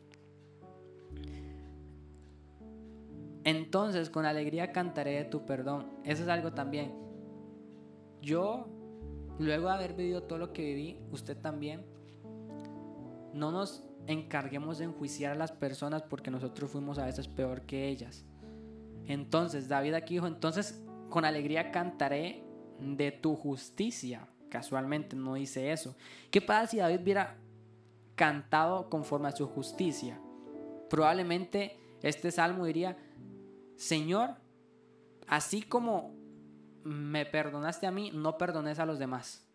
Entonces 3.44 4.10
con 4.10 4.26
alegría 4.26 4.72
cantaré 4.72 5.12
de 5.12 5.26
tu 5.26 5.46
perdón. 5.46 5.88
Eso 6.04 6.24
es 6.24 6.30
algo 6.30 6.54
también. 6.54 6.94
Yo, 8.22 8.68
luego 9.40 9.68
de 9.68 9.74
haber 9.74 9.94
vivido 9.94 10.24
todo 10.24 10.40
lo 10.40 10.54
que 10.54 10.64
viví, 10.64 11.00
usted 11.12 11.38
también, 11.38 11.86
no 13.34 13.52
nos 13.52 13.84
encarguemos 14.08 14.80
de 14.80 14.86
enjuiciar 14.86 15.34
a 15.34 15.36
las 15.36 15.52
personas 15.52 16.02
porque 16.04 16.32
nosotros 16.32 16.72
fuimos 16.72 16.98
a 16.98 17.06
veces 17.06 17.28
peor 17.28 17.62
que 17.62 17.88
ellas. 17.88 18.26
Entonces, 19.06 19.68
David 19.68 19.94
aquí 19.94 20.16
dijo, 20.16 20.28
entonces 20.28 20.84
con 21.10 21.26
alegría 21.26 21.72
cantaré 21.72 22.44
de 22.80 23.12
tu 23.12 23.36
justicia. 23.36 24.28
Casualmente 24.50 25.16
no 25.16 25.36
dice 25.36 25.72
eso. 25.72 25.96
¿Qué 26.32 26.42
pasa 26.42 26.68
si 26.68 26.78
David 26.78 27.02
hubiera 27.02 27.38
cantado 28.20 28.90
conforme 28.90 29.30
a 29.30 29.32
su 29.32 29.48
justicia. 29.48 30.20
Probablemente 30.90 31.78
este 32.02 32.32
salmo 32.32 32.66
diría, 32.66 32.98
Señor, 33.80 34.32
así 35.26 35.62
como 35.62 36.14
me 36.84 37.26
perdonaste 37.26 37.88
a 37.88 37.92
mí, 37.92 38.12
no 38.14 38.38
perdones 38.38 38.78
a 38.78 38.86
los 38.86 39.00
demás. 39.00 39.48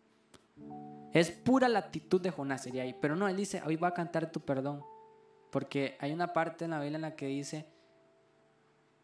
Es 1.13 1.29
pura 1.29 1.69
la 1.69 1.77
actitud 1.77 2.19
de 2.19 2.31
Jonás, 2.31 2.63
sería 2.63 2.81
ahí. 2.81 2.95
Pero 2.99 3.15
no, 3.15 3.27
él 3.27 3.37
dice, 3.37 3.61
hoy 3.63 3.75
va 3.75 3.89
a 3.89 3.93
cantar 3.93 4.31
tu 4.31 4.39
perdón. 4.39 4.83
Porque 5.51 5.95
hay 5.99 6.11
una 6.11 6.33
parte 6.33 6.65
en 6.65 6.71
la 6.71 6.79
Biblia 6.79 6.95
en 6.95 7.03
la 7.03 7.15
que 7.15 7.27
dice, 7.27 7.67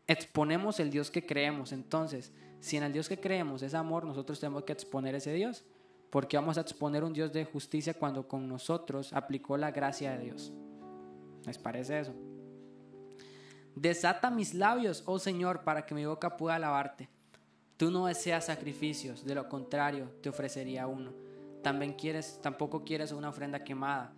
exponemos 0.07 0.79
el 0.79 0.89
Dios 0.89 1.11
que 1.11 1.23
creemos. 1.23 1.71
Entonces, 1.71 2.33
si 2.59 2.77
en 2.77 2.83
el 2.83 2.91
Dios 2.91 3.07
que 3.07 3.19
creemos 3.19 3.61
es 3.61 3.75
amor, 3.75 4.05
nosotros 4.05 4.39
tenemos 4.39 4.63
que 4.63 4.73
exponer 4.73 5.13
ese 5.13 5.33
Dios. 5.33 5.63
Porque 6.09 6.35
vamos 6.35 6.57
a 6.57 6.61
exponer 6.61 7.03
un 7.03 7.13
Dios 7.13 7.31
de 7.31 7.45
justicia 7.45 7.93
cuando 7.93 8.27
con 8.27 8.49
nosotros 8.49 9.13
aplicó 9.13 9.55
la 9.55 9.69
gracia 9.69 10.17
de 10.17 10.23
Dios. 10.23 10.51
¿Les 11.45 11.59
parece 11.59 11.99
eso? 11.99 12.30
Desata 13.75 14.29
mis 14.29 14.53
labios, 14.53 15.03
oh 15.05 15.19
Señor, 15.19 15.63
para 15.63 15.85
que 15.85 15.95
mi 15.95 16.05
boca 16.05 16.35
pueda 16.37 16.55
alabarte. 16.55 17.09
Tú 17.77 17.89
no 17.89 18.05
deseas 18.05 18.45
sacrificios, 18.45 19.25
de 19.25 19.33
lo 19.33 19.47
contrario 19.47 20.11
te 20.21 20.29
ofrecería 20.29 20.87
uno. 20.87 21.13
También 21.63 21.93
quieres, 21.93 22.39
tampoco 22.41 22.83
quieres 22.83 23.11
una 23.11 23.29
ofrenda 23.29 23.63
quemada, 23.63 24.13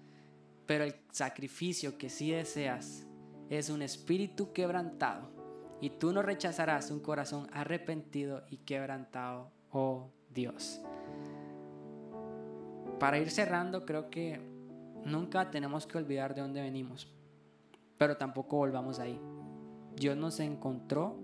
pero 0.66 0.84
el 0.84 0.96
sacrificio 1.12 1.98
que 1.98 2.10
sí 2.10 2.32
deseas 2.32 3.06
es 3.50 3.70
un 3.70 3.82
espíritu 3.82 4.54
quebrantado, 4.54 5.30
y 5.82 5.90
tú 5.92 6.14
no 6.14 6.22
rechazarás 6.22 6.92
un 6.92 7.02
corazón 7.02 7.48
arrepentido 7.52 8.44
y 8.50 8.58
quebrantado, 8.58 9.52
oh 9.72 10.10
Dios. 10.34 10.82
Para 13.00 13.20
ir 13.20 13.30
cerrando, 13.30 13.86
creo 13.86 14.10
que 14.10 14.40
nunca 15.04 15.52
tenemos 15.52 15.86
que 15.86 15.98
olvidar 15.98 16.34
de 16.34 16.42
dónde 16.42 16.62
venimos, 16.62 17.14
pero 17.98 18.16
tampoco 18.16 18.58
volvamos 18.58 19.00
ahí. 19.00 19.20
Dios 19.96 20.18
nos 20.18 20.40
encontró 20.40 21.18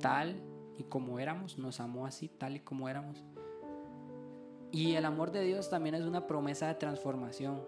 tal 0.00 0.42
y 0.78 0.84
como 0.84 1.18
éramos, 1.18 1.58
nos 1.58 1.80
amó 1.80 2.06
así, 2.06 2.28
tal 2.28 2.56
y 2.56 2.60
como 2.60 2.88
éramos. 2.88 3.24
Y 4.72 4.94
el 4.94 5.04
amor 5.04 5.30
de 5.30 5.42
Dios 5.42 5.70
también 5.70 5.94
es 5.94 6.04
una 6.04 6.26
promesa 6.26 6.68
de 6.68 6.74
transformación. 6.74 7.62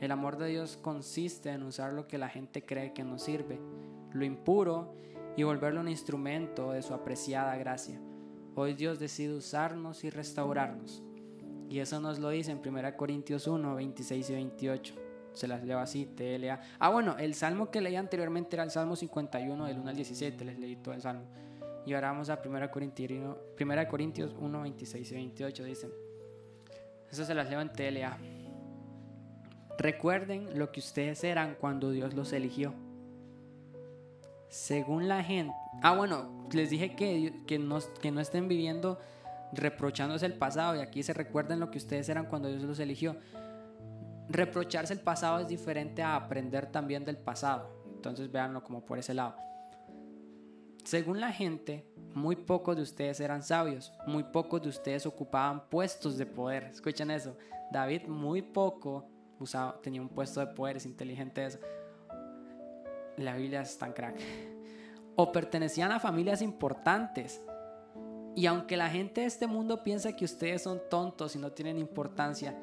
El 0.00 0.10
amor 0.10 0.36
de 0.36 0.48
Dios 0.48 0.76
consiste 0.76 1.50
en 1.50 1.62
usar 1.62 1.92
lo 1.92 2.06
que 2.06 2.18
la 2.18 2.28
gente 2.28 2.64
cree 2.64 2.92
que 2.92 3.04
nos 3.04 3.22
sirve, 3.22 3.60
lo 4.12 4.24
impuro, 4.24 4.94
y 5.36 5.42
volverlo 5.42 5.80
un 5.80 5.88
instrumento 5.88 6.72
de 6.72 6.82
su 6.82 6.94
apreciada 6.94 7.56
gracia. 7.56 8.00
Hoy 8.54 8.74
Dios 8.74 9.00
decide 9.00 9.34
usarnos 9.34 10.04
y 10.04 10.10
restaurarnos. 10.10 11.02
Y 11.68 11.80
eso 11.80 11.98
nos 11.98 12.20
lo 12.20 12.28
dice 12.28 12.52
en 12.52 12.60
1 12.64 12.96
Corintios 12.96 13.48
1, 13.48 13.74
26 13.74 14.30
y 14.30 14.32
28 14.32 15.03
se 15.34 15.48
las 15.48 15.62
leo 15.64 15.78
así, 15.78 16.06
TLA. 16.06 16.60
Ah, 16.78 16.88
bueno, 16.88 17.16
el 17.18 17.34
salmo 17.34 17.70
que 17.70 17.80
leí 17.80 17.96
anteriormente 17.96 18.56
era 18.56 18.62
el 18.62 18.70
Salmo 18.70 18.96
51 18.96 19.66
del 19.66 19.78
1 19.78 19.90
al 19.90 19.96
17, 19.96 20.44
les 20.44 20.58
leí 20.58 20.76
todo 20.76 20.94
el 20.94 21.02
salmo. 21.02 21.24
Y 21.84 21.92
ahora 21.92 22.12
vamos 22.12 22.30
a 22.30 22.40
1 22.42 22.70
Corintios, 22.70 23.36
1 23.60 23.88
Corintios 23.88 24.34
1, 24.38 24.62
26 24.62 25.10
y 25.10 25.14
28, 25.14 25.64
dicen. 25.64 25.90
Eso 27.10 27.24
se 27.24 27.34
las 27.34 27.50
leo 27.50 27.60
en 27.60 27.70
TLA. 27.70 28.18
Recuerden 29.76 30.58
lo 30.58 30.72
que 30.72 30.80
ustedes 30.80 31.22
eran 31.24 31.56
cuando 31.56 31.90
Dios 31.90 32.14
los 32.14 32.32
eligió. 32.32 32.72
Según 34.48 35.08
la 35.08 35.22
gente... 35.22 35.52
Ah, 35.82 35.96
bueno, 35.96 36.46
les 36.52 36.70
dije 36.70 36.94
que, 36.94 37.42
que, 37.46 37.58
no, 37.58 37.80
que 38.00 38.12
no 38.12 38.20
estén 38.20 38.46
viviendo 38.46 39.00
reprochándose 39.52 40.26
el 40.26 40.34
pasado 40.34 40.76
y 40.76 40.78
aquí 40.78 41.02
se 41.02 41.12
recuerden 41.12 41.60
lo 41.60 41.70
que 41.70 41.78
ustedes 41.78 42.08
eran 42.08 42.26
cuando 42.26 42.48
Dios 42.48 42.62
los 42.62 42.78
eligió 42.78 43.16
reprocharse 44.28 44.92
el 44.92 45.00
pasado 45.00 45.38
es 45.40 45.48
diferente 45.48 46.02
a 46.02 46.16
aprender 46.16 46.66
también 46.66 47.04
del 47.04 47.16
pasado. 47.16 47.70
Entonces 47.94 48.30
véanlo 48.30 48.62
como 48.62 48.84
por 48.84 48.98
ese 48.98 49.14
lado. 49.14 49.34
Según 50.84 51.20
la 51.20 51.32
gente, 51.32 51.86
muy 52.14 52.36
pocos 52.36 52.76
de 52.76 52.82
ustedes 52.82 53.18
eran 53.20 53.42
sabios, 53.42 53.92
muy 54.06 54.22
pocos 54.24 54.62
de 54.62 54.68
ustedes 54.68 55.06
ocupaban 55.06 55.68
puestos 55.68 56.18
de 56.18 56.26
poder. 56.26 56.64
Escuchen 56.64 57.10
eso. 57.10 57.36
David 57.72 58.02
muy 58.06 58.42
poco 58.42 59.08
usaba, 59.40 59.80
tenía 59.80 60.00
un 60.02 60.08
puesto 60.08 60.40
de 60.40 60.48
poder, 60.48 60.76
es 60.76 60.86
inteligente 60.86 61.44
eso. 61.44 61.58
La 63.16 63.36
Biblia 63.36 63.62
es 63.62 63.78
tan 63.78 63.92
crack. 63.92 64.20
O 65.16 65.32
pertenecían 65.32 65.92
a 65.92 66.00
familias 66.00 66.42
importantes. 66.42 67.40
Y 68.36 68.46
aunque 68.46 68.76
la 68.76 68.90
gente 68.90 69.22
de 69.22 69.28
este 69.28 69.46
mundo 69.46 69.84
piensa 69.84 70.14
que 70.14 70.24
ustedes 70.24 70.62
son 70.62 70.82
tontos 70.90 71.36
y 71.36 71.38
no 71.38 71.52
tienen 71.52 71.78
importancia, 71.78 72.58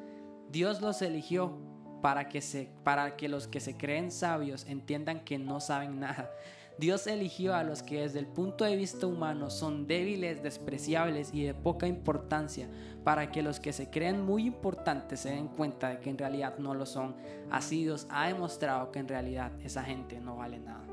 Dios 0.52 0.82
los 0.82 1.00
eligió 1.00 1.56
para 2.02 2.28
que, 2.28 2.42
se, 2.42 2.68
para 2.84 3.16
que 3.16 3.28
los 3.28 3.48
que 3.48 3.58
se 3.58 3.76
creen 3.76 4.10
sabios 4.10 4.66
entiendan 4.66 5.24
que 5.24 5.38
no 5.38 5.60
saben 5.60 5.98
nada. 5.98 6.30
Dios 6.78 7.06
eligió 7.06 7.54
a 7.54 7.64
los 7.64 7.82
que 7.82 8.00
desde 8.00 8.18
el 8.18 8.26
punto 8.26 8.64
de 8.64 8.76
vista 8.76 9.06
humano 9.06 9.50
son 9.50 9.86
débiles, 9.86 10.42
despreciables 10.42 11.32
y 11.32 11.44
de 11.44 11.54
poca 11.54 11.86
importancia, 11.86 12.68
para 13.04 13.30
que 13.30 13.42
los 13.42 13.60
que 13.60 13.72
se 13.72 13.88
creen 13.88 14.24
muy 14.24 14.46
importantes 14.46 15.20
se 15.20 15.30
den 15.30 15.48
cuenta 15.48 15.88
de 15.88 16.00
que 16.00 16.10
en 16.10 16.18
realidad 16.18 16.58
no 16.58 16.74
lo 16.74 16.84
son. 16.84 17.14
Así 17.50 17.84
Dios 17.84 18.06
ha 18.10 18.26
demostrado 18.26 18.90
que 18.90 18.98
en 18.98 19.08
realidad 19.08 19.52
esa 19.62 19.82
gente 19.82 20.20
no 20.20 20.36
vale 20.36 20.58
nada. 20.58 20.84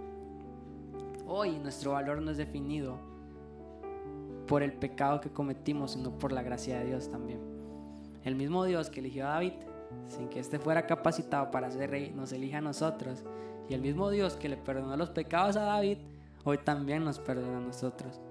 Hoy 1.26 1.60
nuestro 1.60 1.92
valor 1.92 2.22
no 2.22 2.32
es 2.32 2.38
definido 2.38 2.98
por 4.48 4.64
el 4.64 4.74
pecado 4.74 5.20
que 5.20 5.32
cometimos, 5.32 5.92
sino 5.92 6.18
por 6.18 6.32
la 6.32 6.44
gracia 6.44 6.80
de 6.80 6.86
Dios 6.86 7.10
también. 7.10 7.49
El 8.30 8.36
mismo 8.36 8.64
Dios 8.64 8.92
que 8.92 9.00
eligió 9.00 9.26
a 9.26 9.32
David, 9.32 9.54
sin 10.08 10.30
que 10.30 10.40
éste 10.40 10.60
fuera 10.60 10.86
capacitado 10.86 11.50
para 11.50 11.72
ser 11.72 11.90
rey, 11.90 12.14
nos 12.16 12.32
elige 12.32 12.58
a 12.58 12.62
nosotros. 12.62 13.24
Y 13.68 13.74
el 13.74 13.82
mismo 13.82 14.12
Dios 14.12 14.36
que 14.36 14.48
le 14.48 14.56
perdonó 14.56 14.96
los 14.96 15.10
pecados 15.10 15.56
a 15.56 15.62
David, 15.62 15.98
hoy 16.44 16.60
también 16.60 17.04
nos 17.04 17.18
perdona 17.18 17.58
a 17.58 17.62
nosotros. 17.62 18.22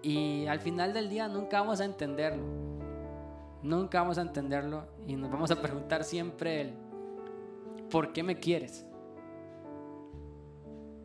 Y 0.00 0.46
al 0.46 0.58
final 0.58 0.94
del 0.94 1.10
día 1.10 1.28
nunca 1.28 1.60
vamos 1.60 1.82
a 1.82 1.84
entenderlo. 1.84 2.44
Nunca 3.62 4.00
vamos 4.00 4.16
a 4.16 4.22
entenderlo 4.22 4.86
y 5.06 5.16
nos 5.16 5.30
vamos 5.30 5.50
a 5.50 5.60
preguntar 5.60 6.02
siempre 6.02 6.62
él, 6.62 6.74
¿por 7.90 8.10
qué 8.14 8.22
me 8.22 8.40
quieres? 8.40 8.86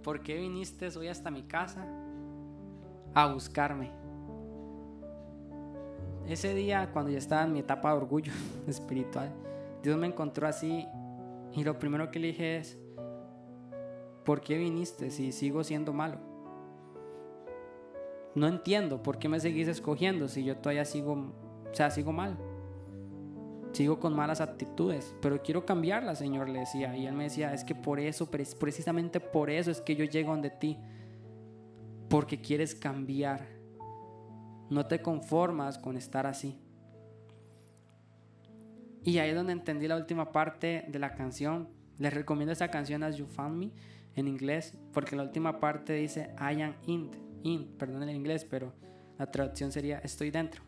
¿Por 0.03 0.23
qué 0.23 0.37
viniste 0.37 0.87
hoy 0.97 1.09
hasta 1.09 1.29
mi 1.31 1.43
casa 1.43 1.85
a 3.13 3.27
buscarme? 3.33 3.91
Ese 6.32 6.53
día, 6.53 6.89
cuando 6.91 7.11
yo 7.11 7.17
estaba 7.17 7.43
en 7.43 7.53
mi 7.53 7.59
etapa 7.59 7.91
de 7.91 7.97
orgullo 7.97 8.32
espiritual, 8.67 9.32
Dios 9.82 9.97
me 9.97 10.07
encontró 10.07 10.47
así 10.47 10.88
y 11.53 11.63
lo 11.63 11.80
primero 11.80 12.11
que 12.11 12.19
le 12.19 12.27
dije 12.27 12.57
es, 12.57 12.77
¿por 14.25 14.41
qué 14.41 14.57
viniste 14.57 15.09
si 15.09 15.32
sigo 15.32 15.63
siendo 15.63 15.93
malo? 15.93 16.19
No 18.36 18.47
entiendo 18.47 19.01
por 19.01 19.17
qué 19.17 19.27
me 19.27 19.39
seguís 19.39 19.67
escogiendo 19.67 20.27
si 20.27 20.43
yo 20.43 20.57
todavía 20.57 20.86
sigo, 20.86 21.13
o 21.13 21.73
sea, 21.73 21.89
sigo 21.89 22.11
mal. 22.11 22.38
Sigo 23.71 23.99
con 23.99 24.15
malas 24.15 24.41
actitudes, 24.41 25.15
pero 25.21 25.41
quiero 25.43 25.65
cambiarla, 25.65 26.15
Señor, 26.15 26.49
le 26.49 26.59
decía. 26.59 26.95
Y 26.97 27.05
él 27.05 27.13
me 27.13 27.25
decía, 27.25 27.53
es 27.53 27.63
que 27.63 27.75
por 27.75 27.99
eso, 27.99 28.30
precisamente 28.32 29.19
por 29.19 29.49
eso 29.49 29.69
es 29.69 29.82
que 29.82 29.95
yo 29.95 30.05
llego 30.05 30.32
donde 30.32 30.49
ti. 30.49 30.77
Porque 32.09 32.41
quieres 32.41 32.73
cambiar 32.73 33.59
no 34.70 34.86
te 34.86 35.01
conformas 35.01 35.78
con 35.78 35.97
estar 35.97 36.28
así. 36.28 36.57
Y 39.03 39.17
ahí 39.17 39.30
es 39.30 39.36
donde 39.36 39.53
entendí 39.53 39.88
la 39.88 39.95
última 39.95 40.32
parte 40.32 40.86
de 40.88 40.99
la 40.99 41.15
canción. 41.15 41.70
Les 41.97 42.13
recomiendo 42.13 42.53
esa 42.53 42.70
canción 42.70 43.03
As 43.03 43.17
You 43.17 43.26
Found 43.26 43.57
Me 43.57 43.72
en 44.15 44.28
inglés, 44.28 44.78
porque 44.93 45.15
la 45.15 45.24
última 45.24 45.59
parte 45.59 45.93
dice 45.93 46.34
I 46.39 46.61
am 46.61 46.76
in, 46.86 47.11
in, 47.43 47.78
perdón 47.78 48.03
el 48.03 48.15
inglés, 48.15 48.45
pero 48.45 48.74
la 49.17 49.32
traducción 49.32 49.72
sería 49.72 49.99
estoy 49.99 50.32
dentro. 50.32 50.63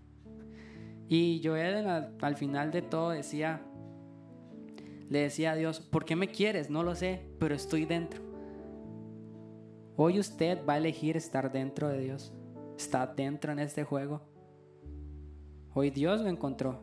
Y 1.07 1.41
yo 1.41 1.55
al, 1.55 2.15
al 2.21 2.35
final 2.35 2.71
de 2.71 2.81
todo 2.81 3.09
decía, 3.09 3.61
le 5.09 5.19
decía 5.19 5.51
a 5.51 5.55
Dios, 5.55 5.81
¿por 5.81 6.05
qué 6.05 6.15
me 6.15 6.29
quieres? 6.29 6.69
No 6.69 6.83
lo 6.83 6.95
sé, 6.95 7.21
pero 7.37 7.53
estoy 7.53 7.85
dentro. 7.85 8.21
Hoy 9.97 10.19
usted 10.19 10.65
va 10.65 10.73
a 10.73 10.77
elegir 10.77 11.17
estar 11.17 11.51
dentro 11.51 11.89
de 11.89 11.99
Dios 11.99 12.33
está 12.81 13.05
dentro 13.05 13.51
en 13.51 13.59
este 13.59 13.83
juego. 13.83 14.21
Hoy 15.73 15.89
Dios 15.89 16.21
lo 16.21 16.27
encontró. 16.27 16.79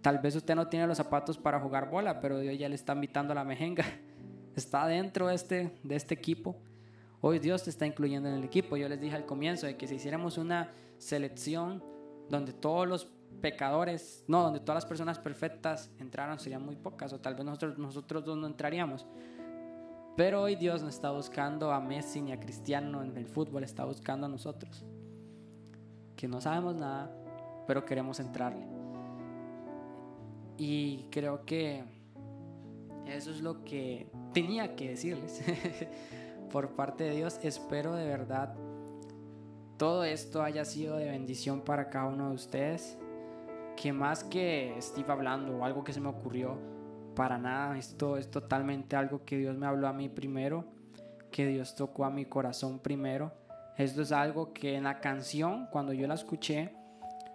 Tal 0.00 0.18
vez 0.18 0.36
usted 0.36 0.54
no 0.54 0.68
tiene 0.68 0.86
los 0.86 0.96
zapatos 0.96 1.36
para 1.36 1.60
jugar 1.60 1.90
bola, 1.90 2.20
pero 2.20 2.38
Dios 2.38 2.56
ya 2.58 2.68
le 2.68 2.76
está 2.76 2.94
invitando 2.94 3.32
a 3.32 3.34
la 3.34 3.44
mejenga. 3.44 3.84
Está 4.54 4.86
dentro 4.86 5.26
de 5.26 5.34
este, 5.34 5.78
de 5.82 5.96
este 5.96 6.14
equipo. 6.14 6.56
Hoy 7.20 7.38
Dios 7.38 7.64
te 7.64 7.68
está 7.68 7.84
incluyendo 7.84 8.30
en 8.30 8.36
el 8.36 8.44
equipo. 8.44 8.78
Yo 8.78 8.88
les 8.88 8.98
dije 8.98 9.14
al 9.14 9.26
comienzo 9.26 9.66
de 9.66 9.76
que 9.76 9.86
si 9.86 9.96
hiciéramos 9.96 10.38
una 10.38 10.70
selección 10.96 11.84
donde 12.30 12.54
todos 12.54 12.88
los 12.88 13.04
pecadores, 13.42 14.24
no, 14.28 14.42
donde 14.42 14.60
todas 14.60 14.76
las 14.76 14.86
personas 14.86 15.18
perfectas 15.18 15.90
entraran, 15.98 16.38
serían 16.38 16.64
muy 16.64 16.74
pocas, 16.76 17.12
o 17.12 17.20
tal 17.20 17.34
vez 17.34 17.44
nosotros, 17.44 17.76
nosotros 17.76 18.24
dos 18.24 18.38
no 18.38 18.46
entraríamos. 18.46 19.06
Pero 20.16 20.42
hoy 20.42 20.56
Dios 20.56 20.82
no 20.82 20.88
está 20.88 21.10
buscando 21.10 21.72
a 21.72 21.80
Messi 21.80 22.22
ni 22.22 22.32
a 22.32 22.40
Cristiano 22.40 23.02
en 23.02 23.16
el 23.16 23.26
fútbol, 23.26 23.64
está 23.64 23.84
buscando 23.84 24.26
a 24.26 24.28
nosotros. 24.28 24.84
Que 26.16 26.26
no 26.26 26.40
sabemos 26.40 26.74
nada, 26.74 27.10
pero 27.66 27.84
queremos 27.84 28.18
entrarle. 28.18 28.66
Y 30.56 31.04
creo 31.10 31.44
que 31.44 31.84
eso 33.06 33.30
es 33.30 33.42
lo 33.42 33.62
que 33.62 34.10
tenía 34.32 34.74
que 34.74 34.88
decirles 34.88 35.44
por 36.50 36.70
parte 36.74 37.04
de 37.04 37.16
Dios. 37.16 37.38
Espero 37.42 37.94
de 37.94 38.06
verdad 38.06 38.56
todo 39.76 40.04
esto 40.04 40.42
haya 40.42 40.64
sido 40.64 40.96
de 40.96 41.10
bendición 41.10 41.60
para 41.60 41.90
cada 41.90 42.06
uno 42.06 42.30
de 42.30 42.34
ustedes. 42.34 42.96
Que 43.76 43.92
más 43.92 44.24
que 44.24 44.74
Steve 44.80 45.12
hablando 45.12 45.58
o 45.58 45.64
algo 45.64 45.84
que 45.84 45.92
se 45.92 46.00
me 46.00 46.08
ocurrió, 46.08 46.58
para 47.16 47.38
nada, 47.38 47.76
esto 47.76 48.16
es 48.16 48.30
totalmente 48.30 48.94
algo 48.94 49.24
que 49.24 49.38
Dios 49.38 49.56
me 49.56 49.66
habló 49.66 49.88
a 49.88 49.92
mí 49.92 50.08
primero, 50.08 50.66
que 51.32 51.46
Dios 51.46 51.74
tocó 51.74 52.04
a 52.04 52.10
mi 52.10 52.26
corazón 52.26 52.78
primero. 52.78 53.32
Esto 53.76 54.02
es 54.02 54.12
algo 54.12 54.52
que 54.52 54.76
en 54.76 54.84
la 54.84 55.00
canción, 55.00 55.66
cuando 55.72 55.92
yo 55.92 56.06
la 56.06 56.14
escuché, 56.14 56.72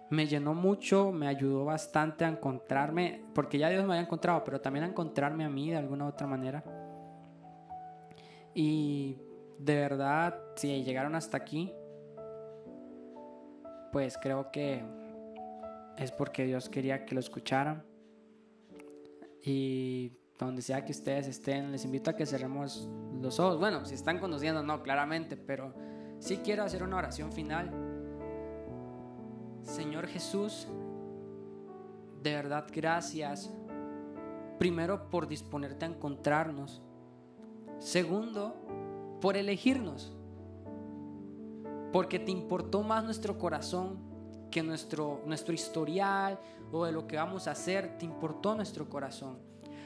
me 0.08 0.26
llenó 0.26 0.54
mucho, 0.54 1.10
me 1.10 1.26
ayudó 1.26 1.64
bastante 1.64 2.24
a 2.24 2.28
encontrarme, 2.28 3.24
porque 3.34 3.58
ya 3.58 3.68
Dios 3.68 3.84
me 3.84 3.94
había 3.94 4.04
encontrado, 4.04 4.42
pero 4.44 4.60
también 4.60 4.84
a 4.84 4.88
encontrarme 4.88 5.44
a 5.44 5.50
mí 5.50 5.70
de 5.70 5.76
alguna 5.76 6.06
otra 6.06 6.26
manera. 6.26 6.62
Y 8.54 9.18
de 9.58 9.76
verdad, 9.76 10.38
si 10.54 10.82
llegaron 10.84 11.14
hasta 11.14 11.36
aquí, 11.36 11.72
pues 13.90 14.16
creo 14.16 14.50
que 14.52 14.82
es 15.98 16.12
porque 16.12 16.44
Dios 16.44 16.68
quería 16.68 17.04
que 17.04 17.14
lo 17.14 17.20
escucharan. 17.20 17.91
Y 19.42 20.12
donde 20.38 20.62
sea 20.62 20.84
que 20.84 20.92
ustedes 20.92 21.26
estén, 21.26 21.72
les 21.72 21.84
invito 21.84 22.10
a 22.10 22.16
que 22.16 22.26
cerremos 22.26 22.88
los 23.20 23.38
ojos. 23.40 23.58
Bueno, 23.58 23.84
si 23.84 23.94
están 23.94 24.18
conociendo, 24.18 24.62
no, 24.62 24.82
claramente, 24.82 25.36
pero 25.36 25.74
sí 26.18 26.38
quiero 26.38 26.62
hacer 26.64 26.82
una 26.82 26.96
oración 26.96 27.32
final 27.32 27.92
Señor 29.64 30.06
Jesús, 30.06 30.66
de 32.22 32.34
verdad 32.34 32.66
gracias. 32.72 33.50
Primero 34.58 35.08
por 35.08 35.28
disponerte 35.28 35.84
a 35.84 35.88
encontrarnos. 35.88 36.82
Segundo, 37.78 38.54
por 39.20 39.36
elegirnos. 39.36 40.12
Porque 41.92 42.18
te 42.18 42.30
importó 42.30 42.82
más 42.82 43.04
nuestro 43.04 43.38
corazón 43.38 43.98
que 44.52 44.62
nuestro, 44.62 45.20
nuestro 45.26 45.52
historial 45.52 46.38
o 46.70 46.84
de 46.84 46.92
lo 46.92 47.08
que 47.08 47.16
vamos 47.16 47.48
a 47.48 47.52
hacer. 47.52 47.98
Te 47.98 48.04
importó 48.04 48.54
nuestro 48.54 48.88
corazón. 48.88 49.38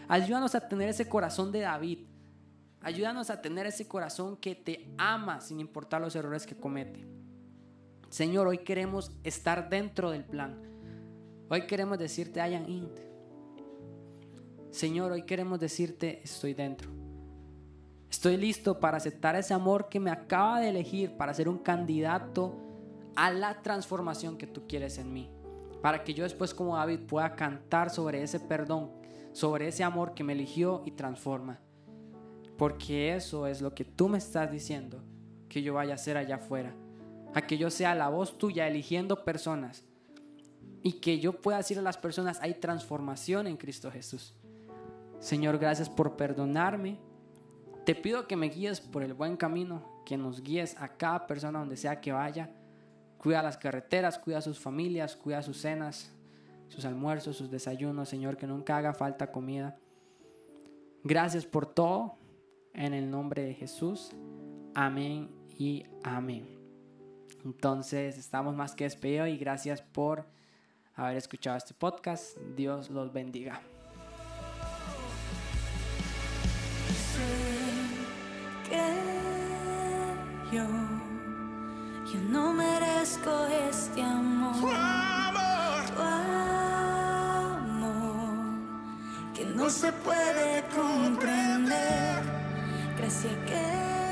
Ayúdanos 0.09 0.55
a 0.55 0.69
tener 0.69 0.91
ese 0.91 1.09
corazón 1.09 1.51
de 1.51 1.61
David. 1.61 2.01
Ayúdanos 2.83 3.31
a 3.31 3.41
tener 3.41 3.67
ese 3.67 3.89
corazón 3.89 4.37
que 4.37 4.55
te 4.55 4.93
ama 4.99 5.41
sin 5.41 5.59
importar 5.59 6.03
los 6.03 6.14
errores 6.14 6.47
que 6.47 6.55
comete. 6.55 7.07
Señor, 8.11 8.47
hoy 8.47 8.59
queremos 8.59 9.11
estar 9.25 9.71
dentro 9.71 10.11
del 10.11 10.25
plan. 10.25 10.61
Hoy 11.49 11.67
queremos 11.67 11.99
decirte, 11.99 12.41
int. 12.69 12.99
Señor, 14.71 15.12
hoy 15.12 15.23
queremos 15.23 15.59
decirte, 15.59 16.21
estoy 16.23 16.55
dentro. 16.55 16.91
Estoy 18.11 18.37
listo 18.37 18.79
para 18.79 18.99
aceptar 18.99 19.35
ese 19.37 19.55
amor 19.55 19.89
que 19.89 19.99
me 19.99 20.11
acaba 20.11 20.61
de 20.61 20.69
elegir 20.69 21.17
para 21.17 21.35
ser 21.35 21.49
un 21.49 21.59
candidato 21.59 22.66
a 23.17 23.31
la 23.31 23.62
transformación 23.62 24.39
que 24.39 24.47
tú 24.47 24.67
quieres 24.69 24.99
en 24.99 25.12
mí. 25.12 25.31
Para 25.83 26.05
que 26.05 26.14
yo 26.14 26.25
después 26.25 26.55
como 26.55 26.77
David 26.77 27.01
pueda 27.01 27.35
cantar 27.35 27.91
sobre 27.91 28.23
ese 28.23 28.41
perdón, 28.41 28.91
sobre 29.33 29.69
ese 29.69 29.85
amor 29.85 30.14
que 30.14 30.25
me 30.25 30.33
eligió 30.33 30.83
y 30.85 30.93
transforma. 30.93 31.59
Porque 32.57 33.14
eso 33.14 33.47
es 33.47 33.61
lo 33.61 33.75
que 33.75 33.85
tú 33.85 34.09
me 34.09 34.19
estás 34.19 34.51
diciendo 34.51 35.03
que 35.49 35.62
yo 35.62 35.75
vaya 35.75 35.93
a 35.93 35.97
hacer 35.97 36.17
allá 36.17 36.37
afuera 36.37 36.75
a 37.37 37.43
que 37.43 37.59
yo 37.59 37.69
sea 37.71 37.95
la 37.95 38.09
voz 38.09 38.39
tuya 38.39 38.67
eligiendo 38.67 39.23
personas 39.23 39.85
y 40.83 40.93
que 40.93 41.21
yo 41.21 41.35
pueda 41.35 41.59
decir 41.59 41.79
a 41.79 41.83
las 41.83 41.99
personas, 41.99 42.39
hay 42.41 42.55
transformación 42.55 43.47
en 43.47 43.59
Cristo 43.59 43.91
Jesús. 43.91 44.35
Señor, 45.19 45.59
gracias 45.59 45.91
por 45.91 46.17
perdonarme. 46.17 46.99
Te 47.85 47.95
pido 47.95 48.27
que 48.27 48.37
me 48.37 48.49
guíes 48.49 48.81
por 48.81 49.03
el 49.03 49.12
buen 49.12 49.37
camino, 49.37 50.03
que 50.07 50.17
nos 50.17 50.43
guíes 50.43 50.81
a 50.81 50.97
cada 50.97 51.27
persona 51.27 51.59
donde 51.59 51.77
sea 51.77 52.01
que 52.01 52.11
vaya. 52.11 52.51
Cuida 53.27 53.43
las 53.43 53.59
carreteras, 53.59 54.20
cuida 54.20 54.41
sus 54.41 54.61
familias, 54.61 55.16
cuida 55.16 55.43
sus 55.43 55.57
cenas, 55.57 56.12
sus 56.68 56.85
almuerzos, 56.85 57.37
sus 57.37 57.51
desayunos, 57.51 58.09
Señor, 58.09 58.37
que 58.37 58.47
nunca 58.47 58.77
haga 58.77 58.95
falta 58.95 59.33
comida. 59.33 59.77
Gracias 61.03 61.45
por 61.45 61.66
todo, 61.66 62.20
en 62.72 62.95
el 62.95 63.11
nombre 63.11 63.43
de 63.43 63.53
Jesús. 63.53 64.12
Amén 64.77 65.29
y 65.59 65.83
amén. 66.05 66.47
Entonces, 67.45 68.16
estamos 68.16 68.55
más 68.55 68.77
que 68.77 68.85
despedidos 68.85 69.29
y 69.29 69.39
gracias 69.39 69.83
por 69.83 70.29
haber 70.95 71.16
escuchado 71.16 71.57
este 71.57 71.74
podcast. 71.74 72.39
Dios 72.55 72.91
los 72.91 73.12
bendiga. 73.12 73.61
yo, 80.53 80.64
yo 82.12 82.20
no 82.31 82.55
este 83.15 84.03
amor. 84.03 84.61
Tu 84.61 84.69
amor. 84.69 85.85
Tu 85.95 86.03
amor 86.03 87.87
que 89.35 89.45
no 89.45 89.71
se 89.71 89.93
puede 89.93 90.65
comprender. 90.75 92.23
Gracias 92.99 93.35
que 93.47 94.06